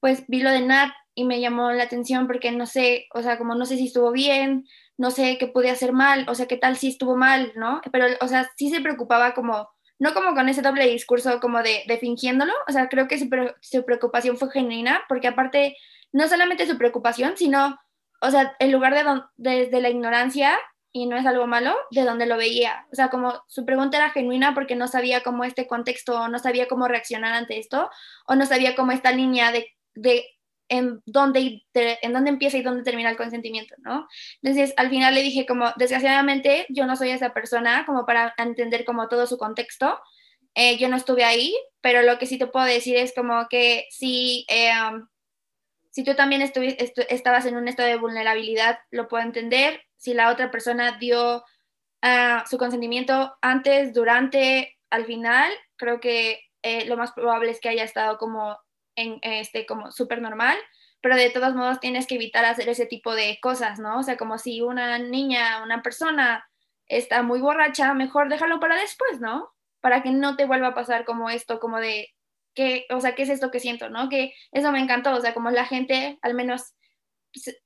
pues 0.00 0.24
vi 0.26 0.42
lo 0.42 0.50
de 0.50 0.60
Nat 0.60 0.92
y 1.14 1.24
me 1.24 1.40
llamó 1.40 1.70
la 1.70 1.84
atención 1.84 2.26
porque 2.26 2.50
no 2.50 2.66
sé, 2.66 3.06
o 3.14 3.22
sea, 3.22 3.38
como 3.38 3.54
no 3.54 3.66
sé 3.66 3.76
si 3.76 3.86
estuvo 3.86 4.10
bien, 4.10 4.66
no 4.98 5.12
sé 5.12 5.38
qué 5.38 5.46
pude 5.46 5.70
hacer 5.70 5.92
mal, 5.92 6.26
o 6.28 6.34
sea, 6.34 6.46
qué 6.46 6.56
tal 6.56 6.76
si 6.76 6.88
estuvo 6.88 7.16
mal, 7.16 7.52
¿no? 7.54 7.80
Pero, 7.92 8.06
o 8.20 8.28
sea, 8.28 8.50
sí 8.56 8.68
se 8.68 8.80
preocupaba 8.80 9.32
como, 9.32 9.68
no 10.00 10.12
como 10.12 10.34
con 10.34 10.48
ese 10.48 10.60
doble 10.60 10.88
discurso 10.88 11.38
como 11.40 11.62
de, 11.62 11.84
de 11.86 11.98
fingiéndolo, 11.98 12.52
o 12.68 12.72
sea, 12.72 12.88
creo 12.88 13.06
que 13.06 13.18
su, 13.18 13.28
su 13.60 13.84
preocupación 13.84 14.36
fue 14.36 14.50
genuina 14.50 15.04
porque 15.08 15.28
aparte, 15.28 15.76
no 16.12 16.26
solamente 16.28 16.66
su 16.66 16.76
preocupación, 16.76 17.36
sino 17.36 17.78
o 18.24 18.30
sea, 18.30 18.56
en 18.58 18.72
lugar 18.72 18.94
de 18.94 19.04
desde 19.36 19.80
la 19.80 19.90
ignorancia, 19.90 20.58
y 20.96 21.06
no 21.06 21.16
es 21.16 21.26
algo 21.26 21.48
malo, 21.48 21.74
de 21.90 22.04
donde 22.04 22.24
lo 22.24 22.36
veía. 22.36 22.86
O 22.92 22.94
sea, 22.94 23.10
como 23.10 23.42
su 23.48 23.66
pregunta 23.66 23.96
era 23.96 24.10
genuina 24.10 24.54
porque 24.54 24.76
no 24.76 24.86
sabía 24.86 25.22
cómo 25.22 25.42
este 25.42 25.66
contexto, 25.66 26.28
no 26.28 26.38
sabía 26.38 26.68
cómo 26.68 26.86
reaccionar 26.86 27.34
ante 27.34 27.58
esto, 27.58 27.90
o 28.26 28.36
no 28.36 28.46
sabía 28.46 28.76
cómo 28.76 28.92
esta 28.92 29.10
línea 29.10 29.50
de, 29.50 29.66
de 29.94 30.24
en 30.68 31.02
dónde, 31.04 31.64
en 31.74 32.12
dónde 32.12 32.30
empieza 32.30 32.58
y 32.58 32.62
dónde 32.62 32.84
termina 32.84 33.10
el 33.10 33.16
consentimiento, 33.16 33.74
¿no? 33.78 34.06
Entonces, 34.40 34.72
al 34.76 34.88
final 34.88 35.14
le 35.14 35.22
dije 35.22 35.46
como, 35.46 35.72
desgraciadamente, 35.76 36.66
yo 36.68 36.86
no 36.86 36.94
soy 36.94 37.10
esa 37.10 37.34
persona 37.34 37.84
como 37.86 38.06
para 38.06 38.32
entender 38.38 38.84
como 38.84 39.08
todo 39.08 39.26
su 39.26 39.36
contexto. 39.36 39.98
Eh, 40.54 40.78
yo 40.78 40.88
no 40.88 40.96
estuve 40.96 41.24
ahí, 41.24 41.56
pero 41.80 42.02
lo 42.02 42.18
que 42.18 42.26
sí 42.26 42.38
te 42.38 42.46
puedo 42.46 42.66
decir 42.66 42.96
es 42.96 43.12
como 43.14 43.48
que 43.48 43.86
sí, 43.90 44.46
eh, 44.48 44.70
si 45.94 46.02
tú 46.02 46.16
también 46.16 46.42
estabas 46.42 47.46
en 47.46 47.56
un 47.56 47.68
estado 47.68 47.88
de 47.88 47.96
vulnerabilidad, 47.96 48.80
lo 48.90 49.06
puedo 49.06 49.22
entender. 49.22 49.80
Si 49.96 50.12
la 50.12 50.28
otra 50.28 50.50
persona 50.50 50.98
dio 50.98 51.44
ah, 52.02 52.42
su 52.50 52.58
consentimiento 52.58 53.36
antes, 53.40 53.94
durante, 53.94 54.76
al 54.90 55.06
final, 55.06 55.52
creo 55.76 56.00
que 56.00 56.40
eh, 56.62 56.84
lo 56.86 56.96
más 56.96 57.12
probable 57.12 57.52
es 57.52 57.60
que 57.60 57.68
haya 57.68 57.84
estado 57.84 58.18
como 58.18 58.58
en 58.96 59.20
este 59.22 59.66
como 59.66 59.92
súper 59.92 60.20
normal, 60.20 60.58
pero 61.00 61.14
de 61.14 61.30
todos 61.30 61.54
modos 61.54 61.78
tienes 61.78 62.08
que 62.08 62.16
evitar 62.16 62.44
hacer 62.44 62.68
ese 62.68 62.86
tipo 62.86 63.14
de 63.14 63.38
cosas, 63.40 63.78
¿no? 63.78 64.00
O 64.00 64.02
sea, 64.02 64.16
como 64.16 64.36
si 64.38 64.62
una 64.62 64.98
niña, 64.98 65.62
una 65.62 65.80
persona 65.80 66.44
está 66.88 67.22
muy 67.22 67.38
borracha, 67.38 67.94
mejor 67.94 68.28
déjalo 68.28 68.58
para 68.58 68.76
después, 68.80 69.20
¿no? 69.20 69.52
Para 69.80 70.02
que 70.02 70.10
no 70.10 70.34
te 70.34 70.44
vuelva 70.44 70.68
a 70.68 70.74
pasar 70.74 71.04
como 71.04 71.30
esto, 71.30 71.60
como 71.60 71.78
de 71.78 72.08
¿qué, 72.54 72.86
o 72.90 73.00
sea, 73.00 73.14
¿qué 73.14 73.22
es 73.22 73.28
esto 73.28 73.50
que 73.50 73.60
siento, 73.60 73.90
no? 73.90 74.08
Que 74.08 74.34
eso 74.52 74.72
me 74.72 74.80
encantó, 74.80 75.14
o 75.14 75.20
sea, 75.20 75.34
como 75.34 75.50
la 75.50 75.64
gente, 75.64 76.18
al 76.22 76.34
menos 76.34 76.74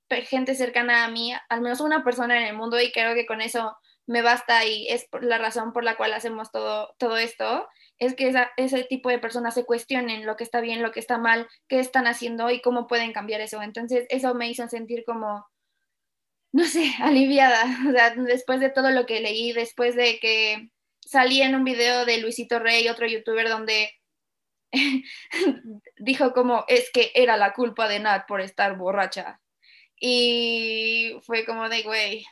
gente 0.08 0.54
cercana 0.54 1.04
a 1.04 1.10
mí, 1.10 1.32
al 1.48 1.60
menos 1.60 1.80
una 1.80 2.02
persona 2.02 2.38
en 2.38 2.46
el 2.46 2.56
mundo 2.56 2.80
y 2.80 2.90
creo 2.92 3.14
que 3.14 3.26
con 3.26 3.40
eso 3.40 3.76
me 4.06 4.22
basta 4.22 4.64
y 4.64 4.88
es 4.88 5.06
la 5.20 5.36
razón 5.36 5.72
por 5.72 5.84
la 5.84 5.96
cual 5.96 6.14
hacemos 6.14 6.50
todo, 6.50 6.94
todo 6.98 7.18
esto, 7.18 7.68
es 7.98 8.14
que 8.14 8.32
ese 8.56 8.84
tipo 8.84 9.10
de 9.10 9.18
personas 9.18 9.54
se 9.54 9.64
cuestionen 9.64 10.24
lo 10.24 10.36
que 10.36 10.44
está 10.44 10.60
bien, 10.60 10.82
lo 10.82 10.92
que 10.92 11.00
está 11.00 11.18
mal, 11.18 11.46
qué 11.68 11.80
están 11.80 12.06
haciendo 12.06 12.50
y 12.50 12.62
cómo 12.62 12.86
pueden 12.86 13.12
cambiar 13.12 13.40
eso. 13.40 13.60
Entonces, 13.60 14.06
eso 14.08 14.34
me 14.34 14.48
hizo 14.48 14.66
sentir 14.68 15.04
como, 15.04 15.44
no 16.52 16.64
sé, 16.64 16.92
aliviada. 17.02 17.64
O 17.88 17.92
sea, 17.92 18.14
después 18.14 18.60
de 18.60 18.70
todo 18.70 18.90
lo 18.92 19.04
que 19.04 19.20
leí, 19.20 19.52
después 19.52 19.96
de 19.96 20.18
que 20.20 20.70
salí 21.00 21.42
en 21.42 21.54
un 21.56 21.64
video 21.64 22.04
de 22.06 22.18
Luisito 22.18 22.60
Rey, 22.60 22.88
otro 22.88 23.06
youtuber, 23.06 23.48
donde 23.48 23.90
dijo 25.98 26.32
como 26.32 26.64
es 26.68 26.90
que 26.92 27.10
era 27.14 27.36
la 27.36 27.52
culpa 27.52 27.88
de 27.88 28.00
Nat 28.00 28.26
por 28.26 28.40
estar 28.40 28.76
borracha. 28.76 29.40
Y 30.00 31.18
fue 31.22 31.44
como 31.44 31.68
de, 31.68 31.82
güey, 31.82 32.24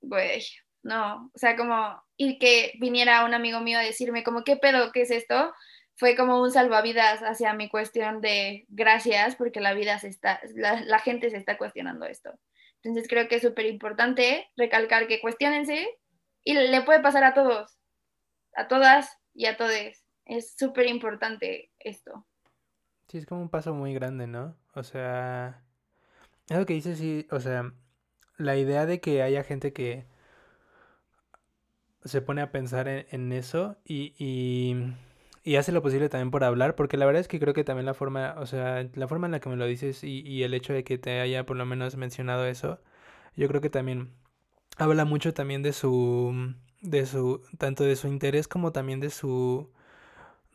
güey, 0.00 0.44
no, 0.82 1.30
o 1.34 1.38
sea, 1.38 1.56
como, 1.56 2.02
y 2.16 2.38
que 2.38 2.74
viniera 2.80 3.24
un 3.24 3.34
amigo 3.34 3.60
mío 3.60 3.78
a 3.78 3.82
decirme 3.82 4.24
como, 4.24 4.44
¿qué 4.44 4.56
pedo? 4.56 4.92
¿Qué 4.92 5.02
es 5.02 5.10
esto? 5.10 5.52
Fue 5.96 6.16
como 6.16 6.40
un 6.40 6.50
salvavidas 6.52 7.20
hacia 7.22 7.54
mi 7.54 7.68
cuestión 7.68 8.20
de 8.20 8.66
gracias 8.68 9.36
porque 9.36 9.60
la 9.60 9.74
vida 9.74 9.98
se 9.98 10.08
está, 10.08 10.40
la, 10.54 10.80
la 10.82 10.98
gente 10.98 11.30
se 11.30 11.38
está 11.38 11.58
cuestionando 11.58 12.06
esto. 12.06 12.30
Entonces 12.82 13.08
creo 13.08 13.28
que 13.28 13.36
es 13.36 13.42
súper 13.42 13.66
importante 13.66 14.48
recalcar 14.56 15.08
que 15.08 15.20
cuestionense 15.20 15.88
y 16.44 16.54
le 16.54 16.82
puede 16.82 17.00
pasar 17.00 17.24
a 17.24 17.34
todos, 17.34 17.78
a 18.54 18.68
todas 18.68 19.18
y 19.34 19.46
a 19.46 19.56
todos 19.56 19.72
es 20.28 20.54
súper 20.56 20.86
importante 20.86 21.67
esto. 21.88 22.24
Sí, 23.08 23.18
es 23.18 23.26
como 23.26 23.40
un 23.40 23.48
paso 23.48 23.74
muy 23.74 23.94
grande, 23.94 24.26
¿no? 24.26 24.56
O 24.74 24.82
sea, 24.82 25.62
es 26.48 26.58
lo 26.58 26.66
que 26.66 26.74
dices, 26.74 26.98
sí, 26.98 27.26
o 27.30 27.40
sea, 27.40 27.72
la 28.36 28.56
idea 28.56 28.86
de 28.86 29.00
que 29.00 29.22
haya 29.22 29.44
gente 29.44 29.72
que 29.72 30.06
se 32.04 32.22
pone 32.22 32.42
a 32.42 32.52
pensar 32.52 32.88
en, 32.88 33.32
eso 33.32 33.76
y, 33.84 34.14
y, 34.18 34.94
y, 35.42 35.56
hace 35.56 35.72
lo 35.72 35.82
posible 35.82 36.08
también 36.08 36.30
por 36.30 36.44
hablar, 36.44 36.74
porque 36.74 36.96
la 36.96 37.06
verdad 37.06 37.20
es 37.20 37.28
que 37.28 37.40
creo 37.40 37.54
que 37.54 37.64
también 37.64 37.86
la 37.86 37.94
forma, 37.94 38.34
o 38.38 38.46
sea, 38.46 38.88
la 38.94 39.08
forma 39.08 39.26
en 39.26 39.32
la 39.32 39.40
que 39.40 39.48
me 39.48 39.56
lo 39.56 39.66
dices 39.66 40.04
y, 40.04 40.20
y 40.20 40.42
el 40.44 40.54
hecho 40.54 40.72
de 40.72 40.84
que 40.84 40.98
te 40.98 41.20
haya 41.20 41.44
por 41.46 41.56
lo 41.56 41.66
menos 41.66 41.96
mencionado 41.96 42.46
eso, 42.46 42.80
yo 43.36 43.48
creo 43.48 43.60
que 43.60 43.70
también 43.70 44.12
habla 44.78 45.04
mucho 45.04 45.34
también 45.34 45.62
de 45.62 45.72
su, 45.72 46.54
de 46.80 47.06
su, 47.06 47.42
tanto 47.58 47.84
de 47.84 47.96
su 47.96 48.08
interés 48.08 48.48
como 48.48 48.72
también 48.72 49.00
de 49.00 49.10
su 49.10 49.70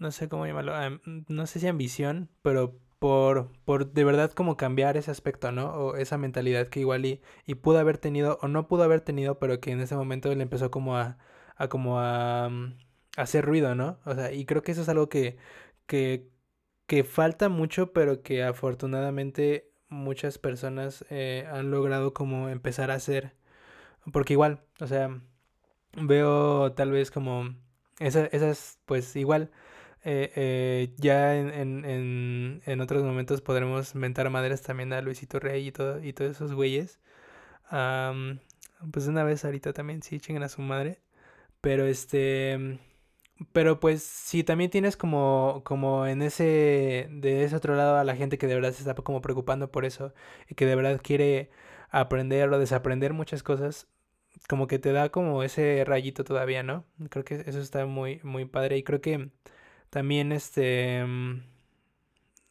no 0.04 0.12
sé 0.12 0.30
cómo 0.30 0.46
llamarlo, 0.46 0.74
no 1.06 1.48
sé 1.48 1.60
si 1.60 1.68
ambición, 1.68 2.30
pero 2.42 2.78
por, 3.00 3.52
por 3.66 3.94
de 3.94 4.04
verdad 4.04 4.32
como 4.32 4.58
cambiar 4.58 4.98
ese 4.98 5.12
aspecto, 5.12 5.52
¿no? 5.52 5.72
O 5.74 5.96
esa 5.96 6.18
mentalidad 6.18 6.68
que 6.68 6.82
igual 6.82 7.06
y, 7.06 7.22
pudo 7.56 7.80
haber 7.80 7.98
tenido, 7.98 8.38
o 8.42 8.48
no 8.50 8.68
pudo 8.68 8.84
haber 8.84 9.02
tenido, 9.02 9.39
pero 9.39 9.60
que 9.62 9.72
en 9.72 9.82
ese 9.82 9.96
momento 9.96 10.34
le 10.36 10.44
empezó 10.44 10.72
como 10.72 10.98
a, 10.98 11.18
a 11.56 11.70
como 11.70 12.00
a, 12.00 12.50
mm, 12.50 12.78
hacer 13.18 13.46
ruido, 13.46 13.76
¿no? 13.76 14.00
O 14.06 14.16
sea, 14.16 14.34
y 14.34 14.46
creo 14.46 14.62
que 14.63 14.74
eso 14.74 14.82
es 14.82 14.89
algo 14.89 15.10
que, 15.10 15.38
que, 15.88 16.30
que 16.88 17.04
falta 17.04 17.50
mucho, 17.50 17.94
pero 17.94 18.24
que 18.24 18.44
afortunadamente 18.44 19.72
muchas 19.89 20.38
personas 20.38 21.06
eh, 21.10 21.48
han 21.52 21.72
logrado 21.72 22.13
como 22.13 22.50
empezar 22.50 22.92
a 22.92 22.96
hacer. 22.96 23.36
Porque 24.13 24.34
igual, 24.34 24.62
o 24.82 24.88
sea, 24.88 25.22
veo 25.94 26.74
tal 26.74 26.92
vez 26.92 27.12
como 27.12 27.56
esa, 28.00 28.26
esas, 28.28 28.80
pues 28.86 29.16
igual 29.16 29.52
eh, 30.04 30.32
eh, 30.36 30.94
ya 30.98 31.36
en, 31.36 31.86
en, 31.86 32.62
en, 32.66 32.82
otros 32.82 33.04
momentos 33.04 33.42
podremos 33.42 33.96
mentar 33.96 34.30
madres 34.30 34.62
también 34.62 34.92
a 34.94 35.02
Luisito 35.02 35.39
Rey 35.39 35.68
y, 35.68 35.72
todo, 35.72 36.04
y 36.04 36.13
todos 36.13 36.32
esos 36.32 36.54
güeyes. 36.54 37.00
pues 38.92 39.08
una 39.08 39.23
vez 39.23 39.46
ahorita 39.46 39.73
también 39.73 40.02
sí 40.04 40.19
chingan 40.19 40.44
a 40.44 40.50
su 40.50 40.62
madre. 40.62 41.00
Pero 41.62 41.86
este... 41.86 42.80
pero 43.54 43.80
pues 43.80 44.04
si 44.04 44.44
también 44.44 44.71
tienes 44.71 44.98
como, 44.98 45.62
como 45.65 46.08
en 46.08 46.21
ese, 46.21 47.08
de 47.12 47.44
ese 47.46 47.56
otro 47.56 47.75
lado 47.75 47.98
a 47.98 48.04
la 48.04 48.15
gente 48.15 48.38
que 48.38 48.48
de 48.48 48.56
verdad 48.56 48.73
se 48.73 48.80
está 48.82 48.96
como 48.96 49.21
preocupando 49.21 49.71
por 49.71 49.86
eso 49.86 50.13
y 50.50 50.56
que 50.56 50.65
de 50.65 50.75
verdad 50.75 51.02
quiere 51.04 51.52
aprender 51.92 52.50
o 52.52 52.60
desaprender 52.60 53.13
muchas 53.13 53.44
cosas, 53.44 53.88
como 54.50 54.67
que 54.67 54.80
te 54.80 54.92
da 54.94 55.10
como 55.10 55.44
ese 55.44 55.84
rayito 55.86 56.23
todavía, 56.23 56.63
¿no? 56.63 56.86
Creo 57.10 57.23
que 57.25 57.36
eso 57.46 57.60
está 57.60 57.86
muy, 57.86 58.19
muy 58.23 58.46
padre 58.46 58.77
y 58.77 58.84
creo 58.84 59.02
que 59.02 59.30
también 59.94 60.31
este, 60.31 61.06
mm, 61.06 61.44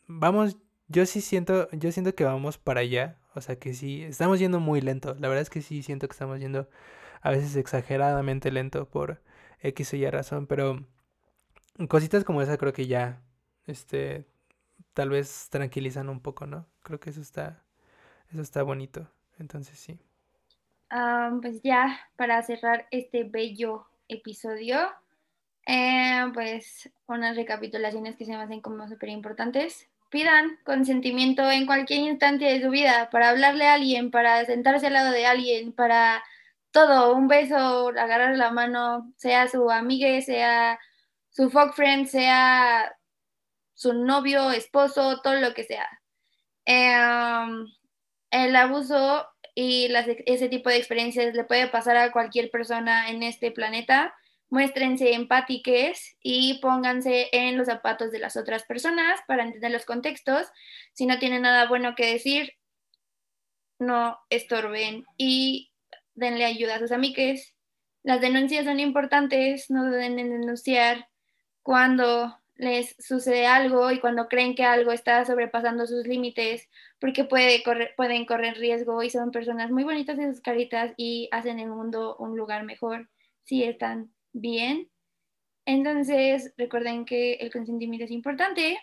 vamos, 0.07 0.57
yo 0.89 1.07
sí 1.07 1.21
siento, 1.21 1.69
yo 1.73 1.91
siento 1.93 2.15
que 2.15 2.25
vamos 2.25 2.57
para 2.59 2.81
allá, 2.81 3.19
o 3.35 3.41
sea 3.41 3.57
que 3.59 3.75
sí, 3.75 4.05
estamos 4.05 4.39
yendo 4.39 4.61
muy 4.61 4.81
lento, 4.81 5.17
la 5.19 5.29
verdad 5.29 5.43
es 5.43 5.51
que 5.51 5.61
sí 5.63 5.83
siento 5.83 6.07
que 6.09 6.13
estamos 6.13 6.39
yendo 6.41 6.69
a 7.21 7.31
veces 7.31 7.57
exageradamente 7.57 8.53
lento 8.53 8.89
por 8.89 9.21
X 9.61 9.93
o 9.95 9.97
Y 9.97 10.09
razón, 10.11 10.47
pero 10.47 10.87
cositas 11.89 12.25
como 12.25 12.43
esa 12.43 12.59
creo 12.59 12.73
que 12.73 12.87
ya, 12.87 13.23
este, 13.67 14.25
tal 14.95 15.11
vez 15.11 15.49
tranquilizan 15.51 16.09
un 16.09 16.21
poco, 16.21 16.47
¿no? 16.47 16.67
Creo 16.83 17.01
que 17.01 17.11
eso 17.11 17.21
está, 17.21 17.65
eso 18.33 18.43
está 18.43 18.63
bonito, 18.63 19.09
entonces 19.39 19.79
sí. 19.79 19.99
Ah, 20.91 21.33
pues 21.41 21.63
ya, 21.63 21.99
para 22.17 22.43
cerrar 22.43 22.87
este 22.91 23.25
bello 23.25 23.87
episodio, 24.09 24.79
eh, 25.67 26.25
pues 26.35 26.91
unas 27.07 27.37
recapitulaciones 27.37 28.17
que 28.17 28.25
se 28.25 28.33
me 28.33 28.43
hacen 28.43 28.61
como 28.61 28.89
súper 28.89 29.11
importantes. 29.11 29.89
Pidan 30.11 30.59
consentimiento 30.65 31.51
en 31.51 31.67
cualquier 31.67 32.01
instante 32.01 32.45
de 32.45 32.61
su 32.63 32.71
vida 32.71 33.09
para 33.11 33.31
hablarle 33.31 33.67
a 33.67 33.75
alguien, 33.75 34.11
para 34.11 34.45
sentarse 34.45 34.89
al 34.89 34.93
lado 34.95 35.11
de 35.13 35.27
alguien, 35.27 35.73
para 35.73 36.23
todo, 36.71 37.15
un 37.15 37.29
beso, 37.29 37.89
agarrar 37.89 38.37
la 38.37 38.51
mano, 38.51 39.13
sea 39.17 39.49
su 39.49 39.71
amiga, 39.71 40.21
sea 40.23 40.79
su 41.31 41.51
folk 41.51 41.75
friend, 41.75 42.07
sea 42.09 42.95
su 43.75 43.95
novio, 43.95 44.51
esposo, 44.51 45.21
todo 45.23 45.35
lo 45.35 45.55
que 45.55 45.65
sea. 45.65 45.89
Em, 46.65 47.67
el 48.31 48.57
abuso 48.57 49.27
y 49.55 49.93
ese 50.27 50.49
tipo 50.49 50.71
de 50.71 50.77
experiencias 50.77 51.35
le 51.35 51.45
puede 51.45 51.69
pasar 51.69 51.97
a 51.97 52.13
cualquier 52.13 52.51
persona 52.51 53.11
en 53.11 53.23
este 53.23 53.51
planeta. 53.51 54.15
Muéstrense 54.53 55.15
empáticos 55.15 56.15
y 56.23 56.59
pónganse 56.61 57.31
en 57.33 57.57
los 57.57 57.69
zapatos 57.69 58.13
de 58.13 58.19
las 58.19 58.37
otras 58.37 58.65
personas 58.65 59.19
para 59.27 59.45
entender 59.45 59.71
los 59.71 59.87
contextos. 59.87 60.47
Si 60.93 61.07
no 61.07 61.19
tienen 61.19 61.41
nada 61.41 61.67
bueno 61.69 61.95
que 61.95 62.13
decir, 62.13 62.53
no 63.79 64.19
estorben 64.29 65.07
y 65.17 65.73
denle 66.13 66.45
ayuda 66.45 66.75
a 66.75 66.81
sus 66.81 66.93
amigues. 66.93 67.55
Las 68.03 68.21
denuncias 68.21 68.67
son 68.67 68.79
importantes, 68.79 69.71
no 69.71 69.91
deben 69.91 70.17
denunciar 70.17 71.09
cuando 71.63 72.39
les 72.55 72.95
sucede 72.99 73.47
algo 73.47 73.91
y 73.91 74.01
cuando 74.01 74.29
creen 74.29 74.55
que 74.55 74.65
algo 74.65 74.93
está 74.93 75.25
sobrepasando 75.25 75.87
sus 75.87 76.07
límites, 76.07 76.69
porque 77.01 77.25
puede 77.25 77.63
pueden 77.97 78.27
correr 78.27 78.59
riesgo 78.59 79.03
y 79.03 79.09
son 79.09 79.31
personas 79.31 79.71
muy 79.71 79.85
bonitas 79.85 80.19
en 80.19 80.35
sus 80.35 80.43
caritas 80.43 80.93
y 80.99 81.31
hacen 81.33 81.59
el 81.59 81.71
mundo 81.71 82.17
un 82.19 82.37
lugar 82.37 82.65
mejor 82.65 83.09
si 83.45 83.65
están 83.65 84.13
bien. 84.33 84.91
Entonces, 85.65 86.53
recuerden 86.57 87.05
que 87.05 87.35
el 87.35 87.53
consentimiento 87.53 88.05
es 88.05 88.11
importante 88.11 88.79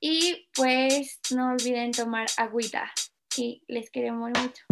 y 0.00 0.48
pues 0.54 1.20
no 1.34 1.52
olviden 1.52 1.92
tomar 1.92 2.26
agüita 2.36 2.92
y 3.36 3.62
les 3.68 3.90
queremos 3.90 4.30
mucho. 4.30 4.65